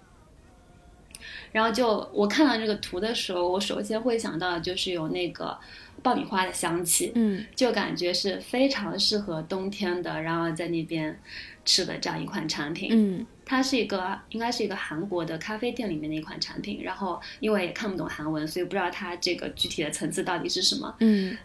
[1.54, 5.58] 然后就我看到这个图的时候，我首先会想到的就是有那个
[6.02, 11.18] 爆米花的香气，嗯就感觉是非常适合冬天的，然后在那边
[11.64, 12.90] 吃的这样一款产品。
[12.92, 20.96] 嗯它是一个应该是一个韩国的咖啡店里面的一款产品，然后因为也看不懂韩文，所以不知道它这个具体的层次到底是什么。
[21.00, 21.38] 嗯。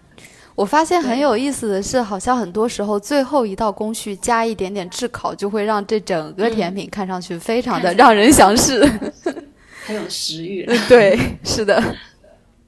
[0.55, 8.80] 我发现很有意思的是，好像很多时候最后一道工序加一点点炙烤，就会让这整个甜品看上去非常的让人想试。
[9.89, 10.66] 很有食欲。
[10.86, 11.82] 对，是的。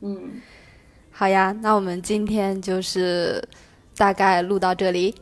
[0.00, 0.40] 嗯，
[1.12, 3.46] 好呀，那我们今天就是
[3.94, 5.14] 大概录到这里。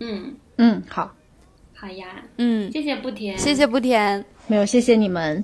[0.00, 1.10] 嗯，嗯，好，
[1.74, 2.04] 好呀，
[2.36, 4.22] 嗯，谢谢不甜，谢谢不甜。
[4.46, 5.42] 没有，谢谢你们，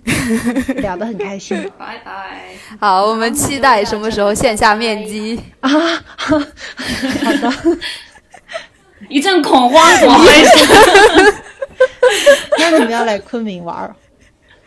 [0.80, 2.48] 聊得很开心拜拜。
[2.80, 5.38] 好，我们期待什么时候线下面基。
[5.60, 5.68] 啊。
[6.16, 7.78] 好的，
[9.10, 11.34] 一阵恐慌，怎么回事？
[12.58, 13.94] 那你们要来昆明玩儿？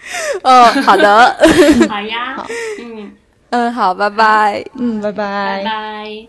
[0.44, 1.38] 哦，好的。
[1.90, 2.46] 好呀，
[2.80, 3.12] 嗯，
[3.52, 4.64] 嗯，好，拜拜。
[4.78, 5.64] 嗯，拜拜拜。
[5.64, 6.28] 拜。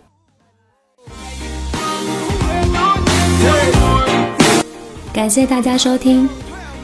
[5.13, 6.29] 感谢大家收听，《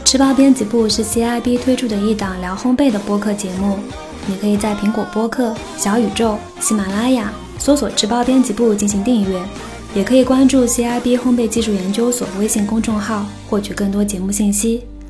[0.05, 3.79] 吃包编辑部》是 CIB 推出的一档聊烘焙的播客节目。
[4.27, 9.41] 你可以在苹果播客、小宇宙、喜马拉雅搜索“吃包编辑部”进行订阅，
[9.95, 14.85] 也可以关注 CIB 烘焙技术研究所微信公众号，获取更多节目信息。